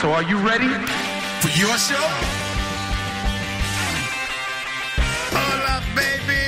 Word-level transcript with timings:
So 0.00 0.10
are 0.12 0.22
you 0.22 0.38
ready? 0.38 0.72
For 1.42 1.50
your 1.60 1.76
show? 1.76 2.06
Hola, 5.28 5.84
baby. 5.94 6.40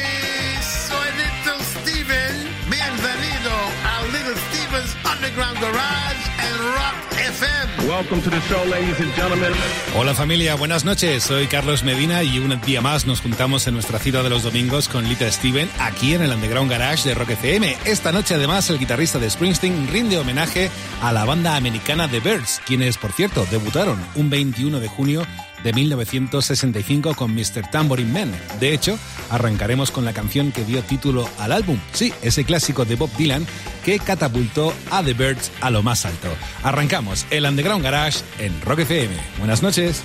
Soy 0.63 1.09
Little 1.21 1.61
Steven. 1.61 2.49
Bienvenido 2.73 3.53
a 3.93 4.09
Little 4.11 4.37
Steven's 4.49 4.97
Underground 5.05 5.59
Garage 5.61 6.25
and 6.39 6.61
Rock 6.77 7.12
FM. 7.33 7.89
Welcome 7.89 8.21
to 8.23 8.31
the 8.31 8.41
show, 8.43 8.63
ladies 8.71 8.99
and 9.01 9.15
gentlemen. 9.15 9.53
Hola 9.97 10.15
familia, 10.15 10.55
buenas 10.55 10.85
noches. 10.85 11.23
Soy 11.23 11.47
Carlos 11.47 11.83
Medina 11.83 12.23
y 12.23 12.39
un 12.39 12.61
día 12.61 12.81
más 12.81 13.07
nos 13.07 13.21
juntamos 13.21 13.67
en 13.67 13.75
nuestra 13.75 13.99
cita 13.99 14.23
de 14.23 14.29
los 14.31 14.43
domingos 14.43 14.89
con 14.89 15.09
Little 15.09 15.31
Steven 15.33 15.69
aquí 15.79 16.15
en 16.15 16.23
el 16.23 16.33
Underground 16.33 16.71
Garage 16.71 17.09
de 17.09 17.15
Rock 17.15 17.31
FM. 17.31 17.77
Esta 17.85 18.13
noche 18.13 18.35
además 18.35 18.69
el 18.71 18.79
guitarrista 18.79 19.19
de 19.19 19.31
Springsteen 19.31 19.89
rinde 19.89 20.19
homenaje 20.19 20.71
a 21.01 21.13
la 21.13 21.25
banda 21.25 21.57
americana 21.57 22.09
The 22.09 22.21
Birds, 22.21 22.61
quienes 22.67 22.99
por 22.99 23.13
cierto 23.13 23.47
debutaron 23.51 23.99
un 24.15 24.29
21 24.29 24.79
de 24.79 24.89
junio 24.89 25.27
de 25.63 25.73
1965 25.73 27.15
con 27.15 27.35
Mr. 27.35 27.71
Tambourine 27.71 28.13
Man. 28.13 28.33
De 28.61 28.75
hecho, 28.75 28.99
arrancaremos 29.31 29.91
con 29.91 30.05
la 30.05 30.13
canción 30.13 30.53
que 30.53 30.65
dio 30.65 30.83
título 30.83 31.29
al 31.39 31.53
álbum. 31.53 31.79
Sí, 31.93 32.13
ese 32.23 32.45
clásico 32.45 32.85
de 32.85 32.97
Bob 32.97 33.11
Dylan 33.17 33.47
que 33.85 33.99
catapultó 33.99 34.73
a 34.91 35.03
The 35.03 35.15
Birds 35.15 35.51
a 35.61 35.71
lo 35.71 35.83
más 35.83 36.07
alto. 36.07 36.29
Arrancamos 36.63 37.27
el 37.31 37.47
Underground 37.47 37.83
Garage 37.83 38.21
en 38.39 38.61
Rock 38.63 38.81
FM. 38.81 39.15
Buenas 39.39 39.63
noches. 39.63 40.03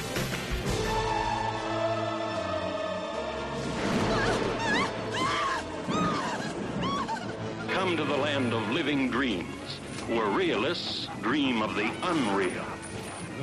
Come 7.74 7.96
to 7.96 8.04
the 8.04 8.18
land 8.18 8.54
of 8.54 8.70
living 8.72 9.10
dreams, 9.10 9.80
where 10.08 10.28
realists 10.28 11.08
dream 11.22 11.62
of 11.62 11.76
the 11.76 11.90
unreal. 12.04 12.66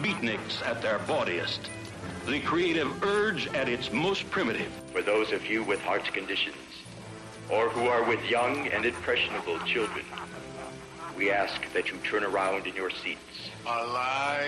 Beatniks 0.02 0.60
at 0.66 0.82
their 0.82 0.98
bawdiest. 1.06 1.73
The 2.26 2.40
creative 2.40 3.02
urge 3.02 3.48
at 3.48 3.68
its 3.68 3.92
most 3.92 4.30
primitive. 4.30 4.72
For 4.92 5.02
those 5.02 5.30
of 5.30 5.46
you 5.46 5.62
with 5.62 5.80
heart 5.82 6.04
conditions, 6.04 6.56
or 7.50 7.68
who 7.68 7.86
are 7.86 8.02
with 8.02 8.24
young 8.30 8.66
and 8.68 8.86
impressionable 8.86 9.58
children, 9.66 10.06
we 11.18 11.30
ask 11.30 11.60
that 11.74 11.90
you 11.90 11.98
turn 11.98 12.24
around 12.24 12.66
in 12.66 12.74
your 12.74 12.88
seats. 12.90 13.20
Alive. 13.66 14.40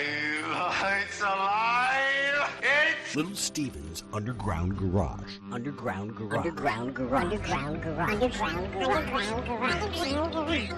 It's 1.02 1.20
alive. 1.20 2.50
It's 2.62 3.14
Little 3.14 3.34
Steven's 3.34 4.04
Underground 4.12 4.78
Garage. 4.78 5.36
Underground 5.52 6.16
garage. 6.16 6.46
Underground 6.46 6.94
garage. 6.94 7.24
Underground 7.24 7.82
garage. 7.82 8.12
Underground 8.12 8.72
garage. 8.72 9.32
Underground 9.32 10.32
garage. 10.32 10.70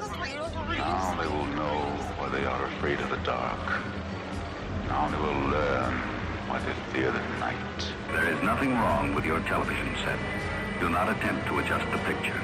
Now 0.79 1.17
they 1.21 1.29
will 1.29 1.47
know 1.55 1.79
why 2.19 2.29
they 2.31 2.45
are 2.45 2.65
afraid 2.67 2.99
of 3.01 3.11
the 3.11 3.19
dark. 3.19 3.83
Now 4.89 5.09
they 5.09 5.19
will 5.19 5.51
learn 5.51 6.18
why 6.49 6.59
they 6.61 6.73
fear 6.93 7.13
the 7.13 7.21
night. 7.39 7.57
There 8.13 8.33
is 8.33 8.43
nothing 8.43 8.73
wrong 8.73 9.15
with 9.15 9.25
your 9.25 9.41
television 9.41 9.95
set. 10.03 10.19
Do 10.81 10.89
not 10.89 11.11
attempt 11.11 11.47
to 11.49 11.59
adjust 11.59 11.85
the 11.93 11.99
picture. 11.99 12.41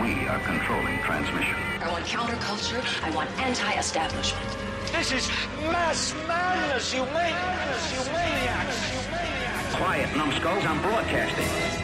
We 0.00 0.26
are 0.26 0.40
controlling 0.40 0.98
transmission. 1.02 1.54
I 1.80 1.90
want 1.92 2.04
counterculture. 2.06 2.82
I 3.04 3.10
want 3.14 3.30
anti-establishment. 3.38 4.48
This 4.92 5.12
is 5.12 5.28
mass 5.60 6.14
madness, 6.26 6.94
you 6.94 7.04
maniacs, 7.06 7.92
you 7.92 8.12
maniacs, 8.12 8.92
you 8.94 9.10
maniacs. 9.10 9.74
Quiet, 9.74 10.16
numbskulls, 10.16 10.64
I'm 10.64 10.80
broadcasting. 10.80 11.83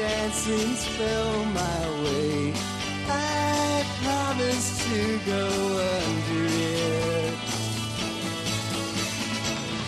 dancing 0.00 0.74
spell 0.76 1.44
my 1.60 1.80
way. 2.02 2.54
I 3.06 3.84
promise 4.02 4.68
to 4.84 5.00
go 5.32 5.46
under 5.98 6.44
it. 6.48 7.34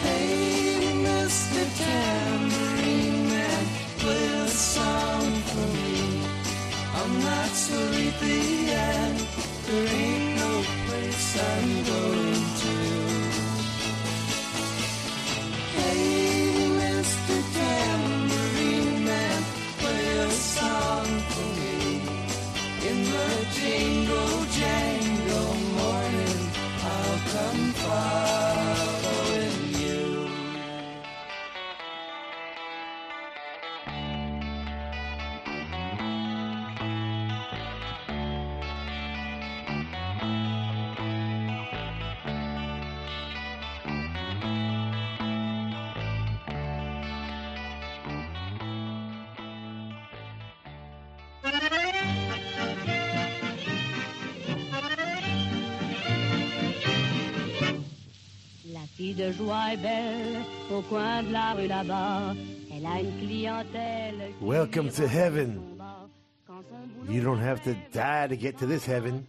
Hey, 0.05 0.93
Mr. 1.07 1.61
Tambourine 1.81 3.29
Man, 3.33 3.65
play 4.03 4.27
a 4.45 4.49
song 4.49 5.27
for 5.51 5.69
me. 5.77 6.01
I'm 6.99 7.15
not 7.31 7.51
sleepy 7.67 8.71
and 8.71 9.19
there 9.67 9.89
ain't 10.03 10.37
no 10.43 10.53
place 10.87 11.25
I'm 11.51 11.69
going 11.91 12.22
de 59.23 59.33
joie 59.33 59.75
est 59.75 59.77
belle 59.77 60.43
au 60.71 60.83
coin 60.83 61.23
de 61.23 61.33
la 61.33 61.53
rue 61.53 61.69
là-bas. 61.69 62.35
Elle 62.75 62.87
a 62.87 63.01
une 63.01 63.17
clientèle. 63.19 64.33
Welcome 64.41 64.91
to 64.91 65.07
heaven. 65.07 65.61
Quand 66.47 66.63
son 66.69 67.05
boulot 67.07 67.13
You 67.13 67.23
don't 67.23 67.41
have 67.41 67.63
to 67.63 67.75
die 67.93 68.27
to 68.29 68.37
get 68.37 68.59
to 68.59 68.67
this 68.67 68.85
heaven. 68.85 69.25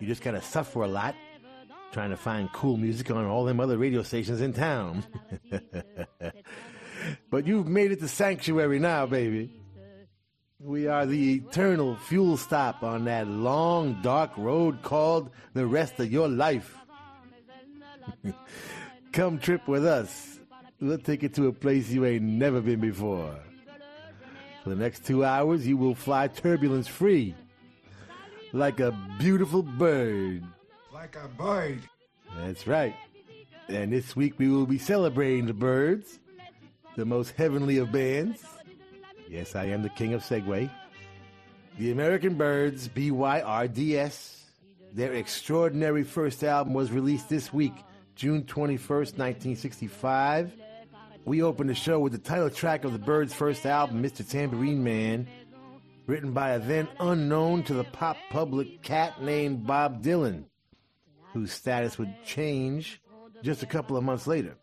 You 0.00 0.08
just 0.08 0.24
gotta 0.24 0.40
suffer 0.40 0.82
a 0.82 0.88
lot 0.88 1.14
trying 1.92 2.10
to 2.10 2.16
find 2.16 2.50
cool 2.52 2.76
music 2.76 3.10
on 3.10 3.24
all 3.24 3.44
them 3.44 3.60
other 3.60 3.78
radio 3.78 4.02
stations 4.02 4.40
in 4.40 4.52
town. 4.52 5.04
but 7.30 7.46
you've 7.46 7.68
made 7.68 7.92
it 7.92 8.00
to 8.00 8.08
sanctuary 8.08 8.80
now, 8.80 9.06
baby. 9.06 9.50
We 10.58 10.88
are 10.88 11.06
the 11.06 11.34
eternal 11.34 11.96
fuel 11.96 12.36
stop 12.36 12.82
on 12.82 13.04
that 13.04 13.28
long, 13.28 14.00
dark 14.02 14.36
road 14.36 14.82
called 14.82 15.30
the 15.54 15.66
rest 15.66 16.00
of 16.00 16.10
your 16.10 16.28
life. 16.28 16.81
Come 19.12 19.38
trip 19.38 19.66
with 19.68 19.86
us. 19.86 20.38
We'll 20.80 20.98
take 20.98 21.22
you 21.22 21.28
to 21.30 21.48
a 21.48 21.52
place 21.52 21.90
you 21.90 22.04
ain't 22.04 22.22
never 22.22 22.60
been 22.60 22.80
before. 22.80 23.36
For 24.64 24.70
the 24.70 24.76
next 24.76 25.04
two 25.04 25.24
hours, 25.24 25.66
you 25.66 25.76
will 25.76 25.94
fly 25.94 26.28
turbulence 26.28 26.88
free. 26.88 27.34
Like 28.52 28.80
a 28.80 28.92
beautiful 29.18 29.62
bird. 29.62 30.44
Like 30.92 31.16
a 31.16 31.28
bird. 31.28 31.80
That's 32.38 32.66
right. 32.66 32.94
And 33.68 33.92
this 33.92 34.14
week 34.14 34.38
we 34.38 34.48
will 34.48 34.66
be 34.66 34.78
celebrating 34.78 35.46
the 35.46 35.54
Byrds, 35.54 36.18
the 36.96 37.04
most 37.04 37.34
heavenly 37.36 37.78
of 37.78 37.92
bands. 37.92 38.42
Yes, 39.28 39.54
I 39.56 39.64
am 39.66 39.82
the 39.82 39.88
king 39.88 40.14
of 40.14 40.22
segue. 40.22 40.70
The 41.78 41.90
American 41.90 42.34
Birds, 42.34 42.88
BYRDS. 42.88 44.40
Their 44.92 45.14
extraordinary 45.14 46.04
first 46.04 46.44
album 46.44 46.74
was 46.74 46.92
released 46.92 47.30
this 47.30 47.50
week, 47.50 47.72
June 48.14 48.42
21st, 48.44 49.18
1965. 49.18 50.52
We 51.24 51.42
opened 51.42 51.70
the 51.70 51.74
show 51.74 51.98
with 52.00 52.12
the 52.12 52.18
title 52.18 52.50
track 52.50 52.84
of 52.84 52.92
the 52.92 52.98
Byrds' 52.98 53.32
first 53.32 53.64
album, 53.64 54.02
Mr. 54.02 54.28
Tambourine 54.28 54.82
Man, 54.82 55.26
written 56.06 56.32
by 56.32 56.50
a 56.50 56.58
then 56.58 56.88
unknown 57.00 57.62
to 57.64 57.74
the 57.74 57.84
pop 57.84 58.16
public 58.30 58.82
cat 58.82 59.22
named 59.22 59.66
Bob 59.66 60.02
Dylan, 60.02 60.44
whose 61.32 61.52
status 61.52 61.98
would 61.98 62.12
change 62.24 63.00
just 63.42 63.62
a 63.62 63.66
couple 63.66 63.96
of 63.96 64.04
months 64.04 64.26
later. 64.26 64.56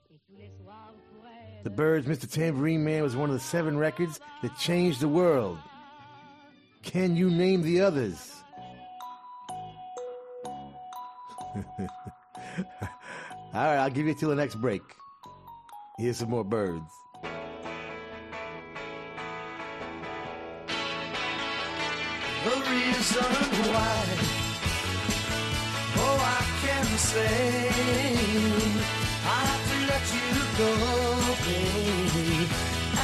The 1.63 1.69
Byrds' 1.69 2.07
Mr. 2.07 2.30
Tambourine 2.30 2.84
Man 2.84 3.04
was 3.04 3.16
one 3.16 3.30
of 3.30 3.36
the 3.36 3.42
seven 3.42 3.78
records 3.78 4.19
that 4.42 4.57
changed 4.57 5.01
the 5.01 5.07
world. 5.10 5.57
Can 6.84 7.16
you 7.16 7.30
name 7.30 7.62
the 7.62 7.81
others? 7.81 8.36
All 13.51 13.63
right, 13.63 13.78
I'll 13.78 13.90
give 13.90 14.06
you 14.06 14.13
till 14.13 14.30
the 14.30 14.36
next 14.36 14.62
break. 14.62 14.84
Here's 15.98 16.18
some 16.18 16.30
more 16.30 16.44
birds. 16.44 16.92
The 22.44 22.51
reason 22.51 23.24
why, 23.74 24.06
oh, 25.98 26.19
I 26.22 26.42
can 26.62 26.86
say, 26.98 27.69
I 29.25 29.40
have 29.50 29.63
to 29.72 29.78
let 29.90 30.06
you 30.13 30.30
go, 30.60 30.72
baby, 31.44 32.48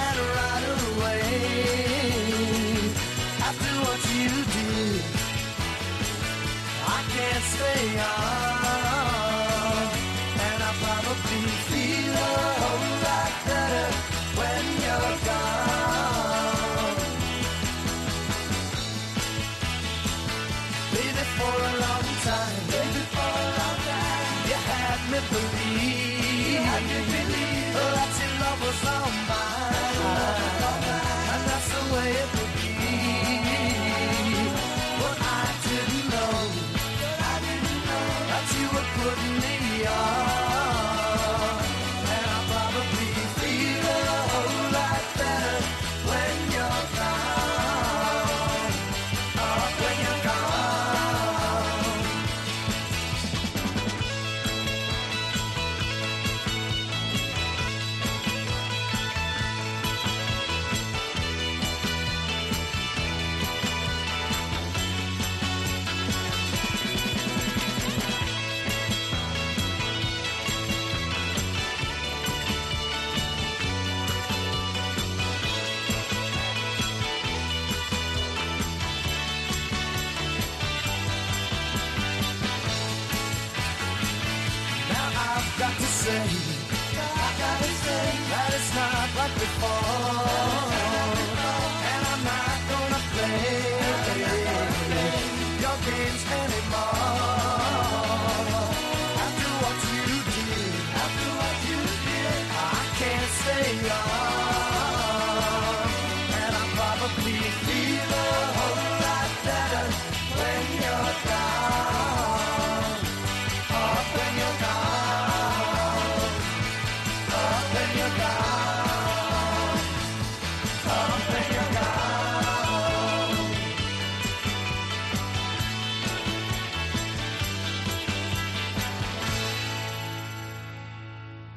and 0.03 0.17
right 0.37 0.65
away. 0.93 1.27
After 3.41 3.73
what 3.81 4.01
you 4.13 4.29
did, 4.53 5.01
I 6.85 6.89
can't 7.09 7.43
stay 7.43 7.99
on, 7.99 8.54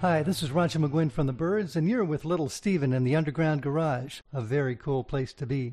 Hi, 0.00 0.22
this 0.22 0.44
is 0.44 0.52
Roger 0.52 0.78
McGuinn 0.78 1.10
from 1.10 1.26
the 1.26 1.32
Byrds, 1.32 1.74
and 1.74 1.88
you're 1.88 2.04
with 2.04 2.24
Little 2.24 2.48
Steven 2.48 2.92
in 2.92 3.02
the 3.02 3.16
Underground 3.16 3.62
Garage. 3.62 4.20
A 4.32 4.40
very 4.40 4.76
cool 4.76 5.02
place 5.02 5.32
to 5.32 5.44
be. 5.44 5.72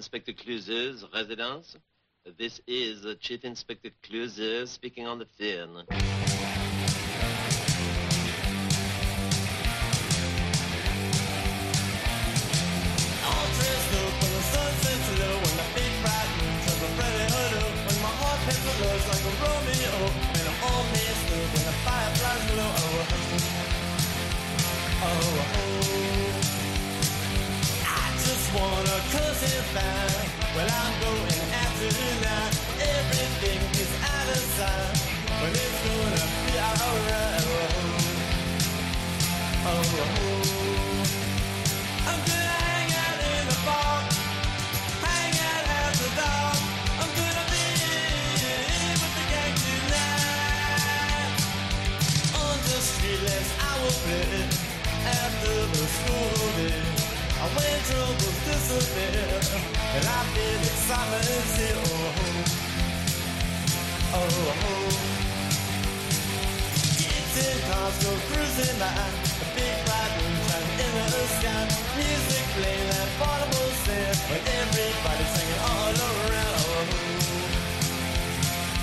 Inspector 0.00 0.32
Clouseau's 0.32 1.04
residence. 1.12 1.76
This 2.38 2.58
is 2.66 3.04
Chief 3.20 3.44
Inspector 3.44 3.90
Cluzer 4.02 4.66
speaking 4.66 5.06
on 5.06 5.18
the 5.18 5.26
phone. 5.26 5.84
Oh, 5.86 6.16
oh, 25.02 25.02
oh, 25.02 25.46
oh. 25.52 26.49
Wanna 28.54 28.98
cuss 29.12 29.42
and 29.42 29.64
find. 29.74 30.28
Well, 30.56 30.68
I'm 30.68 30.94
going 31.02 31.40
after 31.62 31.88
tonight. 31.88 32.54
Everything 32.98 33.60
is 33.82 33.92
out 34.02 34.28
of 34.28 34.42
sight. 34.58 34.96
But 35.40 35.52
it's 35.54 35.78
gonna 35.86 36.24
be 36.44 36.54
alright. 36.58 37.46
Oh, 39.62 39.70
oh, 39.70 40.00
oh. 40.02 41.02
I'm 42.10 42.20
gonna 42.28 42.58
hang 42.66 42.90
out 43.04 43.20
in 43.30 43.44
the 43.50 43.58
bar, 43.66 43.98
hang 45.06 45.34
out 45.50 45.66
after 45.80 46.10
dark. 46.18 46.58
I'm 47.00 47.12
gonna 47.20 47.46
be 47.54 47.66
with 49.00 49.14
the 49.18 49.24
gang 49.32 49.56
tonight. 49.66 51.32
On 52.42 52.56
the 52.68 52.78
street, 52.90 53.48
I 53.60 53.72
will 53.80 53.98
play 54.04 54.42
after 55.06 55.54
the 55.72 55.84
school 55.96 56.48
day. 56.56 56.99
I 57.42 57.48
troubles 57.88 58.38
disappear, 58.44 59.32
and 59.96 60.04
I 60.04 60.20
feel 60.34 60.60
is 61.24 61.56
here. 61.56 61.80
Oh, 64.12 64.20
oh, 64.20 65.00
cars 67.64 67.96
go 68.04 68.12
cruising 68.28 68.76
by, 68.78 68.92
the 69.40 69.46
big 69.56 69.76
in 70.84 70.92
the 71.00 71.24
sky. 71.40 71.64
Music 71.96 72.44
playing 72.60 72.90
everybody's 74.60 75.32
singing 75.32 75.62
all 75.64 75.96
around. 75.96 76.60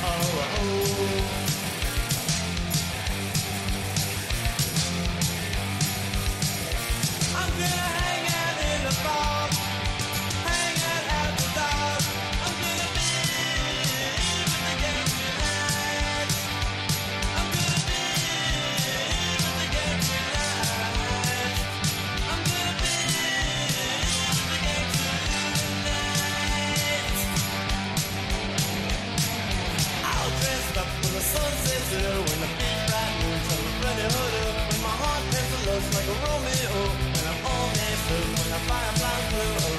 Oh, 0.01 0.09
oh, 0.09 0.57
oh. 0.61 1.46
When 31.95 32.39
the 32.43 32.49
bright 32.91 33.15
moon 33.23 33.39
turns 33.47 33.63
the 33.63 33.71
bloody 33.79 34.07
hood 34.11 34.33
when 34.67 34.81
my 34.83 34.91
heart 34.91 35.23
pencil 35.31 35.61
looks 35.71 35.87
like 35.95 36.07
a 36.11 36.15
Romeo, 36.19 36.83
and 37.15 37.25
I'm 37.31 37.39
all 37.47 37.67
messed 37.79 38.11
when 38.11 38.49
the 38.51 38.59
fireflies 38.67 39.25
glow. 39.31 39.55
Oh, 39.63 39.76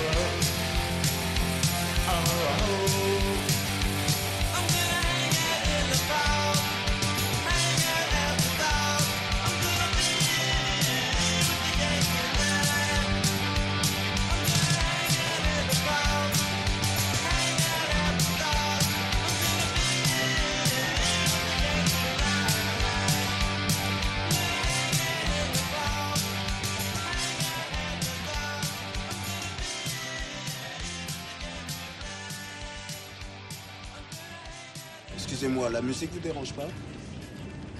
Excusez-moi, 35.38 35.70
la 35.70 35.82
musique 35.82 36.10
vous 36.12 36.18
dérange 36.18 36.52
pas 36.52 36.66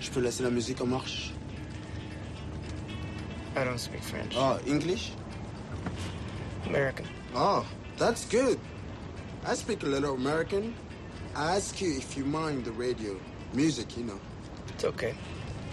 Je 0.01 0.09
peux 0.11 0.21
laisser 0.21 0.45
la 0.45 0.51
musique 0.51 0.81
en 0.81 0.87
marche 0.87 1.33
I 3.57 3.65
don't 3.65 3.77
speak 3.77 4.01
French. 4.01 4.33
Ah, 4.39 4.59
English? 4.65 5.11
American. 6.67 7.05
Oh, 7.35 7.67
that's 7.97 8.27
good. 8.27 8.61
I 9.45 9.57
speak 9.57 9.83
a 9.83 9.87
little 9.87 10.15
American. 10.15 10.73
I 11.35 11.57
ask 11.57 11.81
you 11.81 11.97
if 11.97 12.17
you 12.17 12.25
mind 12.25 12.65
the 12.65 12.71
radio. 12.71 13.17
Music, 13.53 13.97
you 13.97 14.05
know. 14.05 14.21
It's 14.69 14.85
okay. 14.85 15.15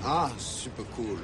Ah, 0.04 0.34
super 0.40 0.86
cool. 0.96 1.20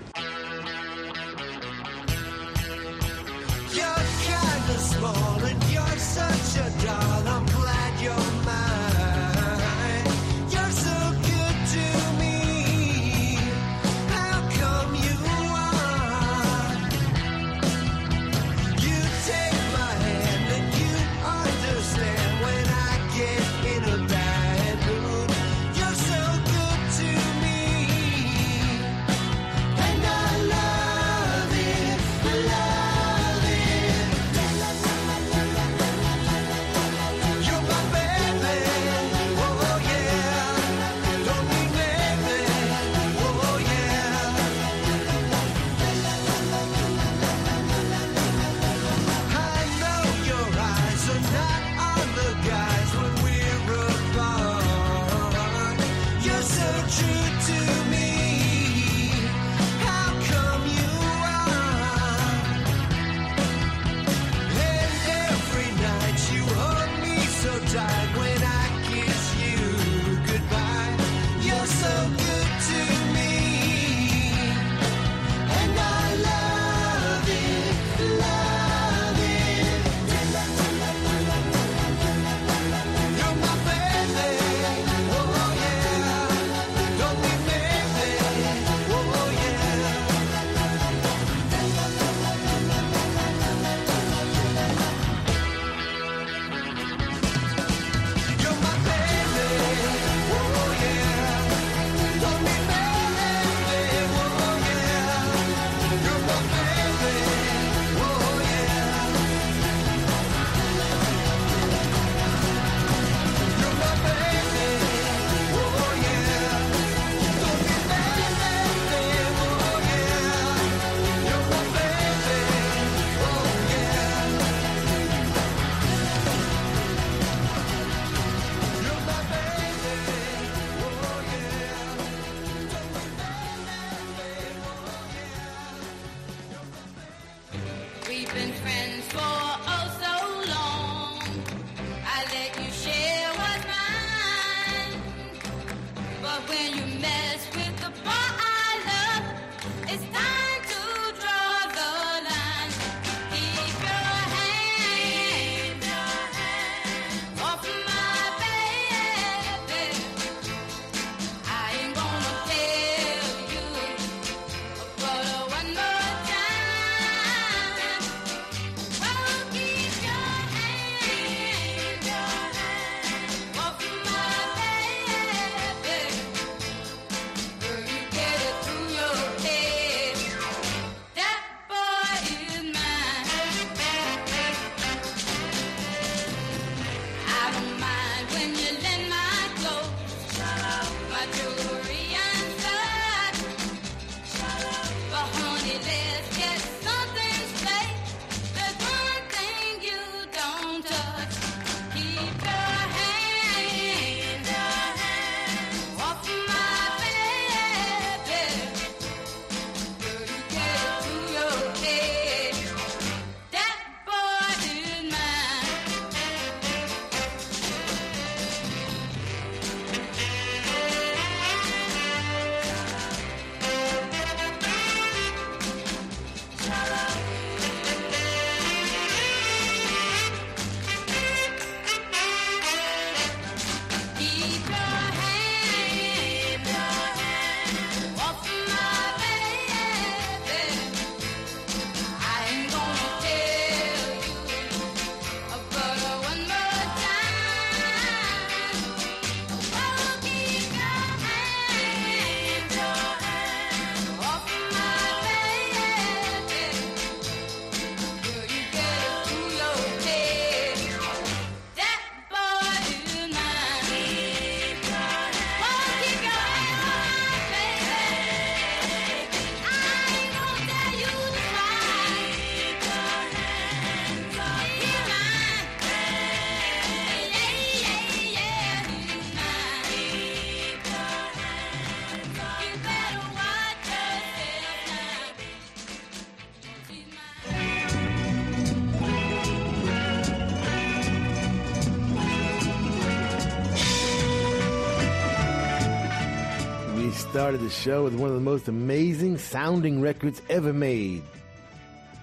Started 297.52 297.68
the 297.68 297.74
show 297.74 298.04
with 298.06 298.16
one 298.16 298.30
of 298.30 298.36
the 298.36 298.40
most 298.40 298.70
amazing 298.70 299.38
sounding 299.38 300.00
records 300.00 300.42
ever 300.50 300.72
made. 300.72 301.22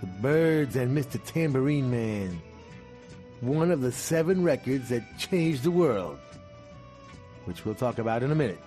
The 0.00 0.06
Byrds 0.06 0.74
and 0.74 0.96
Mr. 0.96 1.22
Tambourine 1.22 1.90
Man. 1.90 2.40
One 3.42 3.70
of 3.70 3.82
the 3.82 3.92
seven 3.92 4.42
records 4.42 4.88
that 4.88 5.02
changed 5.18 5.64
the 5.64 5.70
world, 5.70 6.18
which 7.44 7.66
we'll 7.66 7.74
talk 7.74 7.98
about 7.98 8.22
in 8.22 8.32
a 8.32 8.34
minute. 8.34 8.58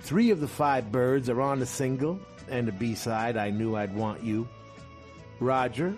Three 0.00 0.30
of 0.30 0.40
the 0.40 0.48
five 0.48 0.92
birds 0.92 1.30
are 1.30 1.40
on 1.40 1.60
the 1.60 1.64
single 1.64 2.20
and 2.50 2.68
the 2.68 2.72
B 2.72 2.94
side, 2.94 3.38
I 3.38 3.48
Knew 3.48 3.74
I'd 3.74 3.96
Want 3.96 4.22
You. 4.22 4.46
Roger, 5.38 5.96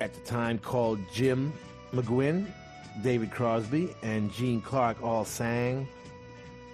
at 0.00 0.14
the 0.14 0.20
time 0.22 0.58
called 0.58 0.98
Jim 1.12 1.52
McGuinn, 1.92 2.48
David 3.04 3.30
Crosby, 3.30 3.94
and 4.02 4.32
Gene 4.32 4.60
Clark 4.60 5.00
all 5.00 5.24
sang, 5.24 5.86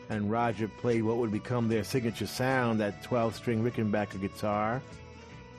and 0.09 0.31
Roger 0.31 0.69
played 0.69 1.03
what 1.03 1.17
would 1.17 1.31
become 1.31 1.69
their 1.69 1.85
signature 1.85 2.27
sound, 2.27 2.81
that 2.81 3.03
12 3.03 3.35
string 3.35 3.65
Rickenbacker 3.65 4.21
guitar. 4.21 4.83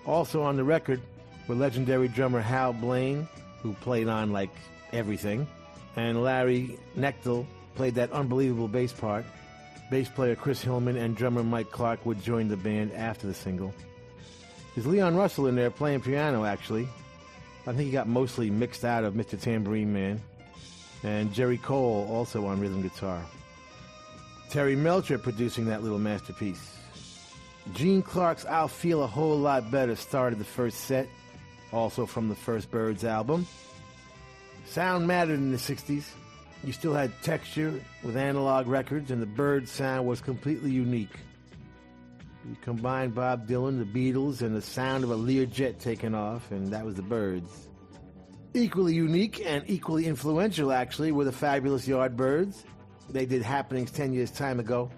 Also 0.06 0.41
on 0.41 0.58
the 0.58 0.63
record 0.63 1.01
were 1.47 1.56
legendary 1.56 2.08
drummer 2.08 2.41
Hal 2.41 2.73
Blaine, 2.73 3.27
who 3.62 3.73
played 3.73 4.08
on 4.08 4.32
like 4.32 4.51
everything, 4.91 5.47
and 5.95 6.21
Larry 6.21 6.77
Knechtel 6.97 7.45
played 7.75 7.95
that 7.95 8.12
unbelievable 8.12 8.67
bass 8.67 8.93
part. 8.93 9.25
Bass 9.89 10.10
player 10.10 10.36
Chris 10.36 10.62
Hillman 10.62 10.97
and 10.97 11.15
drummer 11.15 11.43
Mike 11.43 11.71
Clarke 11.71 12.06
would 12.06 12.21
join 12.21 12.47
the 12.47 12.58
band 12.58 12.91
after 12.93 13.27
the 13.27 13.34
single. 13.34 13.73
There's 14.75 14.88
Leon 14.88 15.15
Russell 15.15 15.47
in 15.47 15.56
there 15.56 15.69
playing 15.69 16.01
piano, 16.01 16.45
actually. 16.45 16.88
I 17.65 17.73
think 17.73 17.82
he 17.82 17.91
got 17.91 18.08
mostly 18.08 18.49
mixed 18.49 18.84
out 18.84 19.03
of 19.03 19.13
Mr. 19.13 19.39
Tambourine 19.39 19.93
Man. 19.93 20.21
And 21.03 21.34
Jerry 21.34 21.58
Cole 21.58 22.08
also 22.10 22.45
on 22.45 22.60
rhythm 22.60 22.82
guitar. 22.82 23.21
Terry 24.53 24.75
Melcher 24.75 25.17
producing 25.17 25.65
that 25.65 25.81
little 25.81 25.97
masterpiece. 25.97 26.77
Gene 27.73 28.03
Clark's 28.03 28.45
I'll 28.45 28.67
Feel 28.67 29.01
a 29.01 29.07
Whole 29.07 29.39
Lot 29.39 29.71
Better 29.71 29.95
started 29.95 30.37
the 30.37 30.45
first 30.45 30.81
set, 30.81 31.09
also 31.71 32.05
from 32.05 32.29
the 32.29 32.35
first 32.35 32.69
Byrds 32.69 33.03
album. 33.03 33.47
Sound 34.65 35.07
mattered 35.07 35.39
in 35.39 35.49
the 35.49 35.57
60s. 35.57 36.05
You 36.63 36.71
still 36.71 36.93
had 36.93 37.11
texture 37.23 37.73
with 38.03 38.15
analog 38.15 38.67
records, 38.67 39.09
and 39.09 39.19
the 39.19 39.25
Byrds 39.25 39.71
sound 39.71 40.05
was 40.05 40.21
completely 40.21 40.69
unique. 40.69 41.17
You 42.47 42.55
combine 42.61 43.09
Bob 43.09 43.47
Dylan, 43.47 43.79
the 43.79 44.13
Beatles, 44.13 44.43
and 44.43 44.55
the 44.55 44.61
sound 44.61 45.03
of 45.03 45.09
a 45.09 45.17
Learjet 45.17 45.79
taking 45.79 46.13
off, 46.13 46.51
and 46.51 46.71
that 46.71 46.85
was 46.85 46.93
the 46.93 47.01
Byrds. 47.01 47.69
Equally 48.53 48.93
unique 48.93 49.41
and 49.43 49.63
equally 49.65 50.05
influential, 50.05 50.71
actually, 50.71 51.11
were 51.11 51.25
the 51.25 51.31
fabulous 51.31 51.87
Yardbirds. 51.87 52.65
They 53.09 53.25
did 53.25 53.41
Happenings 53.41 53.91
10 53.91 54.13
years 54.13 54.31
time 54.31 54.59
ago. 54.59 54.89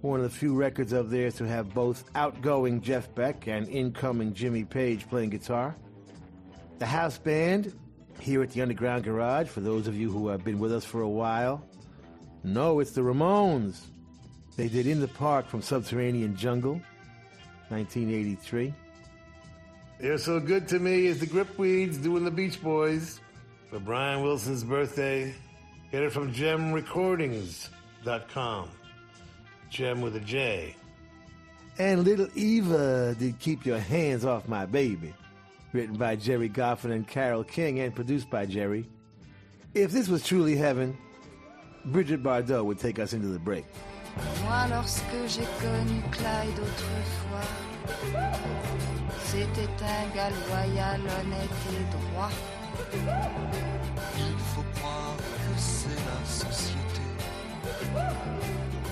One 0.00 0.20
of 0.20 0.24
the 0.24 0.36
few 0.36 0.54
records 0.54 0.92
of 0.92 1.10
theirs 1.10 1.36
to 1.36 1.44
have 1.44 1.72
both 1.72 2.04
outgoing 2.14 2.80
Jeff 2.80 3.14
Beck 3.14 3.46
and 3.46 3.68
incoming 3.68 4.34
Jimmy 4.34 4.64
Page 4.64 5.08
playing 5.08 5.30
guitar. 5.30 5.76
The 6.78 6.86
house 6.86 7.18
band, 7.18 7.72
here 8.18 8.42
at 8.42 8.50
the 8.50 8.62
Underground 8.62 9.04
Garage, 9.04 9.48
for 9.48 9.60
those 9.60 9.86
of 9.86 9.96
you 9.96 10.10
who 10.10 10.28
have 10.28 10.44
been 10.44 10.58
with 10.58 10.72
us 10.72 10.84
for 10.84 11.02
a 11.02 11.08
while. 11.08 11.64
No, 12.44 12.80
it's 12.80 12.90
the 12.90 13.00
Ramones. 13.00 13.80
They 14.56 14.68
did 14.68 14.86
In 14.86 15.00
the 15.00 15.08
Park 15.08 15.48
from 15.48 15.62
Subterranean 15.62 16.36
Jungle, 16.36 16.80
1983. 17.68 18.74
They're 19.98 20.18
So 20.18 20.40
Good 20.40 20.66
to 20.68 20.80
Me 20.80 21.06
is 21.06 21.20
the 21.20 21.26
Gripweeds 21.26 22.02
doing 22.02 22.24
the 22.24 22.30
Beach 22.30 22.60
Boys 22.60 23.20
for 23.70 23.78
Brian 23.78 24.22
Wilson's 24.22 24.64
birthday. 24.64 25.32
Get 25.92 26.02
it 26.04 26.12
from 26.12 26.32
jemrecordings.com. 26.32 28.68
Jem 29.68 30.00
with 30.00 30.16
a 30.16 30.20
J. 30.20 30.74
And 31.78 32.04
Little 32.04 32.28
Eva 32.34 33.14
did 33.18 33.38
Keep 33.38 33.66
Your 33.66 33.78
Hands 33.78 34.24
Off 34.24 34.48
My 34.48 34.64
Baby, 34.64 35.12
written 35.74 35.96
by 35.96 36.16
Gerry 36.16 36.48
Goffin 36.48 36.92
and 36.92 37.06
Carole 37.06 37.44
King 37.44 37.80
and 37.80 37.94
produced 37.94 38.30
by 38.30 38.46
Jerry. 38.46 38.88
If 39.74 39.92
this 39.92 40.08
was 40.08 40.24
truly 40.24 40.56
heaven, 40.56 40.96
Brigitte 41.84 42.22
Bardot 42.22 42.64
would 42.64 42.78
take 42.78 42.98
us 42.98 43.12
into 43.12 43.28
the 43.28 43.38
break. 43.38 43.66
Moi, 44.44 44.66
lorsque 44.68 45.04
j'ai 45.28 45.44
connu 45.60 46.00
Clyde 46.10 46.58
autrefois, 46.58 47.46
c'était 49.24 49.84
un 49.84 50.14
gars 50.14 50.30
loyal, 50.48 51.00
honnête 51.00 51.60
et 51.70 51.84
droit. 51.96 52.30
Il 54.16 54.38
faut 54.54 54.64
croire 54.76 55.16
que 55.16 55.54
c'est 55.56 55.88
la 55.88 56.20
société 56.26 57.04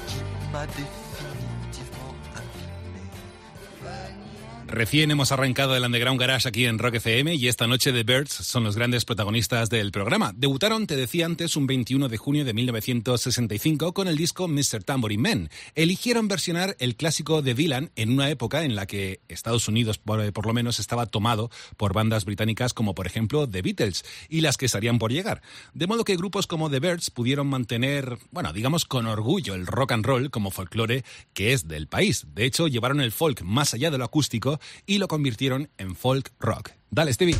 qui 0.07 0.23
m'a 0.53 0.67
définitivement 0.67 1.50
Recién 4.71 5.11
hemos 5.11 5.33
arrancado 5.33 5.75
el 5.75 5.85
Underground 5.85 6.21
Garage 6.21 6.49
aquí 6.49 6.65
en 6.65 6.79
Rock 6.79 6.95
FM 6.95 7.35
y 7.35 7.49
esta 7.49 7.67
noche 7.67 7.93
The 7.93 8.05
Birds 8.05 8.33
son 8.33 8.63
los 8.63 8.77
grandes 8.77 9.05
protagonistas 9.05 9.69
del 9.69 9.91
programa. 9.91 10.33
Debutaron, 10.37 10.87
te 10.87 10.95
decía 10.95 11.27
antes, 11.27 11.57
un 11.57 11.67
21 11.67 12.09
de 12.09 12.17
junio 12.17 12.45
de 12.45 12.55
1965 12.55 13.93
con 13.93 14.07
el 14.07 14.17
disco 14.17 14.47
Mr. 14.47 14.85
Tambourine 14.85 15.29
Man. 15.29 15.51
Eligieron 15.75 16.29
versionar 16.29 16.77
el 16.79 16.95
clásico 16.95 17.43
de 17.43 17.55
Dylan 17.55 17.91
en 17.97 18.13
una 18.13 18.31
época 18.31 18.63
en 18.63 18.77
la 18.77 18.87
que 18.87 19.21
Estados 19.27 19.67
Unidos, 19.67 19.99
por, 19.99 20.33
por 20.33 20.47
lo 20.47 20.53
menos, 20.53 20.79
estaba 20.79 21.07
tomado 21.07 21.51
por 21.77 21.93
bandas 21.93 22.25
británicas 22.25 22.73
como, 22.73 22.95
por 22.95 23.09
ejemplo, 23.09 23.49
The 23.49 23.63
Beatles 23.63 24.05
y 24.29 24.41
las 24.41 24.57
que 24.57 24.67
estarían 24.67 25.01
por 25.01 25.11
llegar. 25.11 25.43
De 25.75 25.89
modo 25.89 26.05
que 26.05 26.15
grupos 26.15 26.47
como 26.47 26.71
The 26.71 26.79
Birds 26.79 27.11
pudieron 27.11 27.49
mantener, 27.49 28.19
bueno, 28.31 28.53
digamos 28.53 28.85
con 28.85 29.07
orgullo 29.07 29.57
el 29.57 29.67
rock 29.67 29.91
and 29.91 30.07
roll 30.07 30.31
como 30.31 30.53
folclore 30.53 31.03
que 31.35 31.55
es 31.55 31.67
del 31.67 31.89
país. 31.89 32.29
De 32.35 32.45
hecho, 32.45 32.69
llevaron 32.69 33.01
el 33.01 33.11
folk 33.11 33.43
más 33.43 33.75
allá 33.75 33.91
de 33.91 33.99
lo 33.99 34.05
acústico 34.05 34.60
y 34.87 34.99
lo 34.99 35.09
convirtieron 35.09 35.69
en 35.79 35.95
folk 35.95 36.33
rock. 36.41 36.73
Dale, 36.91 37.13
Stevie. 37.13 37.37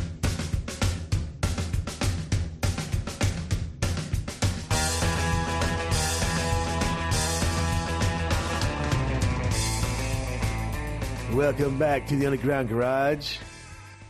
Welcome 11.33 11.79
back 11.79 12.07
to 12.09 12.17
the 12.17 12.27
Underground 12.27 12.69
Garage. 12.69 13.39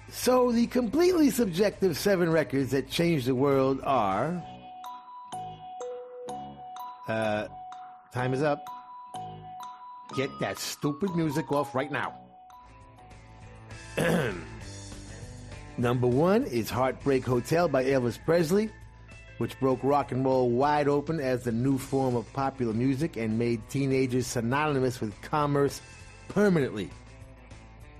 So, 0.08 0.50
the 0.50 0.66
completely 0.66 1.30
subjective 1.30 1.96
seven 1.96 2.30
records 2.30 2.70
that 2.72 2.90
changed 2.90 3.26
the 3.26 3.34
world 3.34 3.80
are. 3.84 4.42
Uh, 7.06 7.46
time 8.12 8.34
is 8.34 8.42
up. 8.42 8.64
Get 10.16 10.30
that 10.40 10.58
stupid 10.58 11.14
music 11.14 11.52
off 11.52 11.74
right 11.74 11.92
now. 11.92 12.14
Number 15.78 16.06
one 16.06 16.44
is 16.44 16.70
Heartbreak 16.70 17.24
Hotel 17.24 17.68
by 17.68 17.84
Elvis 17.84 18.18
Presley, 18.24 18.70
which 19.38 19.58
broke 19.58 19.80
rock 19.82 20.12
and 20.12 20.24
roll 20.24 20.50
wide 20.50 20.88
open 20.88 21.18
as 21.20 21.44
the 21.44 21.52
new 21.52 21.78
form 21.78 22.14
of 22.14 22.30
popular 22.32 22.72
music 22.72 23.16
and 23.16 23.38
made 23.38 23.60
teenagers 23.68 24.26
synonymous 24.26 25.00
with 25.00 25.20
commerce 25.22 25.80
permanently. 26.28 26.90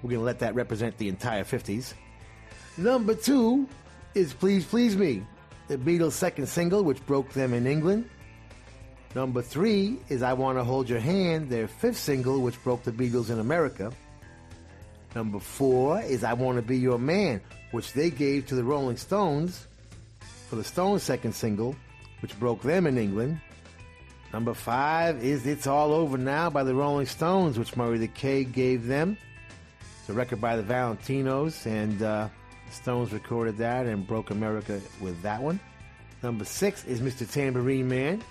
We're 0.03 0.11
going 0.11 0.21
to 0.21 0.25
let 0.25 0.39
that 0.41 0.55
represent 0.55 0.97
the 0.99 1.09
entire 1.09 1.45
50s. 1.45 1.95
Number 2.77 3.15
two 3.15 3.69
is 4.15 4.33
Please 4.33 4.65
Please 4.65 4.97
Me, 4.97 5.23
the 5.69 5.77
Beatles' 5.77 6.13
second 6.13 6.47
single, 6.47 6.85
which 6.85 7.05
broke 7.07 7.31
them 7.31 7.53
in 7.53 7.67
England. 7.67 8.09
Number 9.15 9.43
three 9.43 9.99
is 10.09 10.23
I 10.23 10.35
Want 10.35 10.57
to 10.57 10.65
Hold 10.65 10.89
Your 10.89 11.01
Hand, 11.01 11.51
their 11.51 11.67
fifth 11.67 11.99
single, 11.99 12.41
which 12.41 12.63
broke 12.63 12.85
the 12.85 12.93
Beatles 12.93 13.31
in 13.31 13.41
America. 13.41 13.93
Number 15.15 15.41
four 15.41 16.01
is 16.03 16.23
I 16.23 16.35
Want 16.35 16.57
to 16.57 16.63
Be 16.63 16.79
Your 16.79 16.99
Man, 16.99 17.41
which 17.73 17.93
they 17.93 18.11
gave 18.11 18.47
to 18.47 18.55
the 18.55 18.63
Rolling 18.63 18.97
Stones 18.97 19.67
for 20.49 20.57
the 20.57 20.65
Stones' 20.65 21.03
second 21.03 21.35
single, 21.35 21.75
which 22.23 22.39
broke 22.39 22.63
them 22.63 22.87
in 22.87 22.97
England. 22.97 23.41
Number 24.33 24.55
five 24.55 25.25
is 25.25 25.47
It's 25.47 25.67
All 25.67 25.93
Over 25.93 26.17
Now 26.17 26.49
by 26.49 26.63
the 26.63 26.75
Rolling 26.75 27.07
Stones, 27.07 27.59
which 27.59 27.77
Murray 27.77 27.99
the 27.99 28.07
K 28.07 28.45
gave 28.45 28.87
them. 28.87 29.17
It's 29.99 30.09
a 30.09 30.13
record 30.13 30.41
by 30.41 30.57
the 30.57 30.63
Valentinos, 30.63 31.67
and 31.67 32.01
uh, 32.01 32.29
the 32.69 32.73
Stones 32.73 33.13
recorded 33.13 33.59
that 33.59 33.87
and 33.87 34.07
broke 34.07 34.31
America 34.31 34.81
with 35.01 35.21
that 35.23 35.43
one. 35.43 35.59
Number 36.23 36.45
six 36.45 36.85
is 36.85 37.01
Mr. 37.01 37.29
Tambourine 37.29 37.89
Man, 37.89 38.23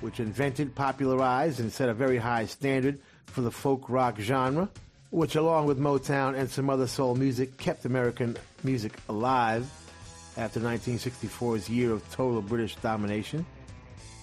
which 0.00 0.20
invented, 0.20 0.76
popularized, 0.76 1.58
and 1.58 1.72
set 1.72 1.88
a 1.88 1.94
very 1.94 2.18
high 2.18 2.46
standard 2.46 3.00
for 3.26 3.40
the 3.40 3.50
folk 3.50 3.88
rock 3.88 4.20
genre 4.20 4.68
which, 5.10 5.36
along 5.36 5.66
with 5.66 5.78
Motown 5.78 6.36
and 6.36 6.50
some 6.50 6.68
other 6.68 6.86
soul 6.86 7.14
music, 7.14 7.56
kept 7.58 7.84
American 7.84 8.36
music 8.64 8.98
alive 9.08 9.70
after 10.36 10.60
1964's 10.60 11.68
year 11.68 11.92
of 11.92 12.08
total 12.10 12.42
British 12.42 12.76
domination. 12.76 13.46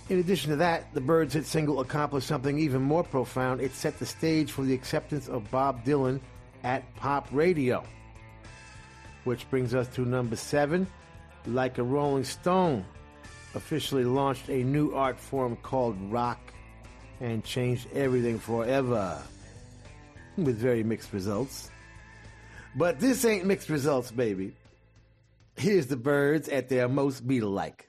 In 0.10 0.20
addition 0.20 0.52
to 0.52 0.58
that, 0.58 0.94
the 0.94 1.02
Byrds' 1.02 1.34
hit 1.34 1.46
single 1.46 1.80
accomplished 1.80 2.28
something 2.28 2.60
even 2.60 2.82
more 2.82 3.04
profound. 3.04 3.62
It 3.62 3.74
set 3.74 3.98
the 4.00 4.06
stage 4.06 4.52
for 4.52 4.64
the 4.64 4.74
acceptance 4.74 5.30
of 5.30 5.50
Bob 5.50 5.86
Dylan 5.86 6.20
at 6.64 6.94
pop 6.96 7.28
radio. 7.32 7.84
Which 9.24 9.50
brings 9.50 9.74
us 9.74 9.88
to 9.96 10.02
number 10.02 10.36
seven. 10.36 10.86
Like 11.46 11.78
a 11.78 11.84
Rolling 11.84 12.26
Stone 12.26 12.86
officially 13.56 14.04
launched 14.04 14.50
a 14.50 14.64
new 14.64 14.94
art 14.94 15.20
form 15.20 15.56
called 15.58 15.96
rock 16.12 16.40
and 17.22 17.44
changed 17.44 17.88
everything 17.94 18.40
forever 18.40 19.22
with 20.38 20.58
very 20.58 20.84
mixed 20.84 21.14
results. 21.14 21.70
But 22.76 23.00
this 23.00 23.24
ain't 23.26 23.46
mixed 23.46 23.70
results, 23.70 24.12
baby. 24.12 24.54
Here's 25.56 25.88
the 25.88 25.98
Byrds 25.98 26.50
at 26.50 26.70
their 26.70 26.88
most 26.90 27.28
Beatle 27.28 27.54
like. 27.54 27.88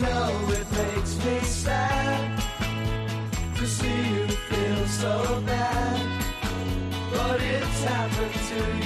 know 0.00 0.48
it 0.50 0.70
makes 0.72 1.24
me 1.24 1.38
sad 1.40 2.42
to 3.56 3.66
see 3.66 4.08
you 4.14 4.26
feel 4.28 4.86
so 4.86 5.42
bad, 5.46 6.24
but 7.12 7.40
it's 7.40 7.84
happened 7.84 8.34
to 8.50 8.85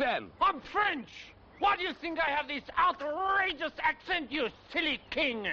then? 0.00 0.26
I'm 0.40 0.60
French. 0.60 1.08
Why 1.60 1.76
do 1.76 1.82
you 1.82 1.92
think 1.92 2.18
I 2.18 2.30
have 2.30 2.48
this 2.48 2.64
outrageous 2.78 3.72
accent, 3.80 4.32
you 4.32 4.48
silly 4.72 4.98
king? 5.10 5.46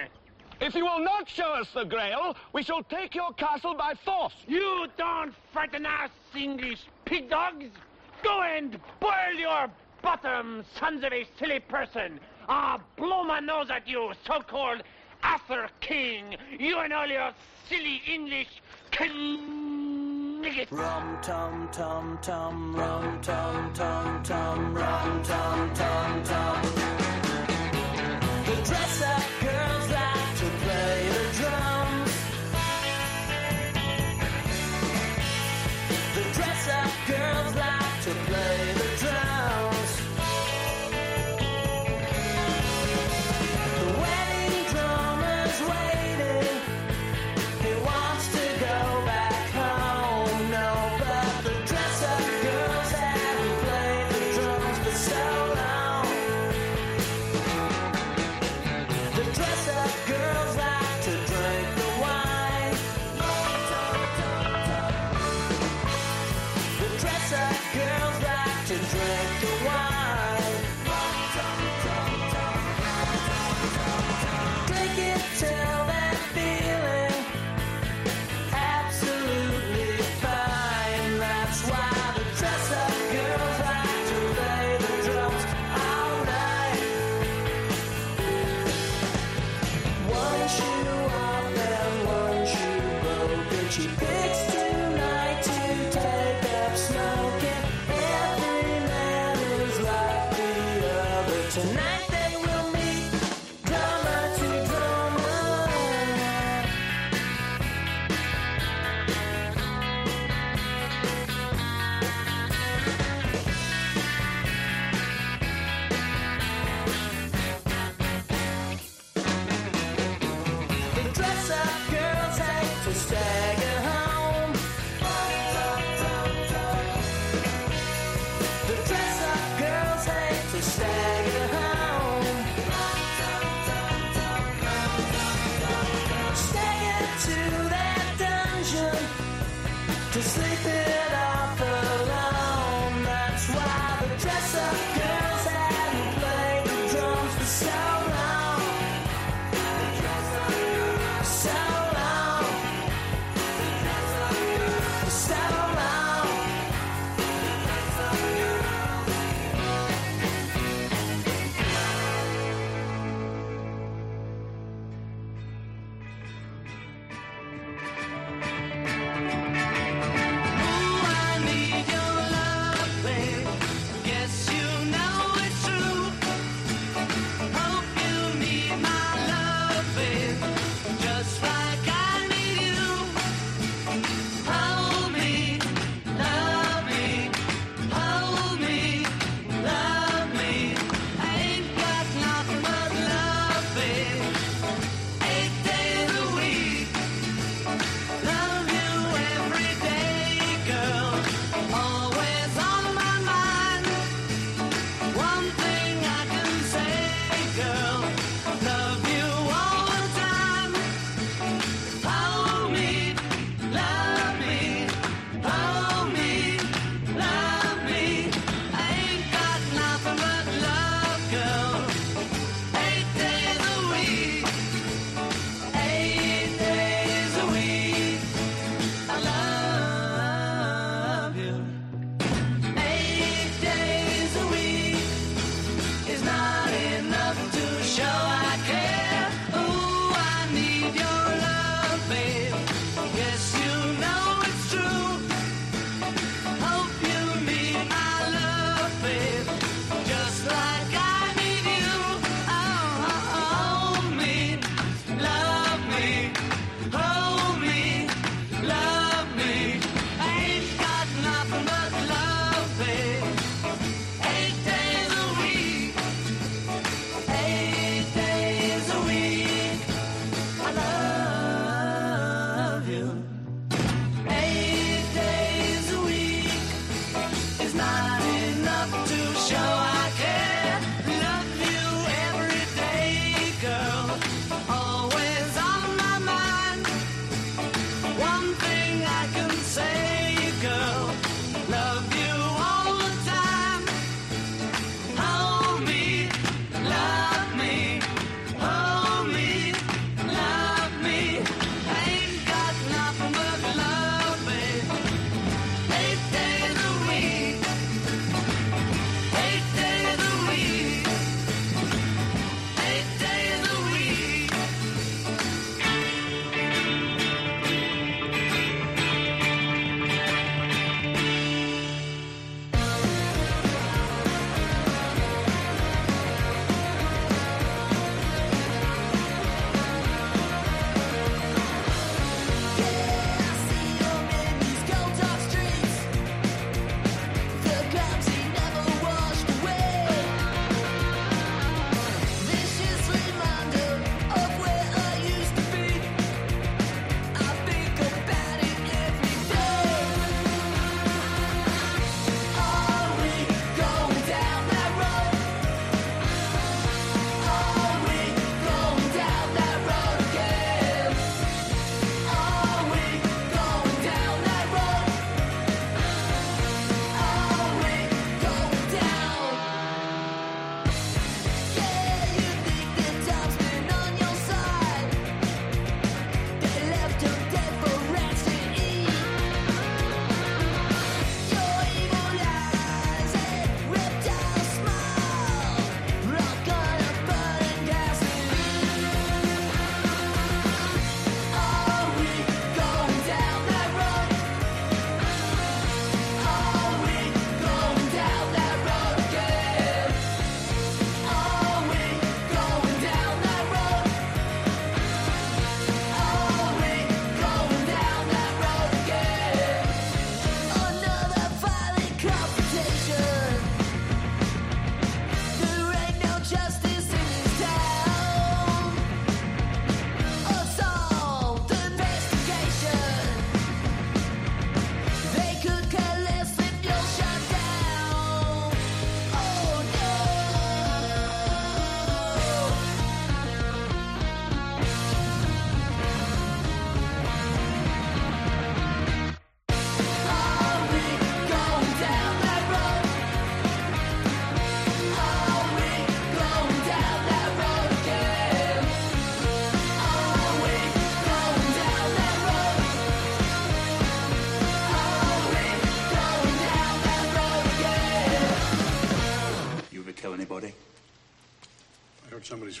If 0.60 0.74
you 0.74 0.84
will 0.84 1.04
not 1.04 1.28
show 1.28 1.52
us 1.52 1.68
the 1.72 1.84
Grail, 1.84 2.34
we 2.52 2.62
shall 2.62 2.82
take 2.82 3.14
your 3.14 3.32
castle 3.34 3.74
by 3.74 3.94
force. 4.04 4.32
You 4.48 4.88
don't 4.96 5.32
frighten 5.52 5.86
us, 5.86 6.10
English 6.34 6.80
pig 7.04 7.30
dogs. 7.30 7.66
Go 8.24 8.42
and 8.42 8.80
boil 8.98 9.38
your 9.38 9.68
bottom, 10.02 10.64
sons 10.80 11.04
of 11.04 11.12
a 11.12 11.26
silly 11.38 11.60
person. 11.60 12.18
I'll 12.48 12.80
blow 12.96 13.22
my 13.22 13.40
nose 13.40 13.70
at 13.70 13.86
you, 13.86 14.12
so-called 14.26 14.82
Arthur 15.22 15.68
King. 15.80 16.36
You 16.58 16.78
and 16.80 16.92
all 16.92 17.06
your 17.06 17.32
silly 17.68 18.02
English... 18.08 18.48
King 18.90 19.87
nigga. 20.42 20.66
Rum 20.70 21.18
tum 21.22 21.68
tum 21.72 22.18
tum, 22.22 22.76
rum 22.76 23.20
tum 23.22 23.72
tum 23.74 24.22
tum, 24.22 24.74
rum 24.74 25.22
tum 25.22 25.74
tum 25.74 26.22
tum. 26.24 26.62
The 28.46 28.54
dress 28.64 29.02
up 29.02 29.22
girls. 29.40 29.87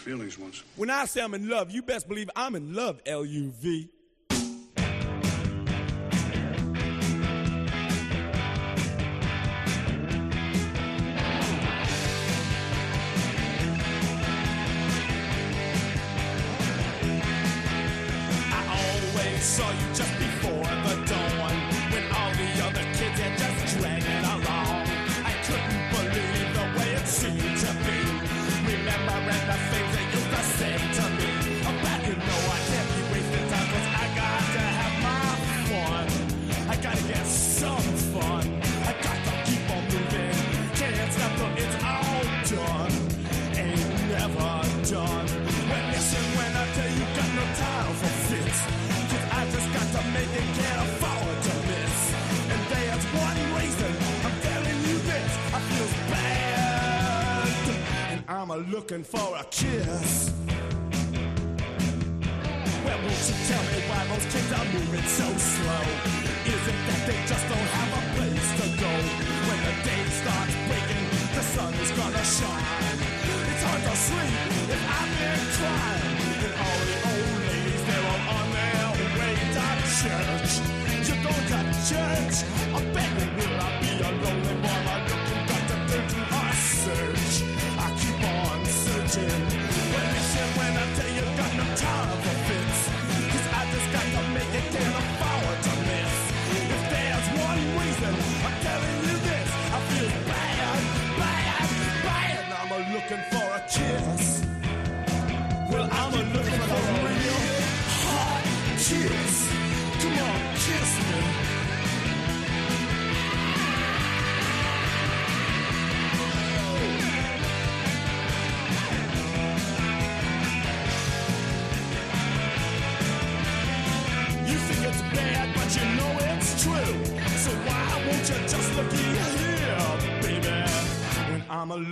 Feelings 0.08 0.38
once. 0.38 0.62
When 0.76 0.88
I 0.88 1.04
say 1.04 1.20
I'm 1.20 1.34
in 1.34 1.50
love, 1.50 1.70
you 1.70 1.82
best 1.82 2.08
believe 2.08 2.30
I'm 2.34 2.54
in 2.54 2.72
love, 2.72 3.02
L-U-V. 3.04 3.90
I 3.92 3.97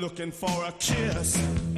looking 0.07 0.31
for 0.31 0.65
a 0.65 0.71
kiss. 0.79 1.76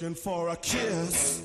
Looking 0.00 0.14
for 0.14 0.50
a 0.50 0.56
kiss. 0.56 1.42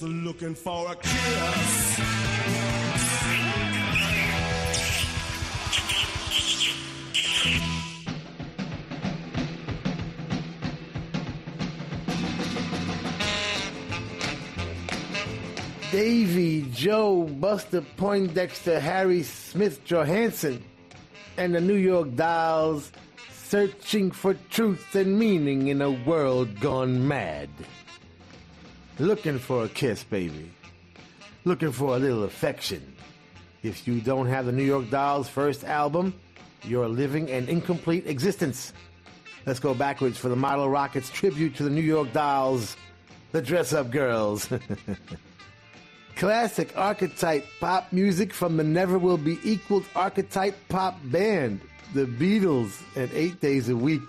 Just 0.00 0.12
looking 0.12 0.54
for 0.54 0.92
a 0.92 0.96
kiss. 0.96 2.00
Davy, 15.92 16.62
Joe, 16.72 17.24
Buster 17.24 17.82
Poindexter, 17.98 18.80
Harry 18.80 19.22
Smith 19.22 19.84
Johansson, 19.84 20.64
and 21.36 21.54
the 21.54 21.60
New 21.60 21.74
York 21.74 22.16
Dolls 22.16 22.90
searching 23.34 24.12
for 24.12 24.32
truth 24.48 24.94
and 24.94 25.18
meaning 25.18 25.68
in 25.68 25.82
a 25.82 25.90
world 25.90 26.58
gone 26.58 27.06
mad. 27.06 27.50
Looking 29.00 29.38
for 29.38 29.64
a 29.64 29.68
kiss, 29.70 30.04
baby. 30.04 30.50
Looking 31.46 31.72
for 31.72 31.96
a 31.96 31.98
little 31.98 32.24
affection. 32.24 32.82
If 33.62 33.88
you 33.88 34.02
don't 34.02 34.26
have 34.26 34.44
the 34.44 34.52
New 34.52 34.62
York 34.62 34.90
Dolls' 34.90 35.26
first 35.26 35.64
album, 35.64 36.12
you're 36.64 36.86
living 36.86 37.30
an 37.30 37.48
incomplete 37.48 38.06
existence. 38.06 38.74
Let's 39.46 39.58
go 39.58 39.72
backwards 39.72 40.18
for 40.18 40.28
the 40.28 40.36
Model 40.36 40.68
Rockets 40.68 41.08
tribute 41.08 41.56
to 41.56 41.62
the 41.62 41.70
New 41.70 41.80
York 41.80 42.12
Dolls, 42.12 42.76
the 43.32 43.40
Dress 43.40 43.72
Up 43.72 43.90
Girls. 43.90 44.50
Classic 46.16 46.70
archetype 46.76 47.46
pop 47.58 47.94
music 47.94 48.34
from 48.34 48.58
the 48.58 48.64
Never 48.64 48.98
Will 48.98 49.16
Be 49.16 49.38
Equaled 49.42 49.86
archetype 49.96 50.58
pop 50.68 50.98
band, 51.04 51.62
the 51.94 52.04
Beatles, 52.04 52.82
and 52.96 53.10
eight 53.14 53.40
days 53.40 53.70
a 53.70 53.76
week. 53.76 54.02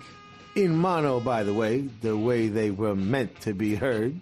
In 0.54 0.76
mono, 0.76 1.18
by 1.18 1.44
the 1.44 1.54
way, 1.54 1.80
the 2.02 2.14
way 2.14 2.48
they 2.48 2.70
were 2.70 2.94
meant 2.94 3.40
to 3.40 3.54
be 3.54 3.74
heard. 3.74 4.20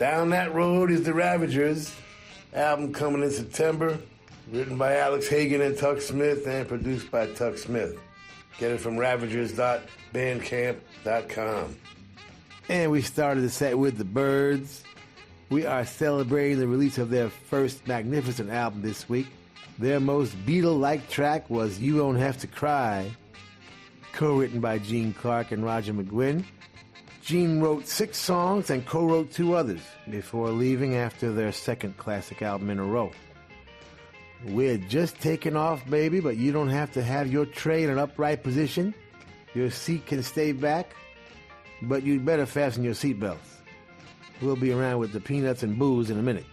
Down 0.00 0.30
that 0.30 0.52
road 0.54 0.90
is 0.90 1.02
the 1.02 1.12
Ravagers. 1.12 1.94
Album 2.54 2.94
coming 2.94 3.22
in 3.22 3.30
September. 3.30 3.98
Written 4.50 4.78
by 4.78 4.96
Alex 4.96 5.28
Hagen 5.28 5.60
and 5.60 5.76
Tuck 5.76 6.00
Smith 6.00 6.46
and 6.46 6.66
produced 6.66 7.10
by 7.10 7.26
Tuck 7.26 7.58
Smith. 7.58 7.98
Get 8.56 8.70
it 8.70 8.80
from 8.80 8.96
ravagers.bandcamp.com. 8.96 11.76
And 12.70 12.90
we 12.90 13.02
started 13.02 13.42
the 13.42 13.50
set 13.50 13.78
with 13.78 13.98
the 13.98 14.06
Birds. 14.06 14.84
We 15.50 15.66
are 15.66 15.84
celebrating 15.84 16.58
the 16.58 16.66
release 16.66 16.96
of 16.96 17.10
their 17.10 17.28
first 17.28 17.86
magnificent 17.86 18.48
album 18.48 18.80
this 18.80 19.06
week. 19.06 19.26
Their 19.78 20.00
most 20.00 20.34
Beatle 20.46 20.80
like 20.80 21.10
track 21.10 21.50
was 21.50 21.78
You 21.78 21.98
Don't 21.98 22.16
Have 22.16 22.38
to 22.38 22.46
Cry, 22.46 23.14
co 24.14 24.38
written 24.38 24.60
by 24.60 24.78
Gene 24.78 25.12
Clark 25.12 25.52
and 25.52 25.62
Roger 25.62 25.92
McGuinn. 25.92 26.46
Gene 27.22 27.60
wrote 27.60 27.86
six 27.86 28.16
songs 28.16 28.70
and 28.70 28.84
co 28.86 29.04
wrote 29.04 29.30
two 29.30 29.54
others 29.54 29.82
before 30.10 30.50
leaving 30.50 30.96
after 30.96 31.32
their 31.32 31.52
second 31.52 31.96
classic 31.96 32.42
album 32.42 32.70
in 32.70 32.78
a 32.78 32.84
row. 32.84 33.12
We're 34.46 34.78
just 34.78 35.20
taking 35.20 35.54
off, 35.54 35.88
baby, 35.88 36.20
but 36.20 36.38
you 36.38 36.50
don't 36.50 36.70
have 36.70 36.92
to 36.92 37.02
have 37.02 37.30
your 37.30 37.44
tray 37.44 37.84
in 37.84 37.90
an 37.90 37.98
upright 37.98 38.42
position. 38.42 38.94
Your 39.54 39.70
seat 39.70 40.06
can 40.06 40.22
stay 40.22 40.52
back, 40.52 40.94
but 41.82 42.04
you'd 42.04 42.24
better 42.24 42.46
fasten 42.46 42.82
your 42.82 42.94
seatbelts. 42.94 43.36
We'll 44.40 44.56
be 44.56 44.72
around 44.72 44.98
with 44.98 45.12
the 45.12 45.20
peanuts 45.20 45.62
and 45.62 45.78
booze 45.78 46.08
in 46.08 46.18
a 46.18 46.22
minute. 46.22 46.46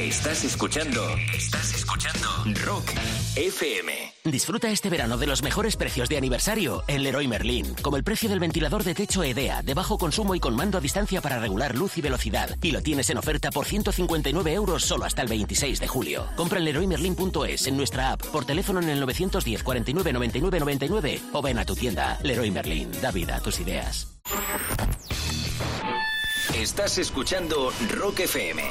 Estás 0.00 0.44
escuchando. 0.44 1.02
Estás 1.34 1.74
escuchando 1.74 2.28
Rock 2.64 2.88
FM. 3.34 3.92
Disfruta 4.24 4.70
este 4.70 4.90
verano 4.90 5.18
de 5.18 5.26
los 5.26 5.42
mejores 5.42 5.74
precios 5.74 6.08
de 6.08 6.16
aniversario 6.16 6.84
en 6.86 7.02
Leroy 7.02 7.26
Merlin, 7.26 7.74
como 7.82 7.96
el 7.96 8.04
precio 8.04 8.28
del 8.28 8.38
ventilador 8.38 8.84
de 8.84 8.94
techo 8.94 9.24
EDEA, 9.24 9.62
de 9.62 9.74
bajo 9.74 9.98
consumo 9.98 10.36
y 10.36 10.40
con 10.40 10.54
mando 10.54 10.78
a 10.78 10.80
distancia 10.80 11.20
para 11.20 11.40
regular 11.40 11.76
luz 11.76 11.98
y 11.98 12.00
velocidad. 12.00 12.56
Y 12.62 12.70
lo 12.70 12.80
tienes 12.80 13.10
en 13.10 13.18
oferta 13.18 13.50
por 13.50 13.66
159 13.66 14.52
euros 14.52 14.84
solo 14.84 15.04
hasta 15.04 15.22
el 15.22 15.28
26 15.28 15.80
de 15.80 15.88
julio. 15.88 16.26
Compra 16.36 16.60
en 16.60 16.66
leroymerlin.es 16.66 17.66
en 17.66 17.76
nuestra 17.76 18.12
app, 18.12 18.24
por 18.26 18.44
teléfono 18.44 18.80
en 18.80 18.90
el 18.90 19.00
910 19.00 19.64
49 19.64 20.12
99 20.12 20.60
99 20.60 21.20
o 21.32 21.42
ven 21.42 21.58
a 21.58 21.64
tu 21.64 21.74
tienda. 21.74 22.20
Leroy 22.22 22.52
Merlin, 22.52 22.88
da 23.02 23.10
vida 23.10 23.36
a 23.36 23.40
tus 23.40 23.58
ideas. 23.58 24.06
Estás 26.54 26.98
escuchando 26.98 27.72
Rock 27.90 28.20
FM. 28.20 28.62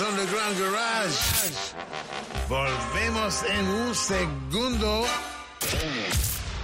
Underground 0.00 0.58
Garage. 0.58 1.54
Volvemos 2.48 3.42
en 3.48 3.66
un 3.66 3.94
segundo 3.94 5.04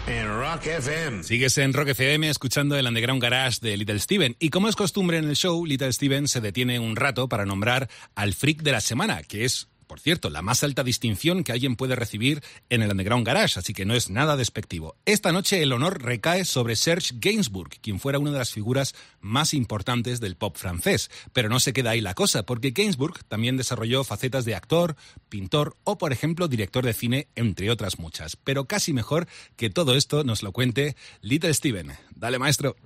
en 0.07 0.29
Rock 0.29 0.67
FM. 0.67 1.23
Sigues 1.23 1.59
en 1.59 1.73
Rock 1.73 1.89
FM 1.89 2.29
escuchando 2.29 2.77
el 2.77 2.87
Underground 2.87 3.23
Garage 3.23 3.59
de 3.61 3.77
Little 3.77 4.01
Steven. 4.01 4.37
Y 4.39 4.51
como 4.51 4.69
es 4.69 4.75
costumbre 4.75 5.19
en 5.19 5.29
el 5.29 5.37
show, 5.37 5.65
Little 5.65 5.93
Steven 5.93 6.27
se 6.27 6.41
detiene 6.41 6.81
un 6.81 6.97
rato 6.97 7.29
para 7.29 7.47
nombrar 7.47 7.89
al 8.15 8.35
freak 8.35 8.63
de 8.63 8.73
la 8.73 8.81
semana, 8.81 9.23
que 9.23 9.45
es, 9.45 9.69
por 9.91 9.99
cierto, 9.99 10.31
la 10.31 10.41
más 10.41 10.63
alta 10.63 10.85
distinción 10.85 11.43
que 11.43 11.51
alguien 11.51 11.75
puede 11.75 11.97
recibir 11.97 12.45
en 12.69 12.81
el 12.83 12.93
Underground 12.93 13.27
Garage, 13.27 13.59
así 13.59 13.73
que 13.73 13.85
no 13.85 13.97
es 13.97 14.09
nada 14.09 14.37
despectivo. 14.37 14.95
Esta 15.05 15.33
noche 15.33 15.65
el 15.65 15.73
honor 15.73 16.01
recae 16.01 16.45
sobre 16.45 16.77
Serge 16.77 17.17
Gainsbourg, 17.17 17.71
quien 17.81 17.99
fuera 17.99 18.21
una 18.21 18.31
de 18.31 18.39
las 18.39 18.53
figuras 18.53 18.95
más 19.21 19.53
importantes 19.53 20.21
del 20.21 20.37
pop 20.37 20.57
francés. 20.57 21.11
Pero 21.33 21.49
no 21.49 21.59
se 21.59 21.73
queda 21.73 21.91
ahí 21.91 22.01
la 22.01 22.15
cosa, 22.15 22.45
porque 22.45 22.71
Gainsbourg 22.71 23.25
también 23.25 23.57
desarrolló 23.57 24.05
facetas 24.05 24.45
de 24.45 24.55
actor, 24.55 24.95
pintor 25.29 25.77
o, 25.83 25.99
por 25.99 26.13
ejemplo, 26.13 26.47
director 26.47 26.85
de 26.85 26.93
cine, 26.93 27.27
entre 27.35 27.69
otras 27.69 27.99
muchas. 27.99 28.37
Pero 28.37 28.67
casi 28.67 28.93
mejor 28.93 29.27
que 29.57 29.71
todo 29.71 29.97
esto 29.97 30.23
nos 30.23 30.45
lo 30.45 30.53
cuente 30.53 30.95
Little 31.21 31.53
Steven. 31.53 31.95
Dale, 32.15 32.39
maestro. 32.39 32.77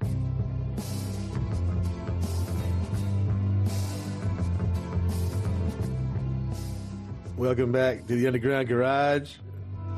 Welcome 7.36 7.72
back 7.72 8.06
to 8.06 8.14
the 8.14 8.26
Underground 8.26 8.68
Garage. 8.68 9.34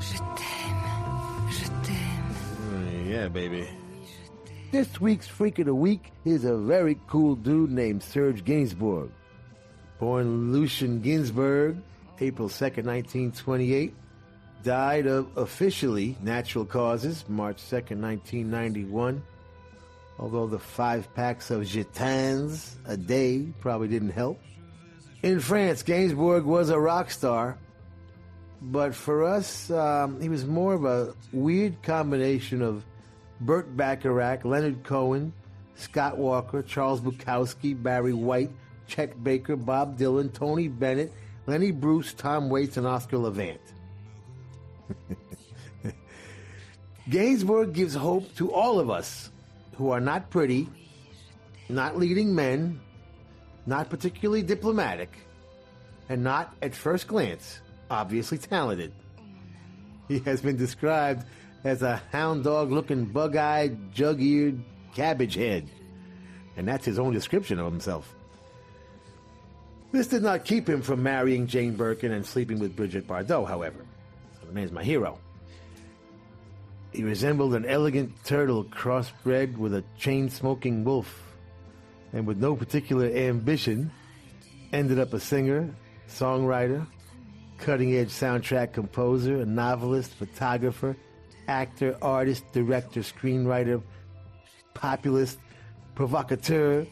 Je 0.01 0.17
t'aime, 0.19 1.51
je 1.51 1.67
t'aime. 1.83 2.25
Mm, 2.73 3.11
Yeah, 3.11 3.29
baby. 3.29 3.69
This 4.73 5.01
week's 5.01 5.27
Freak 5.29 5.59
of 5.59 5.67
the 5.67 5.75
Week 5.75 6.13
is 6.25 6.45
a 6.45 6.57
very 6.57 6.99
cool 7.09 7.37
dude 7.37 7.71
named 7.71 8.03
Serge 8.03 8.45
Gainsbourg. 8.45 9.11
Born 9.99 10.53
Lucian 10.53 11.01
Ginsburg, 11.01 11.77
April 12.21 12.49
2nd, 12.49 12.85
1928. 12.85 13.95
Died 14.63 15.07
of 15.07 15.29
officially 15.37 16.17
natural 16.23 16.65
causes, 16.65 17.25
March 17.29 17.59
2nd, 17.59 18.01
1991. 18.01 19.23
Although 20.19 20.47
the 20.47 20.59
five 20.59 21.13
packs 21.15 21.51
of 21.51 21.63
Gitans 21.63 22.75
a 22.87 22.97
day 22.97 23.47
probably 23.61 23.89
didn't 23.89 24.11
help. 24.11 24.41
In 25.27 25.41
France, 25.41 25.83
Gainsbourg 25.83 26.45
was 26.45 26.71
a 26.71 26.79
rock 26.79 27.11
star, 27.11 27.59
but 28.63 28.95
for 28.95 29.25
us, 29.25 29.69
um, 29.73 30.21
he 30.21 30.29
was 30.29 30.47
more 30.47 30.73
of 30.73 30.85
a 30.85 31.15
weird 31.33 31.83
combination 31.83 32.63
of 32.63 32.85
Burt 33.41 33.77
Bacharach, 33.77 34.45
Leonard 34.45 34.85
Cohen, 34.85 35.33
Scott 35.75 36.17
Walker, 36.17 36.63
Charles 36.63 37.01
Bukowski, 37.01 37.75
Barry 37.75 38.13
White, 38.13 38.53
Chet 38.87 39.25
Baker, 39.25 39.57
Bob 39.57 39.99
Dylan, 39.99 40.33
Tony 40.33 40.69
Bennett, 40.69 41.13
Lenny 41.49 41.73
Bruce, 41.73 42.13
Tom 42.13 42.49
Waits, 42.49 42.77
and 42.77 42.87
Oscar 42.87 43.19
Levant. 43.19 43.61
Gainsbourg 47.11 47.73
gives 47.73 47.97
hope 47.97 48.33
to 48.37 48.53
all 48.53 48.79
of 48.79 48.91
us 48.91 49.33
who 49.75 49.91
are 49.91 50.01
not 50.01 50.31
pretty, 50.31 50.69
not 51.69 51.99
leading 51.99 52.33
men, 52.33 52.81
not 53.67 53.91
particularly 53.91 54.43
diplomatic, 54.43 55.13
and 56.09 56.23
not, 56.23 56.55
at 56.63 56.75
first 56.75 57.09
glance, 57.09 57.61
obviously 57.91 58.39
talented. 58.39 58.93
He 60.09 60.21
has 60.21 60.41
been 60.41 60.57
described 60.57 61.27
as 61.65 61.83
a 61.83 62.01
hound 62.13 62.45
dog 62.45 62.71
looking, 62.71 63.07
bug 63.07 63.37
eyed, 63.37 63.93
jug 63.93 64.23
eared 64.23 64.61
cabbage 64.95 65.35
head. 65.35 65.69
And 66.57 66.67
that's 66.67 66.85
his 66.85 66.99
own 66.99 67.13
description 67.13 67.59
of 67.59 67.71
himself. 67.71 68.15
This 69.93 70.07
did 70.07 70.23
not 70.23 70.45
keep 70.45 70.69
him 70.69 70.83
from 70.83 71.03
marrying 71.03 71.47
Jane 71.47 71.75
Birkin 71.75 72.13
and 72.13 72.25
sleeping 72.25 72.59
with 72.59 72.77
Bridget 72.77 73.07
Bardot, 73.07 73.49
however. 73.49 73.85
So 74.41 74.47
the 74.47 74.53
man's 74.53 74.73
my 74.73 74.85
hero. 74.85 75.19
He 76.93 77.03
resembled 77.03 77.55
an 77.55 77.67
elegant 77.67 78.13
turtle 78.25 78.65
crossbred 78.65 79.57
with 79.57 79.75
a 79.75 79.85
chain 79.99 80.31
smoking 80.31 80.85
wolf, 80.85 81.26
and 82.17 82.27
with 82.27 82.39
no 82.39 82.57
particular 82.57 83.07
ambition, 83.15 83.91
ended 84.73 84.99
up 84.99 85.13
a 85.13 85.21
singer, 85.21 85.69
songwriter, 86.09 86.87
cutting 87.59 87.95
edge 87.95 88.09
soundtrack 88.09 88.73
composer, 88.73 89.43
a 89.43 89.45
novelist, 89.45 90.15
photographer, 90.15 90.97
actor, 91.47 91.95
artist, 92.01 92.43
director, 92.53 93.01
screenwriter, 93.01 93.83
populist, 94.73 95.39
provocateur, 95.95 96.87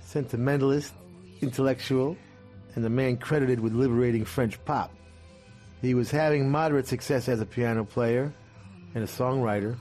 sentimentalist, 0.00 0.94
intellectual, 1.42 2.16
and 2.74 2.86
a 2.86 2.90
man 2.90 3.18
credited 3.18 3.60
with 3.60 3.74
liberating 3.74 4.24
French 4.24 4.62
pop. 4.64 4.90
He 5.82 5.92
was 5.92 6.10
having 6.10 6.50
moderate 6.50 6.88
success 6.88 7.28
as 7.28 7.42
a 7.42 7.46
piano 7.46 7.84
player 7.84 8.32
and 8.94 9.04
a 9.04 9.06
songwriter 9.06 9.76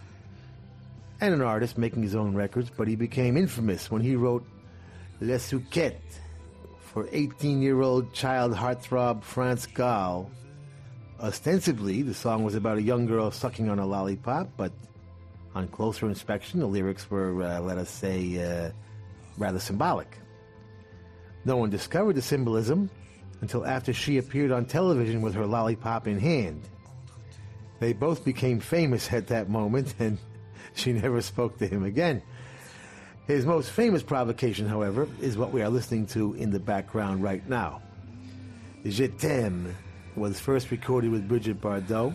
and 1.21 1.34
an 1.34 1.41
artist 1.41 1.77
making 1.77 2.03
his 2.03 2.15
own 2.15 2.36
records, 2.36 2.69
but 2.69 2.89
he 2.89 2.97
became 2.97 3.38
infamous 3.38 3.89
when 3.89 4.01
he 4.01 4.17
wrote 4.17 4.45
Les 5.24 5.41
Souquettes 5.41 6.19
for 6.91 7.07
18 7.13 7.61
year 7.61 7.82
old 7.82 8.11
child 8.11 8.53
heartthrob 8.53 9.24
France 9.24 9.65
Gall. 9.65 10.30
Ostensibly, 11.21 12.01
the 12.01 12.13
song 12.13 12.43
was 12.43 12.55
about 12.55 12.78
a 12.78 12.82
young 12.82 13.05
girl 13.05 13.32
sucking 13.32 13.69
on 13.69 13.80
a 13.80 13.86
lollipop, 13.86 14.49
but 14.57 14.74
on 15.55 15.69
closer 15.69 16.09
inspection, 16.09 16.59
the 16.59 16.65
lyrics 16.65 17.09
were, 17.09 17.41
uh, 17.41 17.61
let 17.61 17.78
us 17.78 17.89
say, 17.89 18.38
uh, 18.38 18.71
rather 19.38 19.59
symbolic. 19.59 20.17
No 21.45 21.55
one 21.55 21.69
discovered 21.69 22.15
the 22.15 22.21
symbolism 22.21 22.89
until 23.39 23.65
after 23.65 23.93
she 23.93 24.17
appeared 24.17 24.51
on 24.51 24.65
television 24.65 25.21
with 25.21 25.36
her 25.36 25.45
lollipop 25.45 26.05
in 26.05 26.19
hand. 26.19 26.63
They 27.80 27.93
both 27.93 28.26
became 28.26 28.59
famous 28.59 29.13
at 29.13 29.28
that 29.28 29.49
moment, 29.49 29.95
and 29.99 30.17
she 30.74 30.91
never 30.91 31.21
spoke 31.21 31.59
to 31.59 31.67
him 31.67 31.86
again. 31.86 32.21
His 33.28 33.45
most 33.45 33.71
famous 33.71 34.03
provocation, 34.03 34.67
however, 34.67 35.07
is 35.21 35.38
what 35.38 35.53
we 35.53 35.61
are 35.61 35.69
listening 35.69 36.07
to 36.07 36.34
in 36.34 36.51
the 36.51 36.59
background 36.59 37.24
right 37.24 37.47
now. 37.47 37.82
Je 38.86 39.07
t'aime 39.07 39.74
was 40.17 40.41
first 40.41 40.71
recorded 40.71 41.09
with 41.09 41.28
Bridget 41.28 41.61
Bardot, 41.61 42.13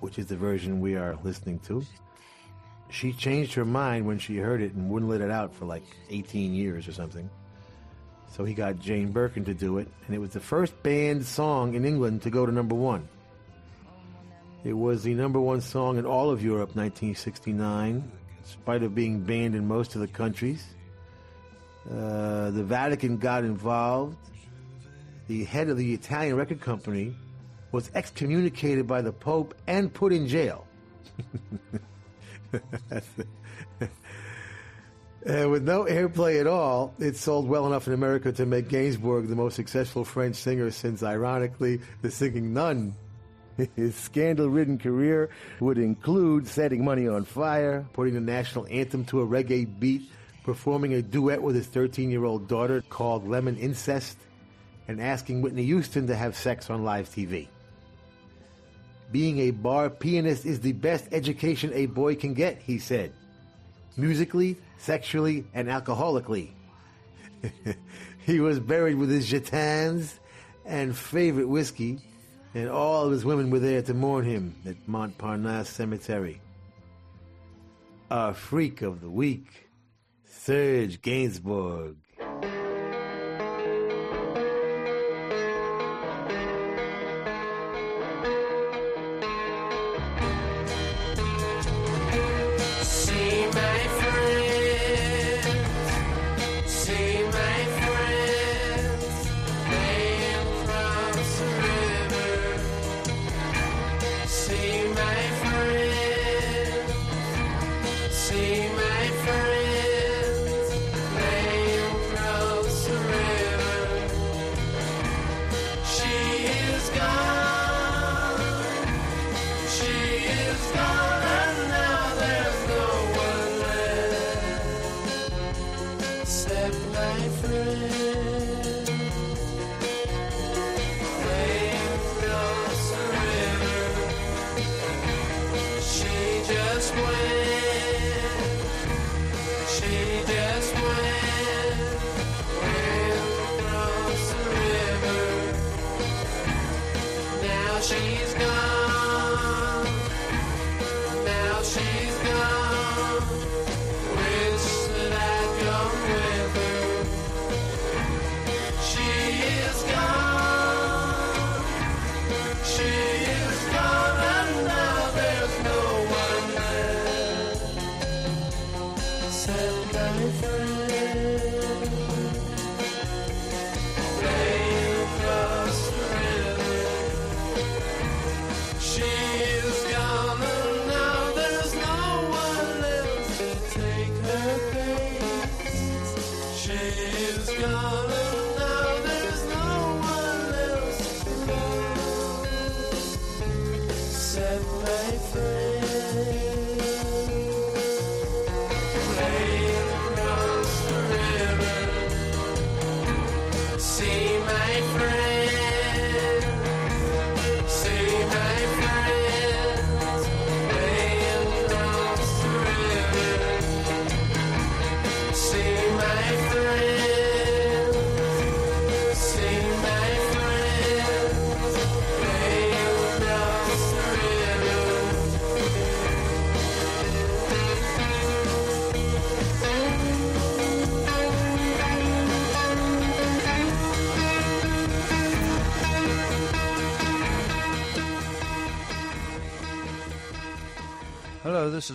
which 0.00 0.18
is 0.18 0.26
the 0.26 0.36
version 0.36 0.80
we 0.80 0.94
are 0.94 1.16
listening 1.22 1.58
to. 1.60 1.82
She 2.90 3.14
changed 3.14 3.54
her 3.54 3.64
mind 3.64 4.06
when 4.06 4.18
she 4.18 4.36
heard 4.36 4.60
it 4.60 4.74
and 4.74 4.90
wouldn't 4.90 5.10
let 5.10 5.22
it 5.22 5.30
out 5.30 5.54
for 5.54 5.64
like 5.64 5.84
18 6.10 6.52
years 6.52 6.86
or 6.86 6.92
something. 6.92 7.30
So 8.36 8.44
he 8.44 8.52
got 8.52 8.78
Jane 8.78 9.12
Birkin 9.12 9.46
to 9.46 9.54
do 9.54 9.78
it, 9.78 9.88
and 10.06 10.14
it 10.14 10.18
was 10.18 10.30
the 10.30 10.40
first 10.40 10.80
banned 10.82 11.24
song 11.24 11.74
in 11.74 11.86
England 11.86 12.22
to 12.22 12.30
go 12.30 12.44
to 12.44 12.52
number 12.52 12.74
one. 12.74 13.08
It 14.64 14.74
was 14.74 15.02
the 15.02 15.14
number 15.14 15.40
one 15.40 15.62
song 15.62 15.96
in 15.96 16.04
all 16.04 16.30
of 16.30 16.44
Europe 16.44 16.76
1969, 16.76 17.96
in 17.96 18.19
spite 18.50 18.82
of 18.82 18.94
being 18.94 19.20
banned 19.20 19.54
in 19.54 19.66
most 19.66 19.94
of 19.94 20.00
the 20.00 20.08
countries. 20.08 20.64
Uh, 21.88 22.50
the 22.50 22.62
Vatican 22.62 23.16
got 23.16 23.44
involved. 23.44 24.16
The 25.28 25.44
head 25.44 25.68
of 25.68 25.76
the 25.76 25.94
Italian 25.94 26.36
record 26.36 26.60
company 26.60 27.14
was 27.72 27.90
excommunicated 27.94 28.86
by 28.86 29.00
the 29.00 29.12
Pope 29.12 29.54
and 29.66 29.92
put 29.92 30.12
in 30.12 30.26
jail. 30.26 30.66
Uh, 35.26 35.46
with 35.50 35.62
no 35.62 35.84
airplay 35.84 36.40
at 36.40 36.46
all, 36.46 36.94
it 36.98 37.14
sold 37.14 37.46
well 37.46 37.66
enough 37.66 37.86
in 37.86 37.92
America 37.92 38.32
to 38.32 38.46
make 38.46 38.68
Gainsbourg 38.68 39.28
the 39.28 39.36
most 39.36 39.54
successful 39.54 40.02
French 40.02 40.34
singer 40.34 40.70
since, 40.70 41.02
ironically, 41.02 41.80
the 42.00 42.10
singing 42.10 42.54
nun. 42.54 42.94
His 43.76 43.94
scandal 43.94 44.48
ridden 44.48 44.78
career 44.78 45.30
would 45.60 45.78
include 45.78 46.46
setting 46.46 46.84
money 46.84 47.08
on 47.08 47.24
fire, 47.24 47.86
putting 47.92 48.14
the 48.14 48.20
national 48.20 48.66
anthem 48.70 49.04
to 49.06 49.20
a 49.20 49.26
reggae 49.26 49.68
beat, 49.78 50.02
performing 50.44 50.94
a 50.94 51.02
duet 51.02 51.42
with 51.42 51.54
his 51.54 51.66
13 51.66 52.10
year 52.10 52.24
old 52.24 52.48
daughter 52.48 52.82
called 52.88 53.28
Lemon 53.28 53.56
Incest, 53.56 54.16
and 54.88 55.00
asking 55.00 55.42
Whitney 55.42 55.64
Houston 55.64 56.06
to 56.06 56.16
have 56.16 56.36
sex 56.36 56.70
on 56.70 56.84
live 56.84 57.08
TV. 57.08 57.48
Being 59.12 59.38
a 59.40 59.50
bar 59.50 59.90
pianist 59.90 60.46
is 60.46 60.60
the 60.60 60.72
best 60.72 61.08
education 61.12 61.72
a 61.74 61.86
boy 61.86 62.14
can 62.14 62.34
get, 62.34 62.62
he 62.62 62.78
said. 62.78 63.12
Musically, 63.96 64.56
sexually, 64.78 65.44
and 65.52 65.68
alcoholically. 65.68 66.50
he 68.26 68.40
was 68.40 68.60
buried 68.60 68.96
with 68.96 69.10
his 69.10 69.30
gitans 69.30 70.14
and 70.64 70.96
favorite 70.96 71.48
whiskey, 71.48 71.98
and 72.54 72.68
all 72.68 73.06
of 73.06 73.12
his 73.12 73.24
women 73.24 73.50
were 73.50 73.58
there 73.58 73.82
to 73.82 73.94
mourn 73.94 74.24
him 74.24 74.54
at 74.66 74.76
Montparnasse 74.88 75.68
Cemetery. 75.68 76.40
Our 78.10 78.34
freak 78.34 78.82
of 78.82 79.00
the 79.00 79.10
week, 79.10 79.68
Serge 80.24 81.00
Gainsbourg. 81.00 81.96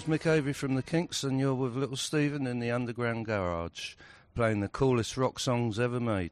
This 0.05 0.19
Mick 0.19 0.31
Avery 0.31 0.53
from 0.53 0.75
the 0.75 0.83
Kinks, 0.83 1.23
and 1.23 1.39
you're 1.39 1.55
with 1.55 1.75
Little 1.75 1.97
Steven 1.97 2.45
in 2.45 2.59
the 2.59 2.69
Underground 2.69 3.25
Garage, 3.25 3.95
playing 4.35 4.59
the 4.59 4.67
coolest 4.67 5.17
rock 5.17 5.39
songs 5.39 5.79
ever 5.79 5.99
made. 5.99 6.31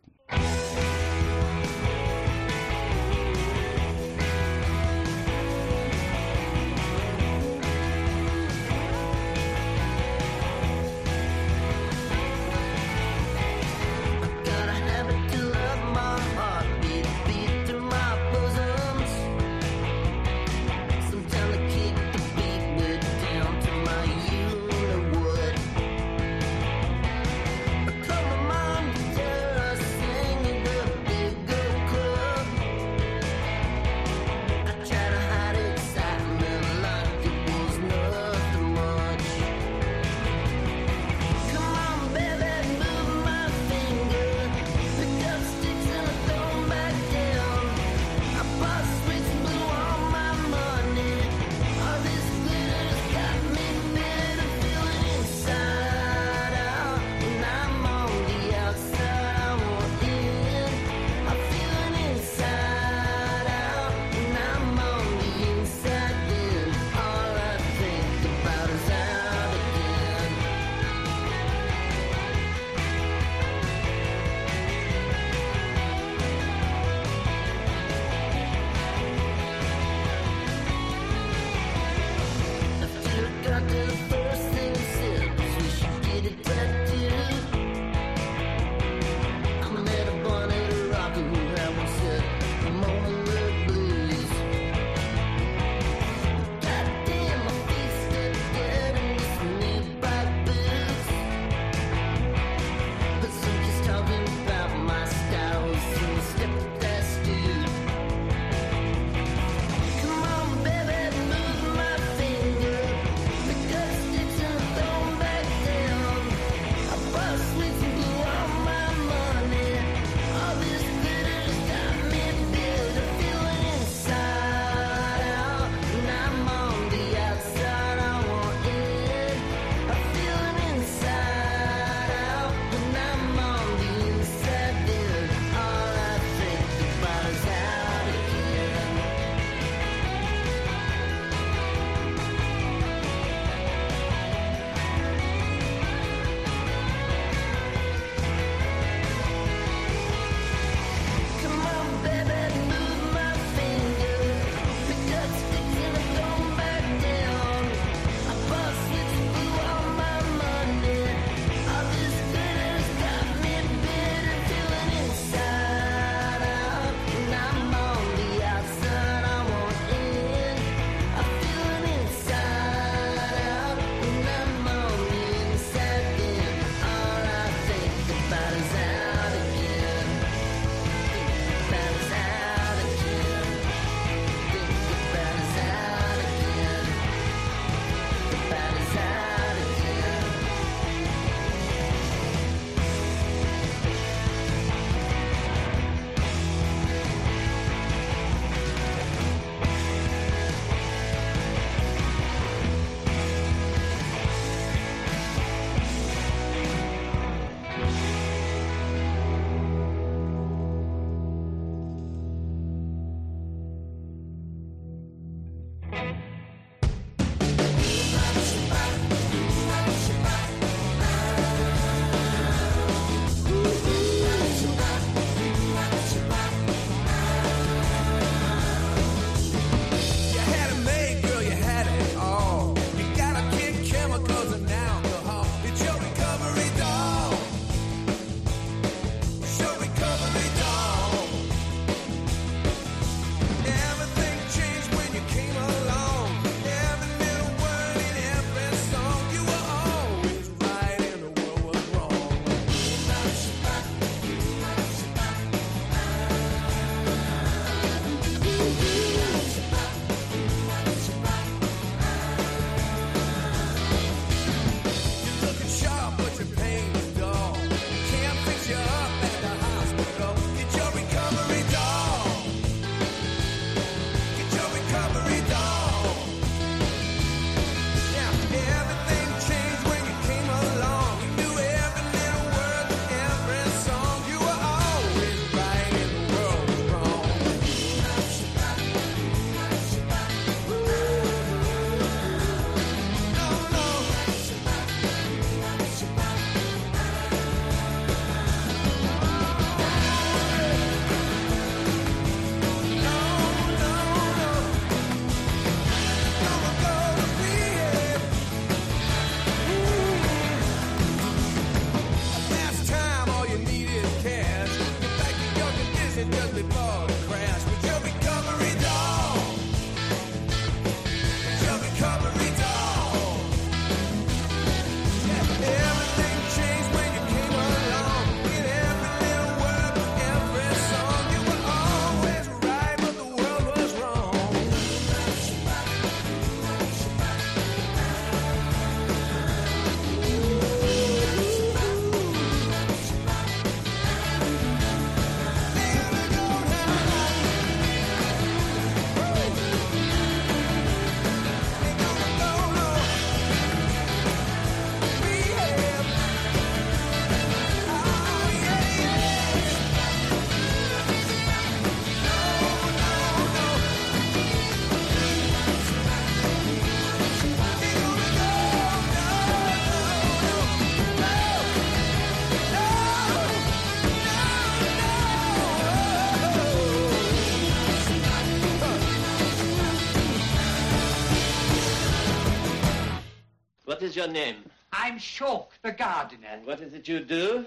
Is 384.14 384.18
your 384.18 384.28
name? 384.28 384.58
I'm 384.92 385.18
Shock, 385.18 385.72
the 385.82 385.92
gardener. 385.92 386.48
And 386.52 386.68
what 386.68 386.82
is 386.82 386.94
it 386.94 387.08
you 387.08 387.22
do? 387.22 387.66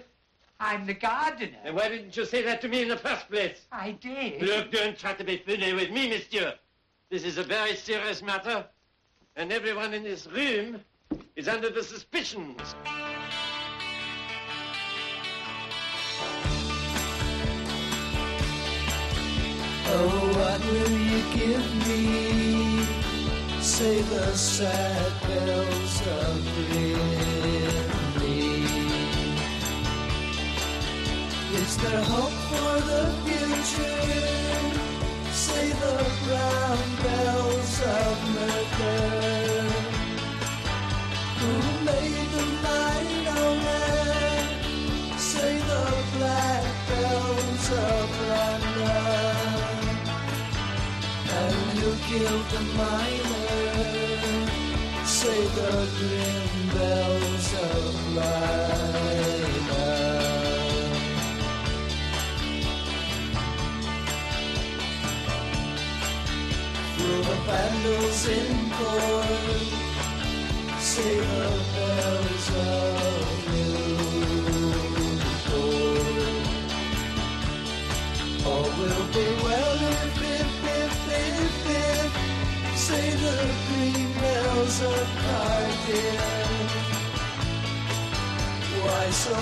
I'm 0.60 0.86
the 0.86 0.94
gardener. 0.94 1.58
And 1.64 1.74
why 1.74 1.88
didn't 1.88 2.16
you 2.16 2.24
say 2.24 2.42
that 2.42 2.60
to 2.60 2.68
me 2.68 2.82
in 2.82 2.88
the 2.88 2.96
first 2.96 3.28
place? 3.28 3.66
I 3.72 3.92
did. 3.92 4.42
Look, 4.42 4.70
don't 4.70 4.96
try 4.96 5.14
to 5.14 5.24
be 5.24 5.38
funny 5.38 5.72
with 5.72 5.90
me, 5.90 6.08
monsieur. 6.08 6.54
This 7.10 7.24
is 7.24 7.38
a 7.38 7.42
very 7.42 7.74
serious 7.74 8.22
matter, 8.22 8.64
and 9.34 9.52
everyone 9.52 9.92
in 9.92 10.04
this 10.04 10.28
room 10.28 10.80
is 11.34 11.48
under 11.48 11.68
the 11.68 11.82
suspicions. 11.82 12.76
Oh, 19.88 20.32
what 20.38 20.64
will 20.64 20.98
you 20.98 21.22
give 21.34 21.88
me? 21.88 22.45
Say 23.76 24.00
the 24.00 24.32
sad 24.34 25.12
bells 25.20 26.00
of 26.00 26.36
Ridley. 26.72 27.04
Is 31.60 31.76
there 31.82 32.04
hope 32.04 32.38
for 32.48 32.74
the 32.90 33.02
future? 33.26 34.00
Say 35.30 35.66
the 35.82 35.96
brown 36.24 36.80
bells 37.04 37.74
of 37.82 38.16
Mercury. 38.36 39.60
Who 41.40 41.52
made 41.84 42.28
the 42.36 42.46
night 42.70 43.26
on? 43.44 43.58
Say 45.18 45.52
the 45.58 45.84
black 46.16 46.64
bells 46.88 47.66
of 47.70 48.06
London. 48.32 48.96
And 51.28 51.78
you 51.78 51.90
killed 52.08 52.46
the 52.54 52.60
miner. 52.78 53.45
The 55.36 55.88
grim 55.98 56.68
bells 56.74 57.52
of. 57.54 57.96
Through 66.96 67.22
the 67.22 67.36
vandals 67.46 68.28
in 68.28 68.70
court, 68.70 69.26
say 70.80 71.20
Cardiff. 84.78 86.20
Why 88.84 89.10
so 89.10 89.38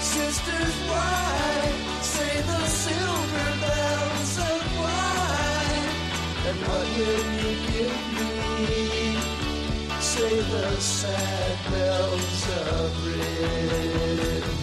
sisters, 0.00 0.74
why? 0.88 1.72
Say 2.00 2.40
the 2.40 2.62
silver 2.66 3.50
bells 3.60 4.38
of 4.38 4.62
wine. 4.80 5.88
And 6.48 6.58
what 6.66 6.86
will 6.96 7.26
you 7.40 7.52
give 7.68 8.00
me? 8.16 9.20
Say 10.00 10.34
the 10.40 10.80
sad 10.80 11.58
bells 11.70 12.42
of 12.72 13.06
Ridley. 13.06 14.59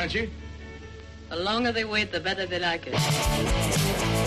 Frenchie. 0.00 0.30
The 1.28 1.36
longer 1.36 1.72
they 1.72 1.84
wait, 1.84 2.10
the 2.10 2.20
better 2.20 2.46
they 2.46 2.58
like 2.58 2.86
it. 2.86 4.19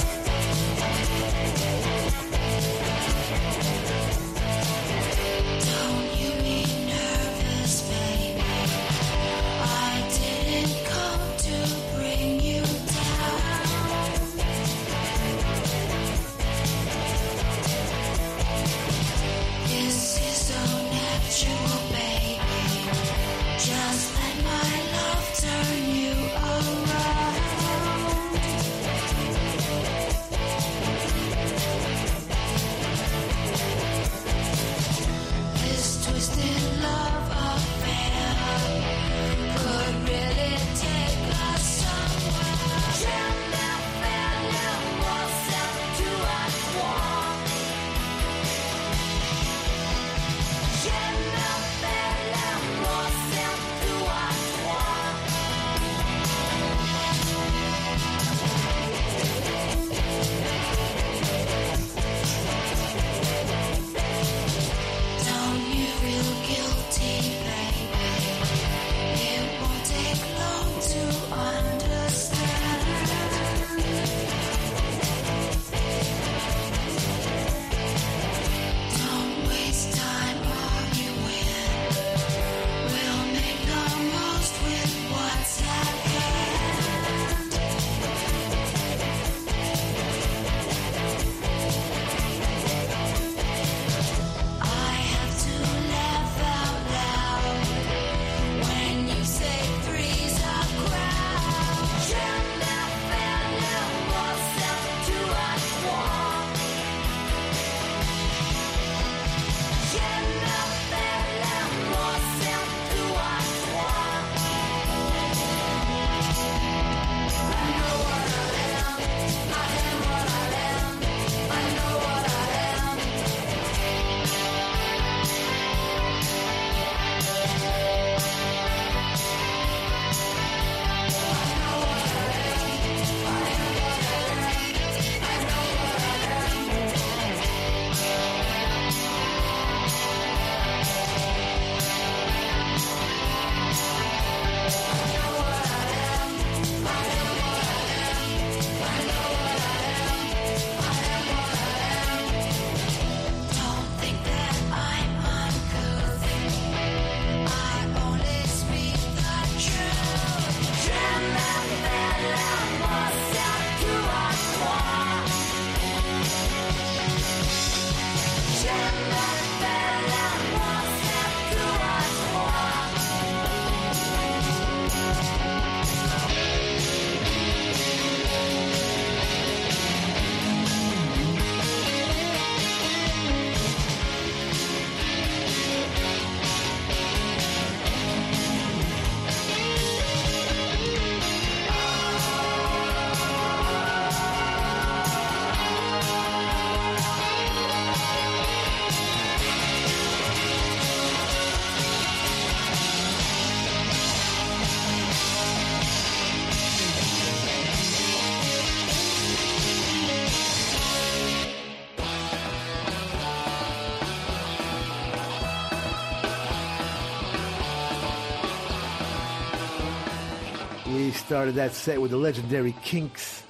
Started 221.34 221.56
that 221.56 221.74
set 221.74 222.00
with 222.00 222.12
the 222.12 222.18
legendary 222.18 222.76
Kinks. 222.84 223.42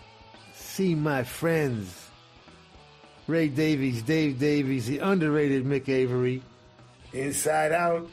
See 0.53 0.95
my 0.95 1.23
friends. 1.23 2.07
Ray 3.27 3.49
Davies, 3.49 4.01
Dave 4.03 4.39
Davies, 4.39 4.87
the 4.87 4.99
underrated 4.99 5.65
Mick 5.65 5.89
Avory. 5.89 6.41
Inside 7.11 7.73
Out 7.73 8.07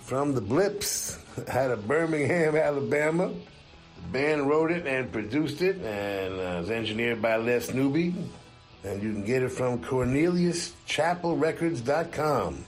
from 0.00 0.34
the 0.34 0.40
Blips 0.40 1.16
out 1.48 1.70
of 1.70 1.86
Birmingham, 1.86 2.56
Alabama. 2.56 3.28
The 3.28 4.08
band 4.10 4.48
wrote 4.48 4.72
it 4.72 4.84
and 4.84 5.12
produced 5.12 5.62
it, 5.62 5.76
and 5.76 6.34
uh, 6.34 6.58
was 6.58 6.70
engineered 6.70 7.22
by 7.22 7.36
Les 7.36 7.72
Newby. 7.72 8.12
And 8.82 9.00
you 9.00 9.12
can 9.12 9.24
get 9.24 9.44
it 9.44 9.50
from 9.50 9.78
CorneliusChapelRecords.com. 9.78 12.64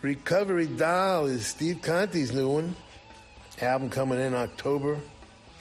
Recovery 0.00 0.66
Doll 0.66 1.26
is 1.26 1.46
Steve 1.46 1.82
Conte's 1.82 2.32
new 2.32 2.48
one. 2.48 2.74
Album 3.60 3.90
coming 3.90 4.18
in 4.18 4.34
October. 4.34 4.98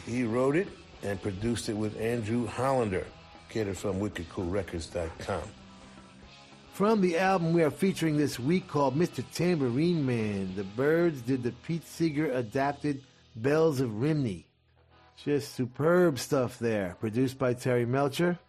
He 0.05 0.23
wrote 0.23 0.55
it 0.55 0.67
and 1.01 1.21
produced 1.21 1.69
it 1.69 1.73
with 1.73 1.99
Andrew 1.99 2.47
Hollander. 2.47 3.05
Get 3.49 3.67
it 3.67 3.77
from 3.77 3.99
WickedCoolRecords.com. 3.99 5.41
From 6.73 7.01
the 7.01 7.19
album 7.19 7.53
we 7.53 7.63
are 7.63 7.69
featuring 7.69 8.17
this 8.17 8.39
week 8.39 8.67
called 8.67 8.97
Mr. 8.97 9.23
Tambourine 9.33 10.03
Man, 10.05 10.55
the 10.55 10.63
Byrds 10.63 11.21
did 11.21 11.43
the 11.43 11.51
Pete 11.51 11.87
Seeger 11.87 12.31
adapted 12.31 13.03
Bells 13.35 13.79
of 13.79 14.01
Rhymney. 14.01 14.47
Just 15.23 15.53
superb 15.53 16.17
stuff 16.17 16.57
there. 16.57 16.97
Produced 16.99 17.37
by 17.37 17.53
Terry 17.53 17.85
Melcher. 17.85 18.39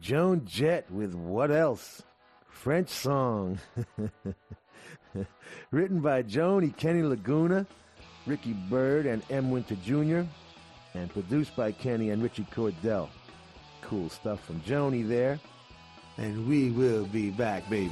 Joan 0.00 0.44
Jett 0.44 0.90
with 0.90 1.14
What 1.14 1.50
Else? 1.50 2.02
French 2.48 2.90
song. 2.90 3.58
Written 5.70 6.00
by 6.00 6.22
Joni 6.22 6.76
Kenny 6.76 7.02
Laguna, 7.02 7.66
Ricky 8.26 8.52
Byrd, 8.52 9.06
and 9.06 9.22
M. 9.30 9.50
Winter 9.50 9.76
Jr., 9.76 10.22
and 10.94 11.12
produced 11.12 11.56
by 11.56 11.72
Kenny 11.72 12.10
and 12.10 12.22
Ritchie 12.22 12.46
Cordell. 12.54 13.08
Cool 13.80 14.08
stuff 14.08 14.44
from 14.44 14.60
Joni 14.60 15.06
there. 15.06 15.38
And 16.18 16.46
we 16.46 16.70
will 16.70 17.06
be 17.06 17.30
back, 17.30 17.68
baby. 17.70 17.90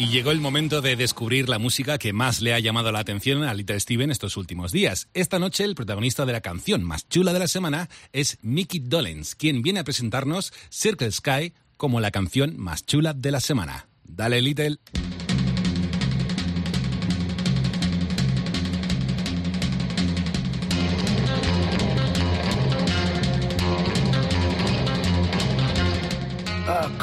Y 0.00 0.06
llegó 0.06 0.30
el 0.30 0.40
momento 0.40 0.80
de 0.80 0.96
descubrir 0.96 1.50
la 1.50 1.58
música 1.58 1.98
que 1.98 2.14
más 2.14 2.40
le 2.40 2.54
ha 2.54 2.58
llamado 2.58 2.90
la 2.90 3.00
atención 3.00 3.44
a 3.44 3.52
Little 3.52 3.78
Steven 3.78 4.10
estos 4.10 4.38
últimos 4.38 4.72
días. 4.72 5.10
Esta 5.12 5.38
noche 5.38 5.62
el 5.62 5.74
protagonista 5.74 6.24
de 6.24 6.32
la 6.32 6.40
canción 6.40 6.82
más 6.82 7.06
chula 7.06 7.34
de 7.34 7.38
la 7.38 7.48
semana 7.48 7.90
es 8.10 8.38
Mickey 8.40 8.80
Dolenz, 8.80 9.34
quien 9.34 9.60
viene 9.60 9.80
a 9.80 9.84
presentarnos 9.84 10.54
Circle 10.70 11.12
Sky 11.12 11.52
como 11.76 12.00
la 12.00 12.12
canción 12.12 12.54
más 12.56 12.86
chula 12.86 13.12
de 13.12 13.30
la 13.30 13.40
semana. 13.40 13.88
Dale, 14.04 14.40
Little. 14.40 14.78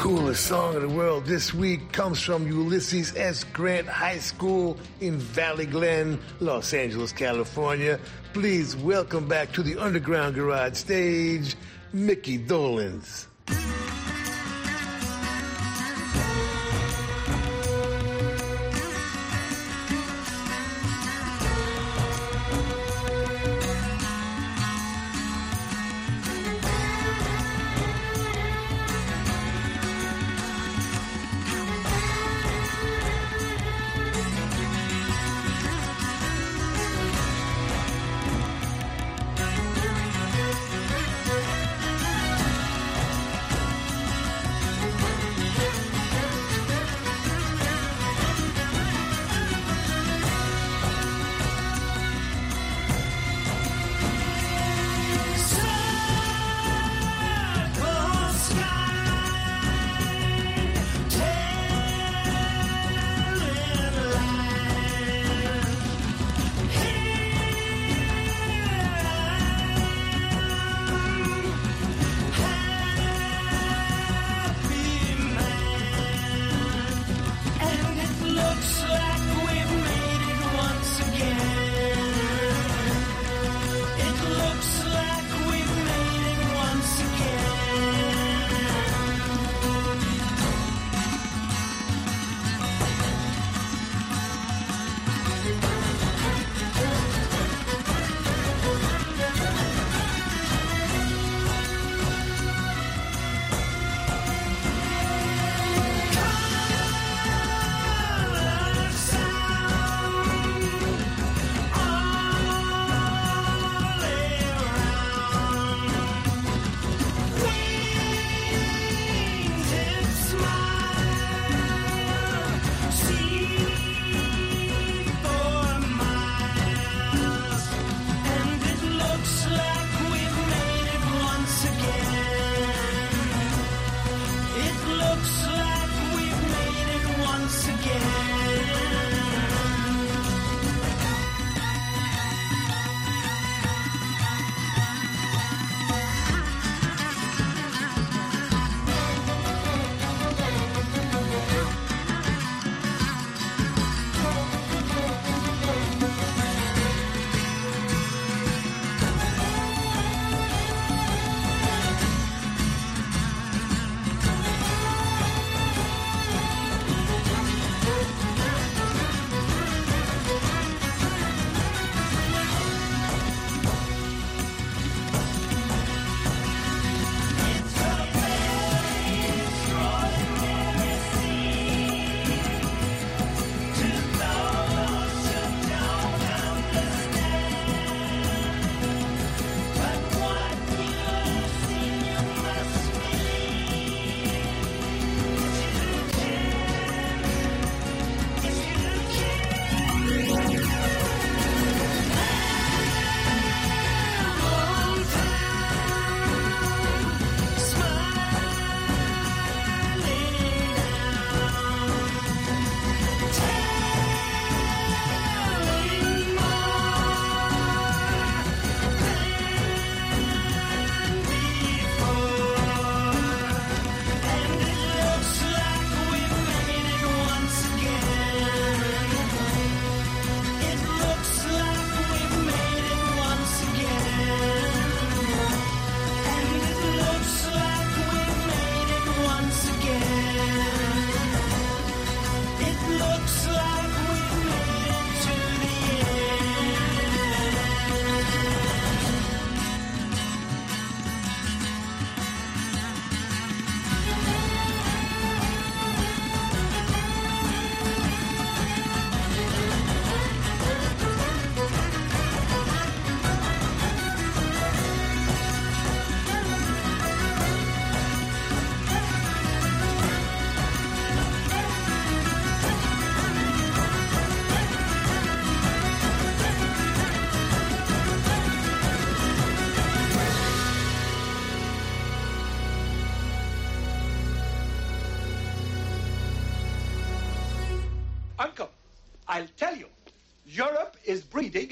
Coolest 0.08 0.46
song 0.46 0.74
of 0.74 0.80
the 0.80 0.88
world 0.88 1.26
this 1.26 1.52
week 1.52 1.92
comes 1.92 2.22
from 2.22 2.46
Ulysses 2.46 3.14
S. 3.14 3.44
Grant 3.44 3.86
High 3.86 4.16
School 4.16 4.78
in 5.02 5.18
Valley 5.18 5.66
Glen, 5.66 6.18
Los 6.40 6.72
Angeles, 6.72 7.12
California. 7.12 8.00
Please 8.32 8.74
welcome 8.74 9.28
back 9.28 9.52
to 9.52 9.62
the 9.62 9.76
Underground 9.76 10.34
Garage 10.34 10.76
stage, 10.76 11.56
Mickey 11.92 12.38
Dolenz. 12.38 13.26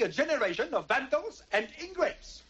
A 0.07 0.09
generation 0.09 0.73
of 0.73 0.87
vandals 0.87 1.43
and 1.51 1.67
ingrates. 1.83 2.43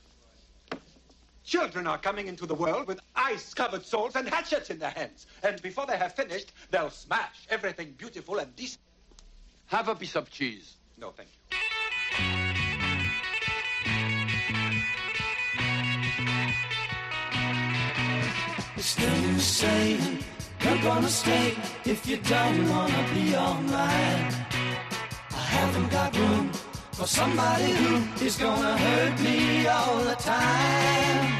Children 1.44 1.88
are 1.88 1.98
coming 1.98 2.28
into 2.28 2.46
the 2.46 2.54
world 2.54 2.86
with 2.86 3.00
ice-covered 3.16 3.84
swords 3.84 4.16
and 4.16 4.30
hatchets 4.30 4.70
in 4.70 4.78
their 4.78 4.92
hands. 4.92 5.26
And 5.42 5.60
before 5.64 5.88
they 5.88 5.98
have 5.98 6.14
finished, 6.14 6.54
they'll 6.70 6.92
smash 6.92 7.48
everything 7.50 7.96
beautiful 7.98 8.38
and 8.38 8.56
decent. 8.56 8.82
Have 9.68 9.88
a 9.88 9.96
piece 9.96 10.16
of 10.16 10.30
cheese. 10.30 10.76
No, 11.00 11.10
thank 11.10 11.30
you. 11.30 11.58
It's 18.76 19.00
no 19.00 19.16
use 19.32 19.44
saying 19.44 20.24
you're 20.64 20.82
gonna 20.84 21.10
stay 21.10 21.56
if 21.86 22.06
you 22.08 22.18
don't 22.18 22.70
wanna 22.70 23.10
be 23.16 23.34
all 23.34 23.60
mine. 23.62 24.34
I 25.32 25.44
haven't 25.58 25.90
got 25.90 26.16
room 26.16 26.52
for 26.98 27.06
somebody 27.06 27.72
who 27.74 28.26
is 28.26 28.38
gonna 28.38 28.76
hurt 28.76 29.20
me 29.22 29.68
all 29.68 29.98
the 30.04 30.16
time. 30.16 31.32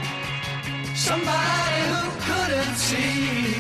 Somebody 0.96 1.82
who 1.92 2.04
couldn't 2.28 2.76
see 2.76 3.56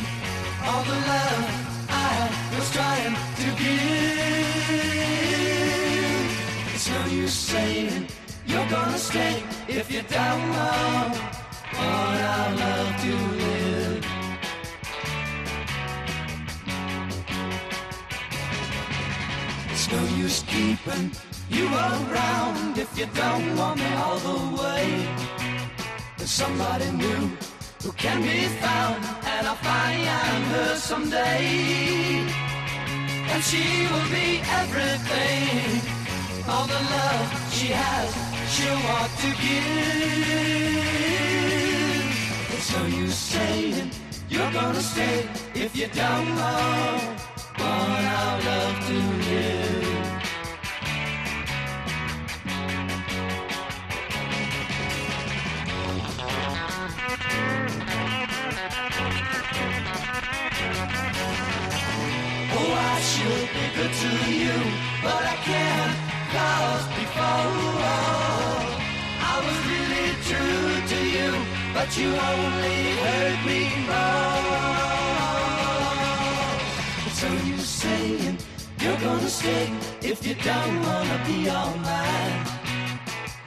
all 0.67 0.83
the 0.83 0.99
love 1.11 1.45
I 1.89 2.29
was 2.55 2.67
trying 2.77 3.15
to 3.41 3.47
give. 3.63 3.87
It's 6.75 6.87
no 6.87 7.01
use 7.07 7.33
saying 7.33 8.07
you're 8.45 8.69
gonna 8.69 8.99
stay 8.99 9.43
if 9.67 9.91
you 9.91 10.03
don't 10.03 10.51
know 10.51 11.11
what 11.79 12.19
I 12.37 12.43
love 12.63 12.91
to 13.05 13.13
live. 13.41 14.05
It's 19.71 19.87
no 19.91 20.01
use 20.23 20.43
keeping 20.43 21.11
you 21.49 21.67
around 21.67 22.77
if 22.77 22.97
you 22.97 23.07
don't 23.13 23.55
want 23.57 23.79
me 23.79 23.91
all 24.03 24.17
the 24.17 24.61
way. 24.61 25.07
There's 26.17 26.29
somebody 26.29 26.91
new 26.91 27.21
who 27.83 27.91
can 27.93 28.21
be 28.21 28.47
found, 28.63 29.03
and 29.33 29.47
I'll 29.47 29.55
find 29.55 30.43
her 30.53 30.75
someday. 30.75 31.45
And 33.31 33.43
she 33.43 33.87
will 33.91 34.09
be 34.09 34.41
everything, 34.61 35.81
all 36.49 36.67
the 36.67 36.81
love 36.95 37.27
she 37.51 37.67
has, 37.67 38.09
she'll 38.53 38.81
want 38.89 39.11
to 39.23 39.29
give. 39.43 40.47
No 42.77 42.85
use 42.85 43.15
saying 43.15 43.89
you're 44.29 44.51
gonna 44.51 44.81
stay 44.81 45.27
if 45.55 45.75
you 45.75 45.87
don't 45.87 46.35
know 46.35 46.99
what 47.57 48.03
I 48.19 48.39
love 48.45 48.87
to 48.87 48.93
live. 49.29 49.66
Oh, 62.57 62.71
I 62.93 62.99
should 63.11 63.49
be 63.55 63.65
good 63.77 63.93
to 64.03 64.11
you, 64.43 64.57
but 65.03 65.23
I 65.33 65.35
can't, 65.49 65.95
cause 66.33 66.85
before 66.99 67.47
I 69.31 69.35
was 69.45 69.57
really 69.71 70.09
true 70.29 70.71
to 70.91 70.99
you, 71.15 71.29
but 71.73 71.89
you 71.97 72.09
only 72.31 72.79
hurt 73.03 73.39
me 73.49 73.61
more. 73.89 74.67
So 77.19 77.27
you 77.47 77.57
saying 77.57 78.37
you're 78.81 78.99
gonna 78.99 79.29
stay 79.29 79.71
if 80.01 80.25
you 80.25 80.35
don't 80.35 80.75
wanna 80.83 81.19
be 81.25 81.49
all 81.49 81.75
mine. 81.77 82.45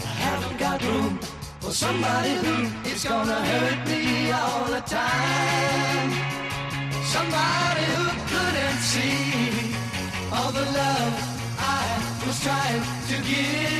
I 0.00 0.12
haven't 0.26 0.58
got 0.58 0.82
room 0.84 1.18
for 1.60 1.70
somebody 1.70 2.34
who 2.44 2.54
is 2.90 3.04
gonna 3.04 3.40
hurt 3.50 3.86
me 3.88 4.32
all 4.32 4.64
the 4.64 4.80
time. 4.80 6.39
Somebody 7.16 7.84
who 7.96 8.06
couldn't 8.30 8.80
see 8.92 9.74
all 10.32 10.52
the 10.52 10.66
love 10.80 11.14
I 11.58 11.84
was 12.24 12.38
trying 12.46 12.84
to 13.10 13.16
give. 13.28 13.70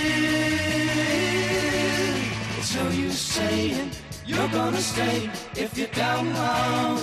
No 2.77 2.89
use 2.91 3.19
saying 3.19 3.91
you're 4.27 4.49
gonna 4.49 4.81
stay 4.81 5.31
if 5.55 5.77
you 5.77 5.87
don't 5.93 6.33
know 6.33 6.97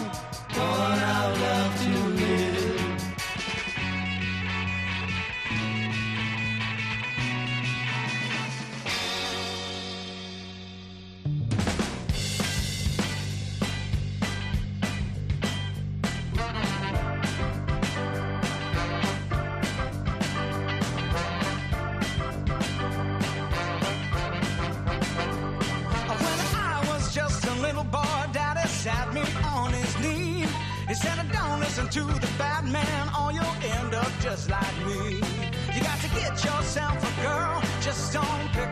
what 0.58 0.98
I 1.16 1.28
love 1.44 1.74
to 1.84 1.92
live. 2.22 2.57
Don't 38.14 38.67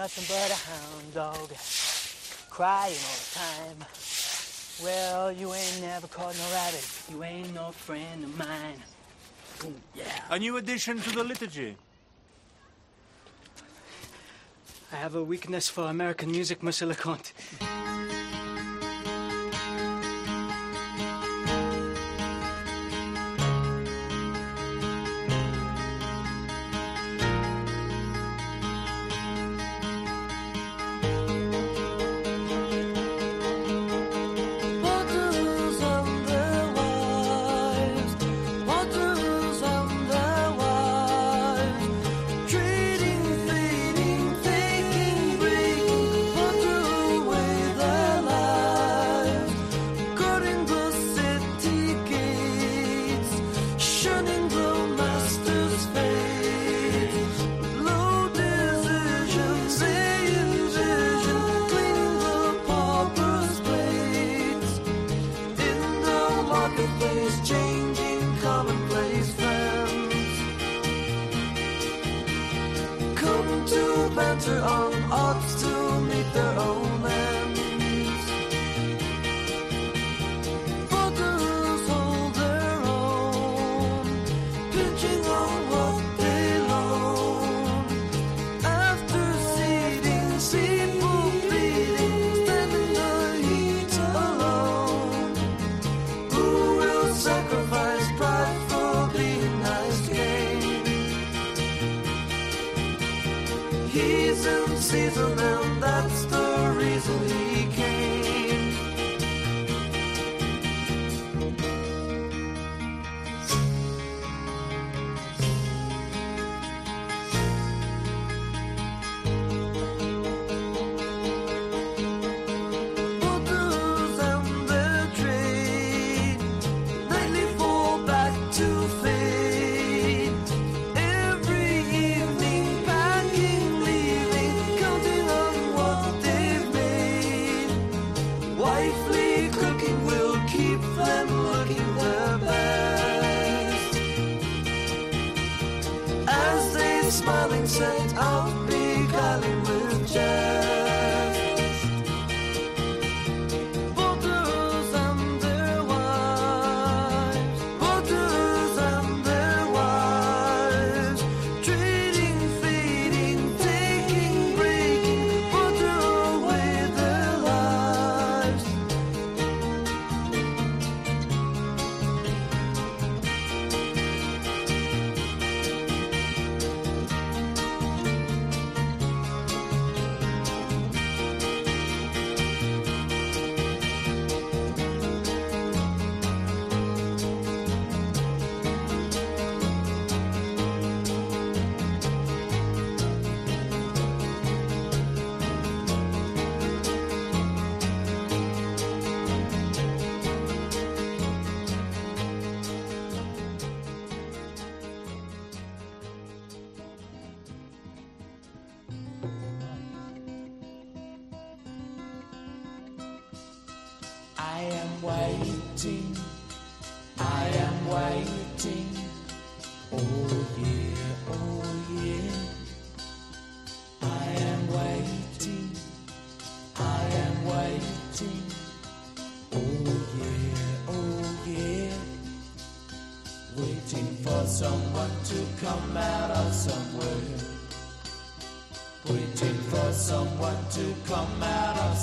nothing 0.00 0.24
but 0.34 0.50
a 0.50 0.60
hound 0.70 1.12
dog, 1.12 1.50
crying 2.48 2.96
all 3.08 3.20
the 3.20 3.32
time. 3.36 3.78
Well, 4.82 5.30
you 5.30 5.52
ain't 5.52 5.82
never 5.82 6.06
caught 6.06 6.34
no 6.38 6.44
rabbit. 6.54 6.88
You 7.10 7.22
ain't 7.22 7.52
no 7.52 7.70
friend 7.70 8.24
of 8.24 8.38
mine. 8.38 8.82
Ooh, 9.62 9.74
yeah. 9.94 10.04
A 10.30 10.38
new 10.38 10.56
addition 10.56 11.00
to 11.00 11.10
the 11.10 11.22
liturgy. 11.22 11.76
I 14.90 14.96
have 14.96 15.16
a 15.16 15.22
weakness 15.22 15.68
for 15.68 15.84
American 15.90 16.30
music, 16.30 16.62
Monsieur 16.62 16.88
Leconte. 16.88 17.34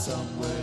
somewhere. 0.08 0.57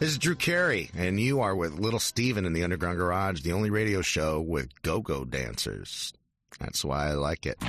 This 0.00 0.10
is 0.10 0.18
Drew 0.18 0.34
Carey, 0.34 0.90
and 0.96 1.20
you 1.20 1.40
are 1.40 1.54
with 1.54 1.78
Little 1.78 2.00
Steven 2.00 2.44
in 2.46 2.52
the 2.52 2.64
Underground 2.64 2.98
Garage, 2.98 3.42
the 3.42 3.52
only 3.52 3.70
radio 3.70 4.02
show 4.02 4.40
with 4.40 4.70
go 4.82 5.00
go 5.00 5.24
dancers. 5.24 6.12
That's 6.58 6.84
why 6.84 7.08
I 7.08 7.12
like 7.12 7.46
it. 7.46 7.62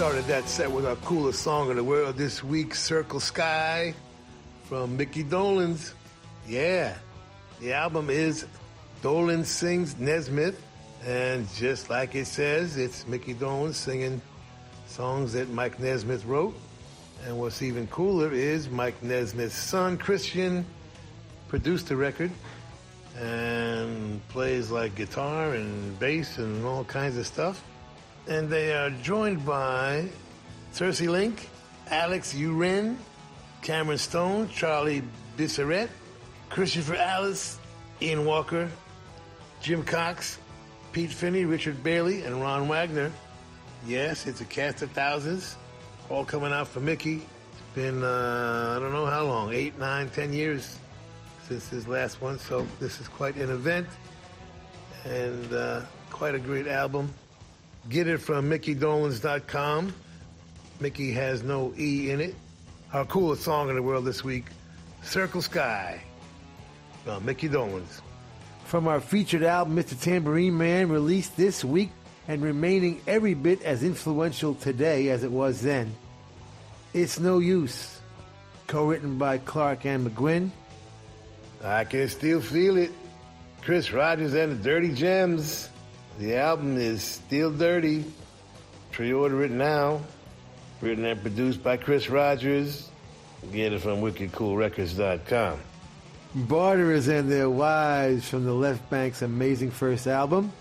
Started 0.00 0.24
that 0.28 0.48
set 0.48 0.72
with 0.72 0.86
our 0.86 0.96
coolest 0.96 1.42
song 1.42 1.68
in 1.68 1.76
the 1.76 1.84
world 1.84 2.16
this 2.16 2.42
week, 2.42 2.74
Circle 2.74 3.20
Sky, 3.20 3.94
from 4.64 4.96
Mickey 4.96 5.22
Dolenz. 5.22 5.92
Yeah, 6.48 6.96
the 7.60 7.74
album 7.74 8.08
is 8.08 8.46
Dolenz 9.02 9.44
Sings 9.44 9.98
Nesmith, 9.98 10.58
and 11.04 11.46
just 11.52 11.90
like 11.90 12.14
it 12.14 12.24
says, 12.24 12.78
it's 12.78 13.06
Mickey 13.06 13.34
Dolenz 13.34 13.74
singing 13.74 14.22
songs 14.86 15.34
that 15.34 15.50
Mike 15.50 15.78
Nesmith 15.78 16.24
wrote. 16.24 16.54
And 17.26 17.38
what's 17.38 17.60
even 17.60 17.86
cooler 17.88 18.32
is 18.32 18.70
Mike 18.70 19.02
Nesmith's 19.02 19.54
son, 19.54 19.98
Christian, 19.98 20.64
produced 21.48 21.88
the 21.88 21.96
record 21.96 22.30
and 23.18 24.26
plays 24.28 24.70
like 24.70 24.94
guitar 24.94 25.52
and 25.52 25.98
bass 25.98 26.38
and 26.38 26.64
all 26.64 26.84
kinds 26.84 27.18
of 27.18 27.26
stuff. 27.26 27.62
And 28.28 28.48
they 28.48 28.72
are 28.72 28.90
joined 28.90 29.44
by 29.44 30.08
Circe 30.72 31.00
Link, 31.00 31.48
Alex 31.88 32.34
Uren, 32.34 32.96
Cameron 33.62 33.98
Stone, 33.98 34.48
Charlie 34.50 35.02
Bisharat, 35.36 35.88
Christopher 36.48 36.96
Allis, 36.96 37.58
Ian 38.00 38.24
Walker, 38.24 38.70
Jim 39.60 39.82
Cox, 39.82 40.38
Pete 40.92 41.10
Finney, 41.10 41.44
Richard 41.44 41.82
Bailey, 41.82 42.22
and 42.22 42.40
Ron 42.40 42.68
Wagner. 42.68 43.12
Yes, 43.86 44.26
it's 44.26 44.40
a 44.40 44.44
cast 44.44 44.82
of 44.82 44.90
thousands, 44.92 45.56
all 46.08 46.24
coming 46.24 46.52
out 46.52 46.68
for 46.68 46.80
Mickey. 46.80 47.16
It's 47.16 47.74
been, 47.74 48.02
uh, 48.02 48.74
I 48.76 48.80
don't 48.80 48.92
know 48.92 49.06
how 49.06 49.24
long, 49.24 49.52
eight, 49.52 49.78
nine, 49.78 50.08
ten 50.10 50.32
years 50.32 50.78
since 51.48 51.68
his 51.68 51.88
last 51.88 52.20
one, 52.20 52.38
so 52.38 52.66
this 52.78 53.00
is 53.00 53.08
quite 53.08 53.36
an 53.36 53.50
event 53.50 53.86
and 55.04 55.52
uh, 55.52 55.82
quite 56.10 56.34
a 56.34 56.38
great 56.38 56.66
album. 56.66 57.12
Get 57.88 58.06
it 58.06 58.18
from 58.18 58.48
MickeyDolenz.com. 58.50 59.94
Mickey 60.80 61.12
has 61.12 61.42
no 61.42 61.72
E 61.78 62.10
in 62.10 62.20
it. 62.20 62.34
Our 62.92 63.04
coolest 63.04 63.42
song 63.42 63.68
in 63.68 63.76
the 63.76 63.82
world 63.82 64.04
this 64.04 64.22
week, 64.24 64.46
Circle 65.02 65.42
Sky, 65.42 66.00
Mickey 67.22 67.48
Dolenz. 67.48 68.00
From 68.64 68.86
our 68.86 69.00
featured 69.00 69.42
album, 69.42 69.76
Mr. 69.76 70.00
Tambourine 70.00 70.56
Man, 70.56 70.88
released 70.90 71.36
this 71.36 71.64
week 71.64 71.90
and 72.28 72.42
remaining 72.42 73.00
every 73.06 73.34
bit 73.34 73.62
as 73.62 73.82
influential 73.82 74.54
today 74.54 75.08
as 75.08 75.24
it 75.24 75.30
was 75.32 75.62
then. 75.62 75.94
It's 76.92 77.18
No 77.18 77.38
Use, 77.38 77.98
co-written 78.66 79.18
by 79.18 79.38
Clark 79.38 79.86
and 79.86 80.06
McGuinn. 80.06 80.50
I 81.64 81.84
can 81.84 82.08
still 82.08 82.40
feel 82.40 82.76
it. 82.76 82.92
Chris 83.62 83.90
Rogers 83.92 84.34
and 84.34 84.52
the 84.52 84.62
Dirty 84.62 84.94
Gems. 84.94 85.69
The 86.20 86.36
album 86.36 86.76
is 86.76 87.02
still 87.02 87.50
dirty. 87.50 88.04
Pre-order 88.92 89.42
it 89.42 89.50
now. 89.50 90.02
Written 90.82 91.06
and 91.06 91.18
produced 91.22 91.62
by 91.62 91.78
Chris 91.78 92.10
Rogers. 92.10 92.90
Get 93.50 93.72
it 93.72 93.80
from 93.80 94.02
wickedcoolrecords.com. 94.02 95.58
Barterers 96.34 97.08
and 97.08 97.32
Their 97.32 97.48
Wives 97.48 98.28
from 98.28 98.44
the 98.44 98.52
Left 98.52 98.90
Banke's 98.90 99.22
amazing 99.22 99.70
first 99.70 100.06
album, 100.06 100.52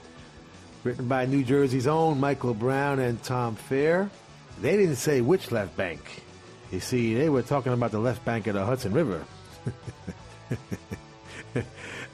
written 0.85 1.09
by 1.09 1.25
New 1.25 1.43
Jersey's 1.43 1.87
own 1.87 2.21
Michael 2.21 2.53
Brown 2.53 2.99
and 2.99 3.21
Tom 3.21 3.57
Feher. 3.57 4.09
They 4.61 4.77
didn't 4.77 4.95
say 4.95 5.19
which 5.19 5.51
left 5.51 5.75
bank. 5.75 6.23
You 6.71 6.79
see, 6.79 7.15
they 7.15 7.27
were 7.27 7.41
talking 7.41 7.73
about 7.73 7.91
the 7.91 7.99
left 7.99 8.23
bank 8.23 8.47
of 8.47 8.53
the 8.53 8.65
Hudson 8.65 8.93
River. 8.93 9.25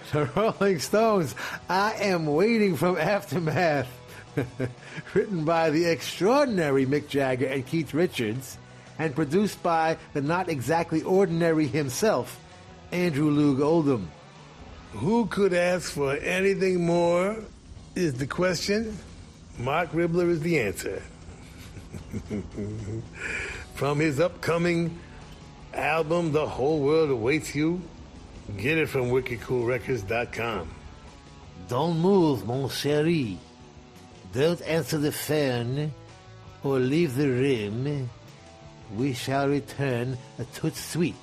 the 0.12 0.26
Rolling 0.36 0.80
Stones, 0.80 1.36
I 1.70 1.94
Am 1.94 2.26
Waiting 2.28 2.76
from 2.76 2.98
Aftermath, 2.98 3.88
written 5.14 5.46
by 5.46 5.70
the 5.70 5.86
extraordinary 5.86 6.86
Mick 6.86 7.08
Jagger 7.08 7.48
and 7.48 7.66
Keith 7.66 7.94
Richards, 7.94 8.58
and 9.00 9.16
produced 9.16 9.62
by 9.64 9.98
the 10.14 10.22
not 10.22 10.50
exactly 10.50 11.02
ordinary 11.02 11.68
himself, 11.68 12.40
Andrew 12.92 13.32
Loog 13.32 13.62
Oldham. 13.64 14.12
Who 14.92 15.26
could 15.26 15.54
ask 15.54 15.92
for 15.92 16.16
anything 16.18 16.86
more 16.86 17.38
is 17.96 18.14
the 18.16 18.28
question. 18.28 18.98
Marc 19.58 19.92
Ribler 19.92 20.30
is 20.30 20.42
the 20.42 20.60
answer. 20.60 21.02
From 23.74 24.00
his 24.00 24.20
upcoming 24.20 25.00
album, 25.74 26.32
The 26.32 26.46
Whole 26.46 26.80
World 26.82 27.10
Awaits 27.10 27.56
You, 27.56 27.82
get 28.58 28.78
it 28.78 28.88
from 28.88 29.10
wickedcoolrecords.com. 29.10 30.70
Don't 31.68 32.00
move, 32.00 32.46
mon 32.46 32.70
chéri. 32.70 33.38
Don't 34.34 34.62
answer 34.62 34.98
the 34.98 35.12
phone 35.12 35.92
or 36.64 36.80
leave 36.80 37.16
the 37.16 37.30
room. 37.30 38.10
We 38.96 39.14
shall 39.14 39.48
return 39.48 40.18
a 40.40 40.46
tout 40.46 40.76
suite. 40.76 41.16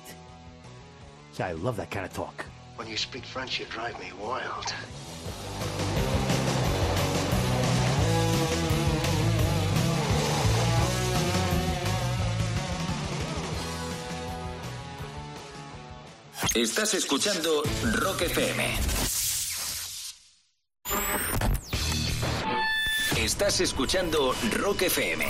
See, 1.33 1.43
I 1.43 1.53
love 1.53 1.77
that 1.77 1.91
kind 1.91 2.05
of 2.05 2.13
talk. 2.13 2.45
When 2.75 2.87
you 2.87 2.97
speak 2.97 3.23
French, 3.23 3.59
you 3.59 3.65
drive 3.67 3.99
me 3.99 4.11
wild. 4.19 4.73
Estás 16.51 16.93
escuchando 16.93 17.63
Rock 17.93 18.21
FM. 18.21 18.77
Estás 23.17 23.59
escuchando 23.59 24.35
Rock 24.51 24.83
FM. 24.83 25.25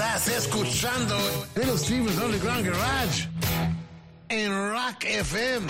Estás 0.00 0.28
escuchando 0.28 1.14
Little 1.54 1.76
Steven's 1.76 2.16
Underground 2.16 2.64
Garage 2.64 3.28
en 4.30 4.50
Rock 4.50 5.04
FM. 5.04 5.66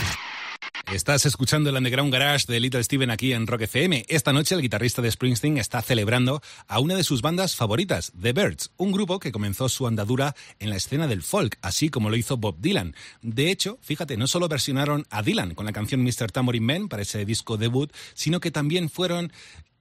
Estás 0.93 1.27
escuchando 1.27 1.69
el 1.69 1.77
Underground 1.77 2.13
Garage 2.13 2.47
de 2.47 2.61
Little 2.61 2.85
Steven 2.85 3.11
aquí 3.11 3.33
en 3.33 3.49
Rock 3.49 3.63
FM. 3.63 4.05
Esta 4.07 4.33
noche 4.33 4.55
el 4.55 4.63
guitarrista 4.63 5.03
de 5.03 5.11
Springsteen 5.11 5.59
está 5.59 5.83
celebrando 5.83 6.43
a 6.69 6.79
una 6.79 6.95
de 6.95 7.03
sus 7.03 7.23
bandas 7.23 7.57
favoritas, 7.57 8.13
The 8.23 8.33
Birds, 8.33 8.71
un 8.77 8.93
grupo 8.93 9.19
que 9.19 9.33
comenzó 9.33 9.69
su 9.69 9.89
andadura 9.89 10.37
en 10.61 10.71
la 10.71 10.77
escena 10.77 11.09
del 11.09 11.23
folk, 11.23 11.59
así 11.61 11.89
como 11.89 12.09
lo 12.09 12.15
hizo 12.15 12.37
Bob 12.37 12.61
Dylan. 12.61 12.95
De 13.23 13.51
hecho, 13.51 13.81
fíjate, 13.83 14.17
no 14.17 14.29
solo 14.29 14.47
versionaron 14.47 15.09
a 15.11 15.25
Dylan 15.25 15.57
con 15.57 15.67
la 15.67 15.73
canción 15.73 16.05
Mr. 16.05 16.31
Tambourine 16.31 16.67
Man 16.67 16.89
para 16.89 17.03
ese 17.03 17.25
disco 17.25 17.57
debut, 17.57 17.93
sino 18.15 18.39
que 18.39 18.53
también 18.53 18.91
fueron 18.91 19.33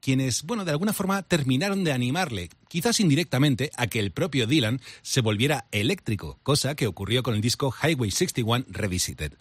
quienes, 0.01 0.43
bueno, 0.43 0.65
de 0.65 0.71
alguna 0.71 0.93
forma 0.93 1.21
terminaron 1.23 1.83
de 1.83 1.91
animarle, 1.91 2.49
quizás 2.67 2.99
indirectamente, 2.99 3.71
a 3.77 3.87
que 3.87 3.99
el 3.99 4.11
propio 4.11 4.47
Dylan 4.47 4.81
se 5.01 5.21
volviera 5.21 5.65
eléctrico, 5.71 6.39
cosa 6.43 6.75
que 6.75 6.87
ocurrió 6.87 7.23
con 7.23 7.35
el 7.35 7.41
disco 7.41 7.73
Highway 7.83 8.11
61 8.11 8.65
Revisited. 8.69 9.33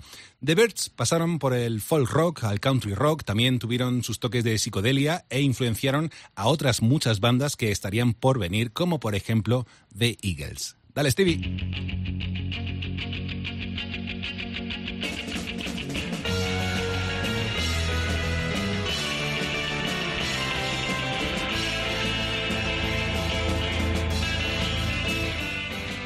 The 0.44 0.54
Birds 0.54 0.90
pasaron 0.90 1.38
por 1.38 1.54
el 1.54 1.80
folk 1.80 2.10
rock 2.10 2.44
al 2.44 2.60
country 2.60 2.94
rock, 2.94 3.24
también 3.24 3.58
tuvieron 3.58 4.02
sus 4.02 4.18
toques 4.18 4.44
de 4.44 4.58
psicodelia 4.58 5.24
e 5.30 5.40
influenciaron 5.40 6.10
a 6.34 6.46
otras 6.48 6.82
muchas 6.82 7.20
bandas 7.20 7.56
que 7.56 7.70
estarían 7.70 8.14
por 8.14 8.38
venir, 8.38 8.72
como 8.72 9.00
por 9.00 9.14
ejemplo 9.14 9.66
The 9.96 10.16
Eagles. 10.22 10.76
Dale, 10.94 11.10
Stevie. 11.10 11.38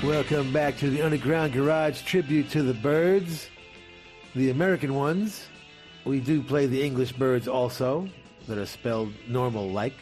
Welcome 0.02 0.52
back 0.52 0.78
to 0.78 0.90
the 0.90 1.00
Underground 1.00 1.52
Garage 1.52 2.02
tribute 2.02 2.50
to 2.50 2.64
the 2.64 2.74
Byrds, 2.74 3.48
the 4.34 4.50
American 4.50 4.94
ones. 4.94 5.46
We 6.04 6.18
do 6.18 6.42
play 6.42 6.66
the 6.66 6.82
English 6.82 7.12
birds 7.12 7.46
also, 7.46 8.08
that 8.48 8.58
are 8.58 8.66
spelled 8.66 9.12
normal 9.28 9.70
like. 9.70 9.94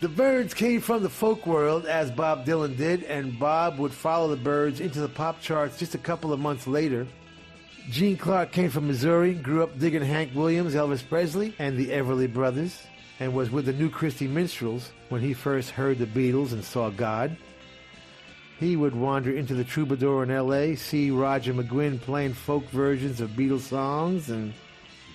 The 0.00 0.08
Byrds 0.08 0.54
came 0.54 0.80
from 0.80 1.04
the 1.04 1.08
folk 1.08 1.46
world, 1.46 1.86
as 1.86 2.10
Bob 2.10 2.44
Dylan 2.44 2.76
did, 2.76 3.04
and 3.04 3.38
Bob 3.38 3.78
would 3.78 3.92
follow 3.92 4.28
the 4.28 4.42
Byrds 4.42 4.80
into 4.80 5.00
the 5.00 5.08
pop 5.08 5.40
charts 5.40 5.78
just 5.78 5.94
a 5.94 5.98
couple 5.98 6.32
of 6.32 6.40
months 6.40 6.66
later. 6.66 7.06
Gene 7.90 8.16
Clark 8.16 8.50
came 8.50 8.70
from 8.70 8.88
Missouri, 8.88 9.34
grew 9.34 9.62
up 9.62 9.78
digging 9.78 10.02
Hank 10.02 10.34
Williams, 10.34 10.74
Elvis 10.74 11.08
Presley, 11.08 11.54
and 11.60 11.78
the 11.78 11.90
Everly 11.90 12.30
Brothers, 12.30 12.82
and 13.20 13.34
was 13.34 13.52
with 13.52 13.66
the 13.66 13.72
New 13.72 13.88
Christy 13.88 14.26
Minstrels 14.26 14.90
when 15.10 15.20
he 15.20 15.32
first 15.32 15.70
heard 15.70 15.98
the 15.98 16.06
Beatles 16.06 16.50
and 16.50 16.64
saw 16.64 16.90
God. 16.90 17.36
He 18.60 18.76
would 18.76 18.94
wander 18.94 19.34
into 19.34 19.54
the 19.54 19.64
Troubadour 19.64 20.22
in 20.22 20.30
L.A., 20.30 20.74
see 20.74 21.10
Roger 21.10 21.54
McGuinn 21.54 21.98
playing 21.98 22.34
folk 22.34 22.68
versions 22.68 23.22
of 23.22 23.30
Beatles 23.30 23.60
songs, 23.60 24.28
and 24.28 24.52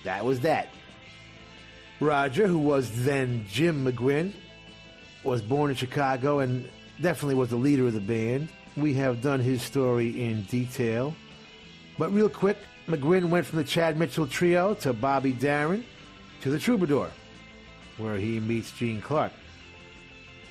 that 0.02 0.24
was 0.24 0.40
that. 0.40 0.68
Roger, 2.00 2.48
who 2.48 2.58
was 2.58 3.04
then 3.04 3.46
Jim 3.48 3.86
McGuinn, 3.86 4.32
was 5.22 5.42
born 5.42 5.70
in 5.70 5.76
Chicago 5.76 6.40
and 6.40 6.68
definitely 7.00 7.36
was 7.36 7.50
the 7.50 7.56
leader 7.56 7.86
of 7.86 7.92
the 7.92 8.00
band. 8.00 8.48
We 8.76 8.94
have 8.94 9.22
done 9.22 9.38
his 9.38 9.62
story 9.62 10.24
in 10.24 10.42
detail. 10.42 11.14
But 11.98 12.12
real 12.12 12.28
quick, 12.28 12.58
McGuinn 12.88 13.30
went 13.30 13.46
from 13.46 13.58
the 13.58 13.64
Chad 13.64 13.96
Mitchell 13.96 14.26
Trio 14.26 14.74
to 14.74 14.92
Bobby 14.92 15.32
Darin 15.32 15.84
to 16.42 16.50
the 16.50 16.58
Troubadour, 16.58 17.10
where 17.96 18.16
he 18.16 18.40
meets 18.40 18.72
Gene 18.72 19.00
Clark. 19.00 19.32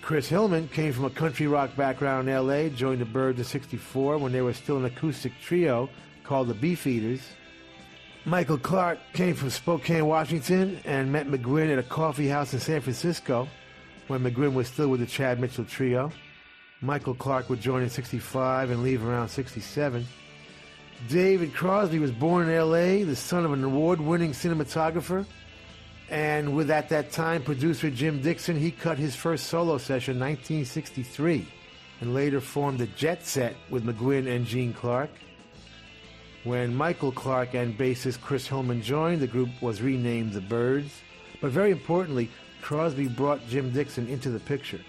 Chris 0.05 0.29
Hillman 0.29 0.67
came 0.67 0.93
from 0.93 1.05
a 1.05 1.09
country 1.09 1.47
rock 1.47 1.75
background 1.75 2.29
in 2.29 2.35
L.A., 2.35 2.69
joined 2.69 3.01
the 3.01 3.05
Byrds 3.05 3.39
in 3.39 3.43
64 3.43 4.19
when 4.19 4.31
they 4.31 4.43
were 4.43 4.53
still 4.53 4.77
an 4.77 4.85
acoustic 4.85 5.31
trio 5.41 5.89
called 6.23 6.47
the 6.47 6.53
Beefeaters. 6.53 7.21
Michael 8.23 8.59
Clarke 8.59 8.99
came 9.13 9.33
from 9.33 9.49
Spokane, 9.49 10.05
Washington, 10.05 10.79
and 10.85 11.11
met 11.11 11.27
McGuinn 11.27 11.73
at 11.73 11.79
a 11.79 11.83
coffee 11.83 12.27
house 12.27 12.53
in 12.53 12.59
San 12.59 12.81
Francisco 12.81 13.47
when 14.07 14.21
McGuinn 14.21 14.53
was 14.53 14.67
still 14.67 14.89
with 14.89 14.99
the 14.99 15.07
Chad 15.07 15.39
Mitchell 15.39 15.65
Trio. 15.65 16.11
Michael 16.81 17.15
Clarke 17.15 17.49
would 17.49 17.59
join 17.59 17.81
in 17.81 17.89
65 17.89 18.69
and 18.69 18.83
leave 18.83 19.03
around 19.03 19.29
67. 19.29 20.05
David 21.09 21.51
Crosby 21.55 21.97
was 21.97 22.11
born 22.11 22.47
in 22.47 22.53
L.A., 22.53 23.01
the 23.01 23.15
son 23.15 23.43
of 23.43 23.53
an 23.53 23.63
award-winning 23.63 24.33
cinematographer. 24.33 25.25
And 26.09 26.55
with 26.55 26.69
at 26.69 26.89
that 26.89 27.11
time 27.11 27.41
producer 27.41 27.89
Jim 27.89 28.21
Dickson, 28.21 28.59
he 28.59 28.71
cut 28.71 28.97
his 28.97 29.15
first 29.15 29.47
solo 29.47 29.77
session 29.77 30.17
in 30.17 30.21
1963 30.21 31.47
and 32.01 32.13
later 32.13 32.39
formed 32.39 32.79
the 32.79 32.87
Jet 32.87 33.25
Set 33.25 33.55
with 33.69 33.85
McGuinn 33.85 34.27
and 34.27 34.45
Gene 34.45 34.73
Clark. 34.73 35.09
When 36.43 36.75
Michael 36.75 37.11
Clarke 37.11 37.55
and 37.55 37.75
bassist 37.75 38.21
Chris 38.21 38.47
Hillman 38.47 38.83
joined, 38.83 39.21
the 39.21 39.27
group 39.27 39.49
was 39.61 39.81
renamed 39.81 40.33
the 40.33 40.41
Byrds. 40.41 41.01
But 41.41 41.51
very 41.51 41.71
importantly, 41.71 42.29
Crosby 42.61 43.07
brought 43.07 43.47
Jim 43.47 43.71
Dickson 43.71 44.07
into 44.07 44.29
the 44.29 44.39
picture, 44.39 44.81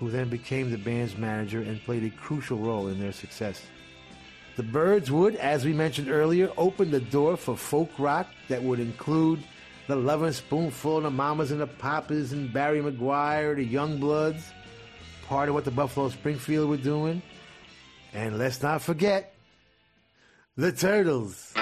who 0.00 0.10
then 0.10 0.28
became 0.28 0.70
the 0.70 0.78
band's 0.78 1.16
manager 1.16 1.60
and 1.60 1.82
played 1.84 2.02
a 2.02 2.10
crucial 2.10 2.58
role 2.58 2.88
in 2.88 2.98
their 2.98 3.12
success. 3.12 3.62
The 4.56 4.64
Byrds 4.64 5.10
would, 5.12 5.36
as 5.36 5.64
we 5.64 5.72
mentioned 5.72 6.10
earlier, 6.10 6.50
open 6.56 6.90
the 6.90 7.00
door 7.00 7.36
for 7.36 7.56
folk 7.56 7.90
rock 7.96 8.26
that 8.48 8.62
would 8.62 8.80
include 8.80 9.40
the 9.88 9.96
Lovin' 9.96 10.32
Spoonful, 10.32 10.98
and 10.98 11.06
the 11.06 11.10
Mamas 11.10 11.50
and 11.50 11.60
the 11.60 11.66
Papas, 11.66 12.32
and 12.32 12.52
Barry 12.52 12.80
McGuire, 12.80 13.56
the 13.56 13.66
Youngbloods, 13.66 14.42
part 15.26 15.48
of 15.48 15.54
what 15.54 15.64
the 15.64 15.70
Buffalo 15.70 16.10
Springfield 16.10 16.68
were 16.68 16.76
doing. 16.76 17.22
And 18.12 18.38
let's 18.38 18.62
not 18.62 18.82
forget 18.82 19.34
the 20.56 20.72
Turtles. 20.72 21.54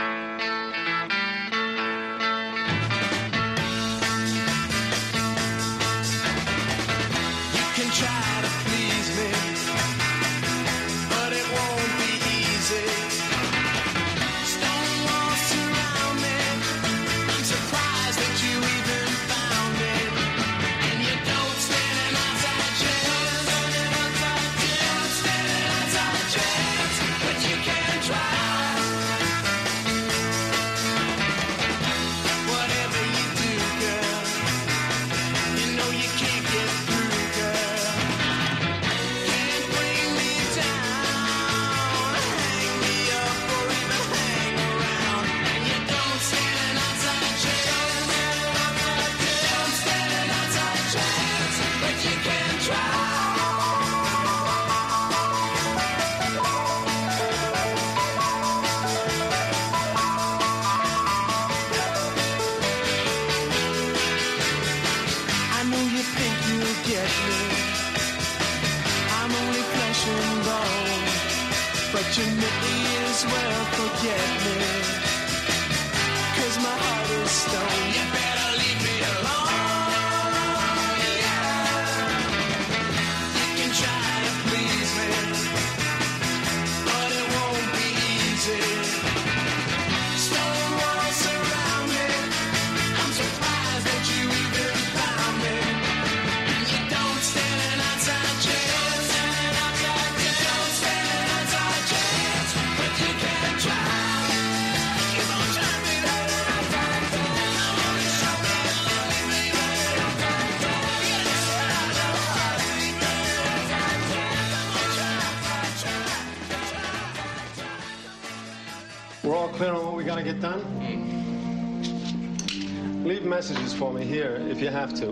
messages 123.36 123.74
for 123.74 123.92
me 123.92 124.02
here 124.02 124.42
if 124.48 124.62
you 124.62 124.68
have 124.68 124.94
to. 124.94 125.08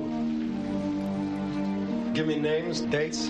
Give 2.15 2.27
me 2.27 2.39
names, 2.39 2.81
dates. 2.81 3.29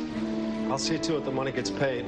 I'll 0.71 0.79
see 0.79 0.99
to 0.99 1.17
it 1.17 1.25
the 1.25 1.33
money 1.33 1.51
gets 1.51 1.69
paid. 1.69 2.05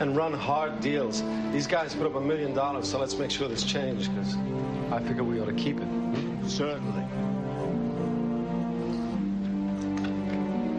And 0.00 0.16
run 0.16 0.32
hard 0.32 0.80
deals. 0.80 1.22
These 1.52 1.66
guys 1.66 1.94
put 1.94 2.06
up 2.06 2.14
a 2.14 2.20
million 2.20 2.54
dollars, 2.54 2.88
so 2.90 2.98
let's 2.98 3.14
make 3.18 3.30
sure 3.30 3.46
this 3.46 3.62
change, 3.62 4.08
because 4.08 4.36
I 4.90 5.00
figure 5.00 5.22
we 5.22 5.38
ought 5.38 5.52
to 5.54 5.60
keep 5.64 5.80
it. 5.82 5.88
Certainly. 6.46 7.04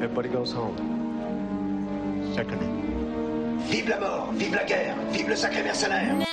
Everybody 0.01 0.29
goes 0.29 0.51
home. 0.51 0.77
Secondly. 2.33 2.69
Vive 3.69 3.89
la 3.89 3.99
mort, 3.99 4.33
vive 4.33 4.55
la 4.55 4.63
guerre, 4.63 4.95
vive 5.11 5.29
le 5.29 5.35
sacré 5.35 5.63
mercenaire. 5.63 6.30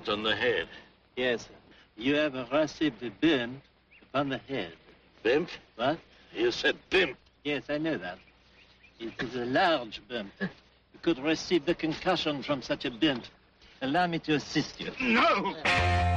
hit 0.00 0.08
on 0.08 0.22
the 0.22 0.34
head. 0.34 0.68
Yes, 1.16 1.42
sir. 1.42 1.48
You 1.96 2.14
have 2.16 2.34
received 2.52 3.02
a 3.02 3.10
burn 3.10 3.60
upon 4.02 4.30
the 4.30 4.38
head. 4.38 4.72
Bump? 5.22 5.50
What? 5.76 5.98
You 6.34 6.50
said 6.50 6.76
bump. 6.90 7.16
Yes, 7.44 7.64
I 7.68 7.78
know 7.78 7.98
that. 7.98 8.18
It 8.98 9.12
is 9.18 9.34
a 9.34 9.44
large 9.44 10.00
bump. 10.08 10.30
You 10.40 11.00
could 11.02 11.18
receive 11.18 11.66
the 11.66 11.74
concussion 11.74 12.42
from 12.42 12.62
such 12.62 12.84
a 12.84 12.90
burn. 12.90 13.22
Allow 13.82 14.06
me 14.06 14.18
to 14.20 14.34
assist 14.34 14.80
you. 14.80 14.90
No! 15.00 16.09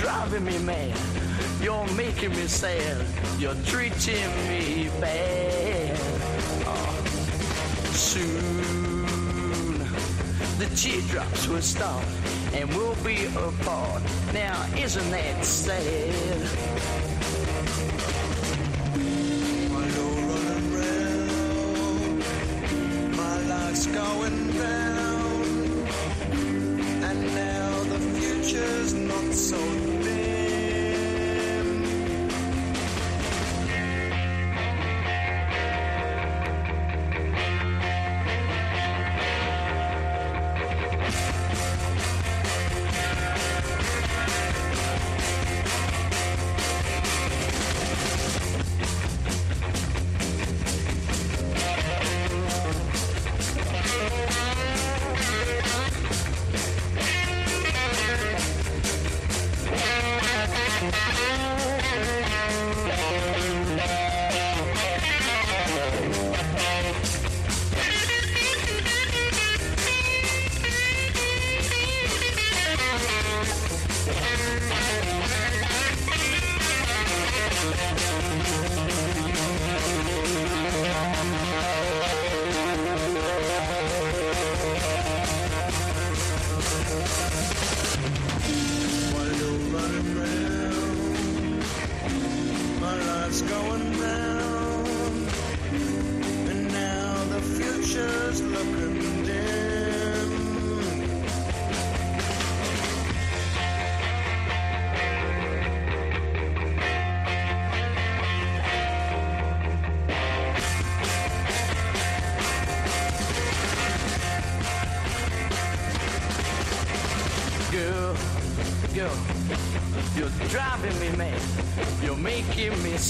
driving 0.00 0.44
me 0.44 0.58
mad. 0.60 0.98
You're 1.60 1.86
making 1.94 2.30
me 2.30 2.46
sad. 2.46 3.04
You're 3.38 3.60
treating 3.66 4.30
me 4.48 4.88
bad. 4.98 5.98
Oh. 6.64 7.04
Soon, 7.92 9.04
the 10.58 10.74
teardrops 10.74 11.46
will 11.48 11.60
stop 11.60 12.02
and 12.54 12.66
we'll 12.70 12.94
be 13.04 13.26
apart. 13.26 14.02
Now, 14.32 14.66
isn't 14.74 15.10
that 15.10 15.44
sad? 15.44 16.80
going 23.92 24.52
down. 24.52 25.09
Is 28.62 28.92
not 28.92 29.32
so 29.32 29.56
big. 30.04 30.19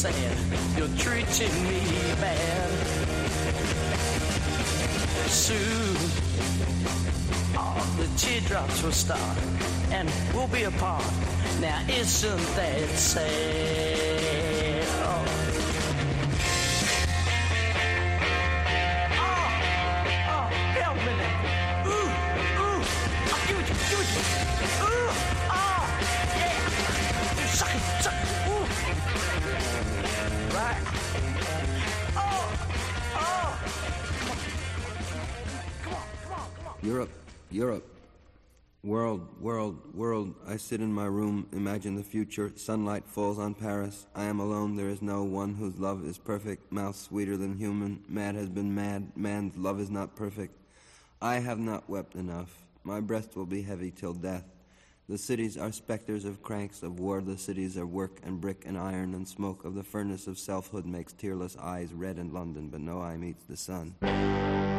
Making 0.04 0.39
Europe, 36.82 37.10
Europe. 37.50 37.86
World, 38.82 39.28
world, 39.38 39.94
world. 39.94 40.34
I 40.48 40.56
sit 40.56 40.80
in 40.80 40.90
my 40.90 41.04
room, 41.04 41.46
imagine 41.52 41.96
the 41.96 42.02
future. 42.02 42.50
Sunlight 42.56 43.04
falls 43.04 43.38
on 43.38 43.52
Paris. 43.52 44.06
I 44.14 44.24
am 44.24 44.40
alone, 44.40 44.76
there 44.76 44.88
is 44.88 45.02
no 45.02 45.22
one 45.22 45.54
whose 45.54 45.78
love 45.78 46.06
is 46.06 46.16
perfect. 46.16 46.72
Mouth 46.72 46.96
sweeter 46.96 47.36
than 47.36 47.58
human. 47.58 48.02
Mad 48.08 48.34
has 48.36 48.48
been 48.48 48.74
mad. 48.74 49.12
Man's 49.14 49.58
love 49.58 49.78
is 49.78 49.90
not 49.90 50.16
perfect. 50.16 50.56
I 51.20 51.40
have 51.40 51.58
not 51.58 51.90
wept 51.90 52.14
enough. 52.14 52.64
My 52.82 53.00
breast 53.00 53.36
will 53.36 53.44
be 53.44 53.60
heavy 53.60 53.90
till 53.90 54.14
death. 54.14 54.44
The 55.06 55.18
cities 55.18 55.58
are 55.58 55.72
specters 55.72 56.24
of 56.24 56.42
cranks 56.42 56.82
of 56.82 56.98
war. 56.98 57.20
The 57.20 57.36
cities 57.36 57.76
are 57.76 57.86
work 57.86 58.20
and 58.22 58.40
brick 58.40 58.64
and 58.64 58.78
iron 58.78 59.12
and 59.12 59.28
smoke 59.28 59.66
of 59.66 59.74
the 59.74 59.84
furnace 59.84 60.26
of 60.26 60.38
selfhood 60.38 60.86
makes 60.86 61.12
tearless 61.12 61.58
eyes 61.58 61.92
red 61.92 62.16
in 62.16 62.32
London, 62.32 62.68
but 62.68 62.80
no 62.80 63.02
eye 63.02 63.18
meets 63.18 63.44
the 63.44 63.56
sun. 63.58 64.69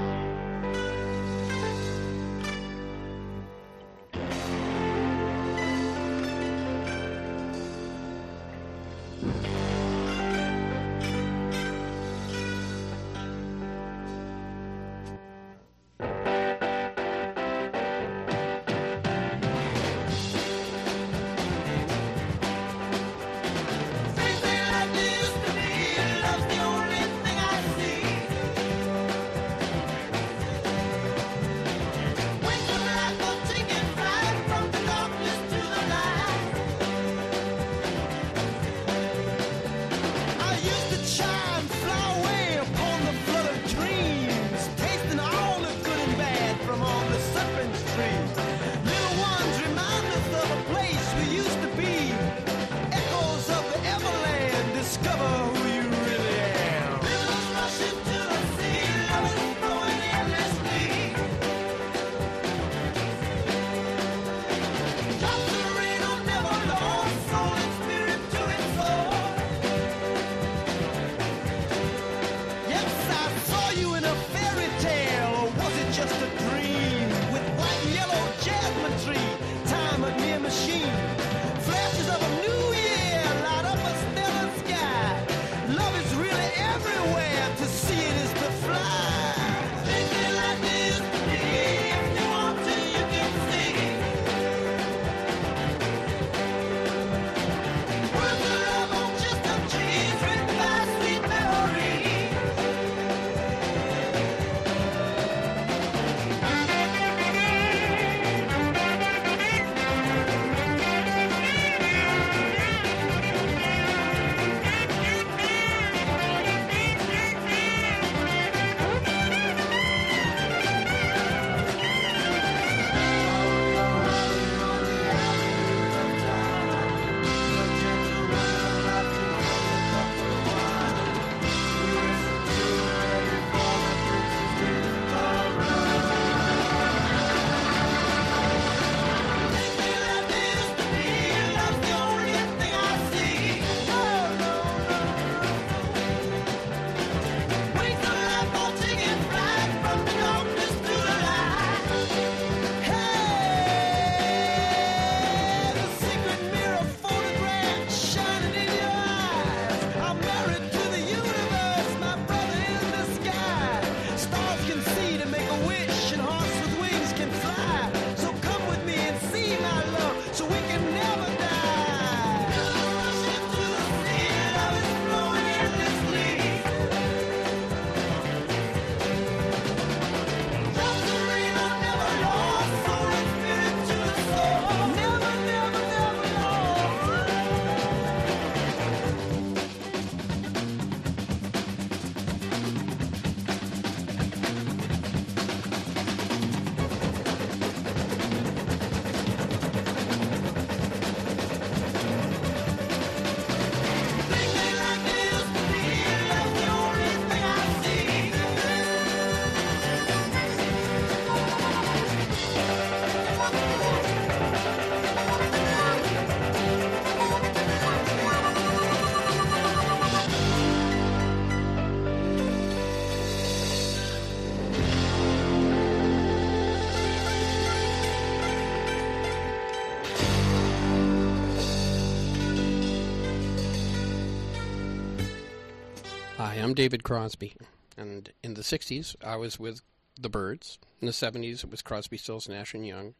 David 236.81 237.03
Crosby, 237.03 237.53
and 237.95 238.31
in 238.41 238.55
the 238.55 238.63
60s 238.63 239.15
I 239.23 239.35
was 239.35 239.59
with 239.59 239.83
the 240.19 240.29
Byrds. 240.29 240.79
In 240.99 241.05
the 241.05 241.11
70s 241.11 241.63
it 241.63 241.69
was 241.69 241.83
Crosby, 241.83 242.17
Stills, 242.17 242.49
Nash 242.49 242.73
and 242.73 242.83
Young, 242.83 243.13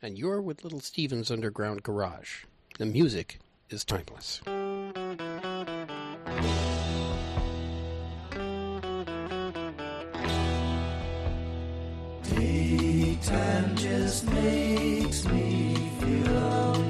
and 0.00 0.16
you're 0.16 0.40
with 0.40 0.64
Little 0.64 0.80
Steven's 0.80 1.30
Underground 1.30 1.82
Garage. 1.82 2.44
The 2.78 2.86
music 2.86 3.38
is 3.68 3.84
timeless. 3.84 4.40
Daytime 12.34 13.76
just 13.76 14.24
makes 14.30 15.26
me 15.26 15.74
feel 16.00 16.85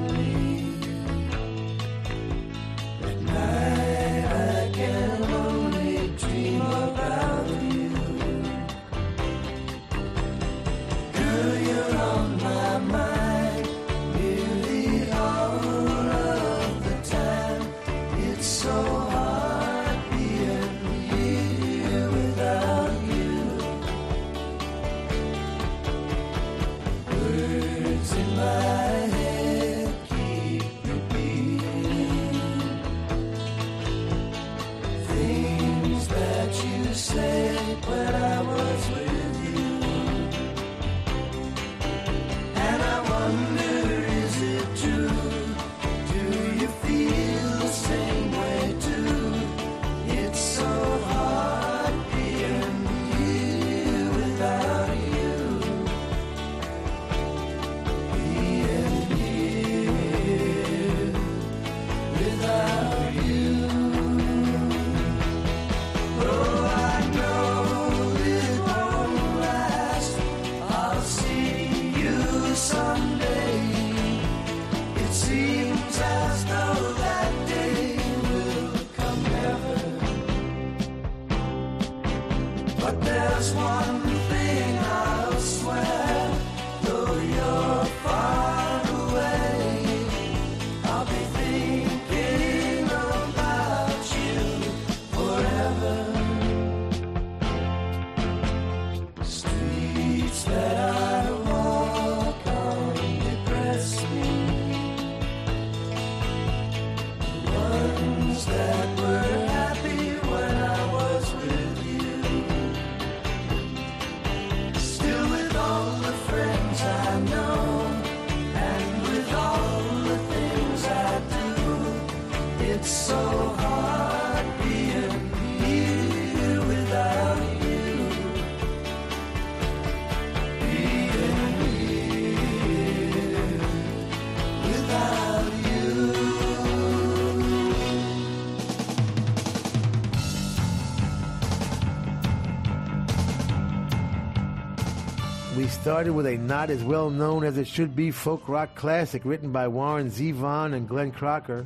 We 145.57 145.69
started 145.69 146.12
with 146.12 146.27
a 146.27 146.37
not 146.37 146.69
as 146.69 146.85
well 146.85 147.09
known 147.09 147.43
as 147.43 147.57
it 147.57 147.66
should 147.66 147.97
be 147.97 148.11
folk 148.11 148.47
rock 148.47 148.74
classic 148.74 149.24
written 149.24 149.53
by 149.53 149.69
Warren 149.69 150.11
Zevon 150.11 150.74
and 150.74 150.87
Glenn 150.87 151.11
Crocker 151.11 151.65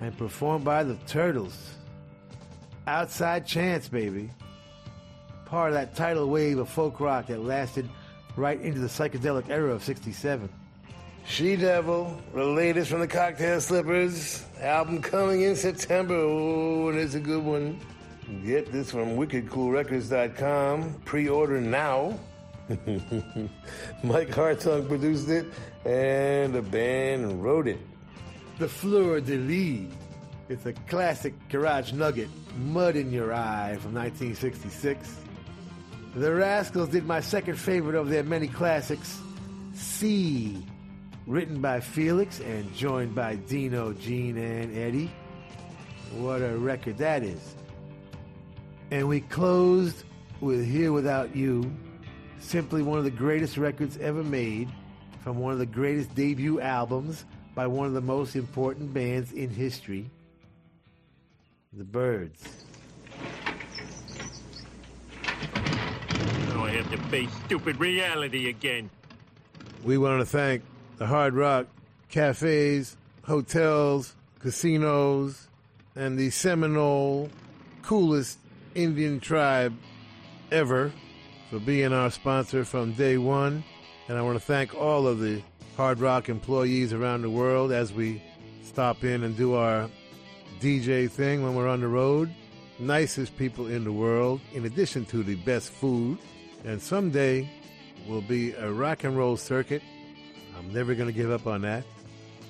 and 0.00 0.18
performed 0.18 0.64
by 0.64 0.82
the 0.82 0.96
Turtles. 1.06 1.74
Outside 2.88 3.46
Chance, 3.46 3.88
baby. 3.88 4.28
Part 5.44 5.68
of 5.68 5.74
that 5.74 5.94
tidal 5.94 6.28
wave 6.28 6.58
of 6.58 6.68
folk 6.68 6.98
rock 6.98 7.28
that 7.28 7.40
lasted 7.40 7.88
right 8.34 8.60
into 8.60 8.80
the 8.80 8.88
psychedelic 8.88 9.48
era 9.50 9.72
of 9.72 9.84
67. 9.84 10.48
She 11.26 11.54
Devil, 11.54 12.20
the 12.34 12.44
latest 12.44 12.90
from 12.90 12.98
the 12.98 13.06
Cocktail 13.06 13.60
Slippers. 13.60 14.44
Album 14.60 15.00
coming 15.00 15.42
in 15.42 15.54
September. 15.54 16.16
Oh, 16.16 16.88
and 16.88 16.98
it's 16.98 17.14
a 17.14 17.20
good 17.20 17.44
one. 17.44 17.78
Get 18.44 18.72
this 18.72 18.90
from 18.90 19.16
wickedcoolrecords.com. 19.16 20.94
Pre-order 21.04 21.60
now. 21.60 22.18
Mike 24.04 24.28
Hartung 24.28 24.86
produced 24.86 25.28
it, 25.28 25.46
and 25.84 26.54
the 26.54 26.62
band 26.62 27.42
wrote 27.42 27.66
it. 27.66 27.80
The 28.58 28.68
Fleur 28.68 29.20
de 29.20 29.36
Lys. 29.36 29.92
It's 30.48 30.66
a 30.66 30.72
classic 30.72 31.34
garage 31.48 31.92
nugget, 31.92 32.28
Mud 32.58 32.96
in 32.96 33.12
Your 33.12 33.32
Eye 33.32 33.76
from 33.80 33.94
1966. 33.94 35.16
The 36.14 36.32
Rascals 36.32 36.90
did 36.90 37.06
my 37.06 37.20
second 37.20 37.56
favorite 37.56 37.94
of 37.96 38.08
their 38.08 38.24
many 38.24 38.46
classics, 38.46 39.20
C, 39.74 40.64
written 41.26 41.60
by 41.60 41.80
Felix 41.80 42.40
and 42.40 42.72
joined 42.74 43.14
by 43.14 43.36
Dino, 43.36 43.92
Gene, 43.92 44.36
and 44.36 44.76
Eddie. 44.76 45.10
What 46.18 46.42
a 46.42 46.56
record 46.56 46.98
that 46.98 47.22
is. 47.22 47.54
And 48.90 49.08
we 49.08 49.20
closed 49.20 50.04
with 50.40 50.66
Here 50.66 50.92
Without 50.92 51.34
You, 51.36 51.72
simply 52.40 52.82
one 52.82 52.98
of 52.98 53.04
the 53.04 53.10
greatest 53.10 53.56
records 53.56 53.96
ever 53.98 54.24
made 54.24 54.68
from 55.22 55.38
one 55.38 55.52
of 55.52 55.58
the 55.58 55.66
greatest 55.66 56.14
debut 56.14 56.60
albums 56.60 57.24
by 57.54 57.66
one 57.66 57.86
of 57.86 57.92
the 57.92 58.00
most 58.00 58.36
important 58.36 58.92
bands 58.92 59.32
in 59.32 59.50
history, 59.50 60.10
The 61.72 61.84
Byrds. 61.84 62.42
Now 66.48 66.64
I 66.64 66.70
have 66.70 66.90
to 66.90 66.98
face 67.08 67.30
stupid 67.46 67.78
reality 67.78 68.48
again. 68.48 68.90
We 69.84 69.98
want 69.98 70.20
to 70.20 70.26
thank 70.26 70.62
the 70.96 71.06
Hard 71.06 71.34
Rock 71.34 71.66
cafes, 72.08 72.96
hotels, 73.22 74.14
casinos, 74.40 75.48
and 75.94 76.18
the 76.18 76.30
Seminole 76.30 77.30
coolest 77.82 78.38
Indian 78.74 79.20
tribe 79.20 79.74
ever 80.50 80.92
for 81.50 81.58
being 81.58 81.92
our 81.92 82.10
sponsor 82.10 82.64
from 82.64 82.92
day 82.92 83.18
one. 83.18 83.64
And 84.08 84.16
I 84.16 84.22
want 84.22 84.38
to 84.38 84.44
thank 84.44 84.74
all 84.74 85.06
of 85.06 85.18
the 85.18 85.42
Hard 85.76 85.98
Rock 85.98 86.28
employees 86.28 86.92
around 86.92 87.22
the 87.22 87.30
world 87.30 87.72
as 87.72 87.92
we 87.92 88.22
stop 88.62 89.02
in 89.02 89.24
and 89.24 89.36
do 89.36 89.54
our 89.54 89.90
DJ 90.60 91.10
thing 91.10 91.42
when 91.42 91.54
we're 91.54 91.68
on 91.68 91.80
the 91.80 91.88
road. 91.88 92.32
Nicest 92.78 93.36
people 93.36 93.66
in 93.66 93.84
the 93.84 93.92
world, 93.92 94.40
in 94.54 94.64
addition 94.64 95.04
to 95.06 95.22
the 95.22 95.34
best 95.34 95.70
food. 95.70 96.18
And 96.64 96.80
someday 96.80 97.50
will 98.08 98.22
be 98.22 98.52
a 98.52 98.70
rock 98.70 99.04
and 99.04 99.16
roll 99.16 99.36
circuit. 99.36 99.82
I'm 100.56 100.72
never 100.72 100.94
going 100.94 101.08
to 101.08 101.12
give 101.12 101.30
up 101.30 101.46
on 101.46 101.62
that. 101.62 101.84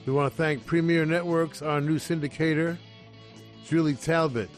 We 0.07 0.13
want 0.13 0.31
to 0.33 0.37
thank 0.37 0.67
Premier 0.67 1.07
Networks, 1.07 1.63
our 1.63 1.81
new 1.81 1.99
syndicator, 1.99 2.77
Julie 3.65 3.95
Talbot, 3.95 4.51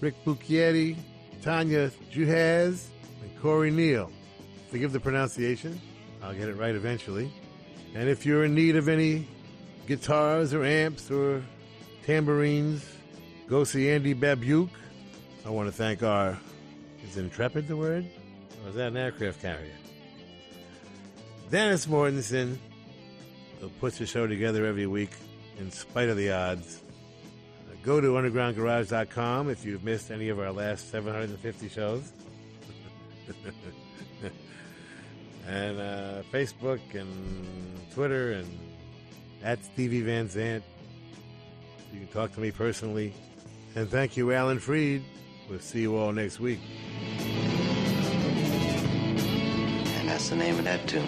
Rick 0.00 0.14
Bucchietti, 0.24 0.96
Tanya 1.42 1.90
Juhaz, 2.12 2.86
and 2.92 2.99
Corey 3.40 3.70
Neal. 3.70 4.10
Forgive 4.70 4.92
the 4.92 5.00
pronunciation. 5.00 5.80
I'll 6.22 6.34
get 6.34 6.48
it 6.48 6.56
right 6.56 6.74
eventually. 6.74 7.32
And 7.94 8.08
if 8.08 8.24
you're 8.24 8.44
in 8.44 8.54
need 8.54 8.76
of 8.76 8.88
any 8.88 9.26
guitars 9.86 10.54
or 10.54 10.64
amps 10.64 11.10
or 11.10 11.42
tambourines, 12.04 12.84
go 13.48 13.64
see 13.64 13.90
Andy 13.90 14.14
Babiuk, 14.14 14.68
I 15.44 15.50
want 15.50 15.68
to 15.68 15.72
thank 15.72 16.02
our. 16.02 16.38
Is 17.04 17.16
Intrepid 17.16 17.66
the 17.66 17.76
word? 17.76 18.06
Or 18.62 18.68
is 18.68 18.74
that 18.76 18.88
an 18.88 18.96
aircraft 18.96 19.40
carrier? 19.40 19.72
Dennis 21.50 21.86
Mortensen, 21.86 22.58
who 23.60 23.68
puts 23.80 23.98
the 23.98 24.06
show 24.06 24.26
together 24.26 24.66
every 24.66 24.86
week 24.86 25.10
in 25.58 25.70
spite 25.70 26.08
of 26.08 26.16
the 26.16 26.30
odds. 26.30 26.82
Go 27.82 27.98
to 27.98 28.08
undergroundgarage.com 28.08 29.48
if 29.48 29.64
you've 29.64 29.82
missed 29.82 30.10
any 30.10 30.28
of 30.28 30.38
our 30.38 30.52
last 30.52 30.90
750 30.90 31.68
shows. 31.70 32.12
and 35.46 35.80
uh, 35.80 36.22
Facebook 36.32 36.80
and 36.94 37.08
Twitter 37.92 38.32
and 38.32 38.46
at 39.42 39.64
Stevie 39.64 40.02
Van 40.02 40.28
Zandt. 40.28 40.64
You 41.92 42.00
can 42.00 42.08
talk 42.08 42.32
to 42.34 42.40
me 42.40 42.50
personally. 42.50 43.14
And 43.74 43.88
thank 43.88 44.16
you, 44.16 44.32
Alan 44.32 44.58
Freed. 44.58 45.04
We'll 45.48 45.60
see 45.60 45.80
you 45.80 45.96
all 45.96 46.12
next 46.12 46.40
week. 46.40 46.60
And 49.98 50.08
that's 50.08 50.28
the 50.28 50.36
name 50.36 50.58
of 50.58 50.64
that 50.64 50.86
tune. 50.86 51.06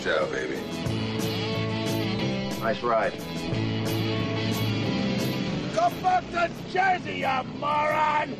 Ciao, 0.00 0.26
baby. 0.26 0.56
Nice 2.60 2.82
ride. 2.82 3.12
Go 5.74 5.90
back 6.02 6.24
to 6.30 6.50
Jersey, 6.72 7.18
you 7.18 7.42
moron! 7.58 8.36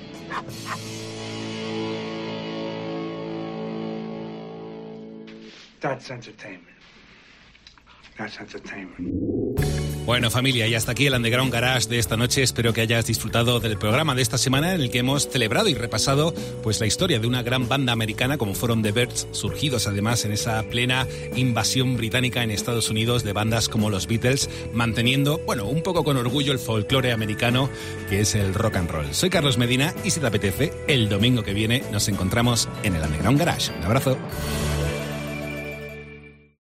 That's 5.81 6.11
entertainment. 6.11 6.77
That's 8.17 8.39
entertainment. 8.41 9.57
Bueno 10.07 10.31
familia, 10.31 10.69
y 10.69 10.75
hasta 10.77 10.93
aquí 10.93 11.09
el 11.09 11.15
Underground 11.15 11.53
Garage 11.53 11.89
de 11.89 11.99
esta 11.99 12.17
noche. 12.17 12.41
Espero 12.41 12.73
que 12.73 12.81
hayas 12.81 13.07
disfrutado 13.07 13.59
del 13.59 13.77
programa 13.77 14.15
de 14.15 14.23
esta 14.23 14.39
semana 14.39 14.73
en 14.73 14.81
el 14.81 14.89
que 14.89 15.01
hemos 15.01 15.29
celebrado 15.29 15.69
y 15.69 15.75
repasado 15.75 16.33
pues 16.63 16.79
la 16.79 16.87
historia 16.87 17.19
de 17.19 17.27
una 17.27 17.43
gran 17.43 17.69
banda 17.69 17.93
americana 17.93 18.39
como 18.39 18.55
fueron 18.55 18.85
The 18.85 18.93
Birds, 18.93 19.27
surgidos 19.33 19.89
además 19.89 20.25
en 20.25 20.31
esa 20.31 20.63
plena 20.63 21.09
invasión 21.35 21.97
británica 21.97 22.45
en 22.45 22.53
Estados 22.53 22.89
Unidos 22.89 23.25
de 23.25 23.33
bandas 23.33 23.69
como 23.69 23.91
los 23.91 24.07
Beatles, 24.07 24.49
manteniendo, 24.73 25.39
bueno, 25.39 25.67
un 25.67 25.83
poco 25.83 26.05
con 26.05 26.17
orgullo 26.17 26.53
el 26.53 26.61
folclore 26.61 27.11
americano 27.11 27.69
que 28.09 28.21
es 28.21 28.37
el 28.37 28.55
rock 28.55 28.77
and 28.77 28.89
roll. 28.89 29.13
Soy 29.13 29.29
Carlos 29.29 29.59
Medina 29.59 29.93
y 30.05 30.11
si 30.11 30.21
te 30.21 30.27
apetece, 30.29 30.73
el 30.87 31.09
domingo 31.09 31.43
que 31.43 31.53
viene 31.53 31.83
nos 31.91 32.07
encontramos 32.07 32.69
en 32.85 32.95
el 32.95 33.03
Underground 33.03 33.41
Garage. 33.41 33.73
Un 33.77 33.83
abrazo. 33.83 34.17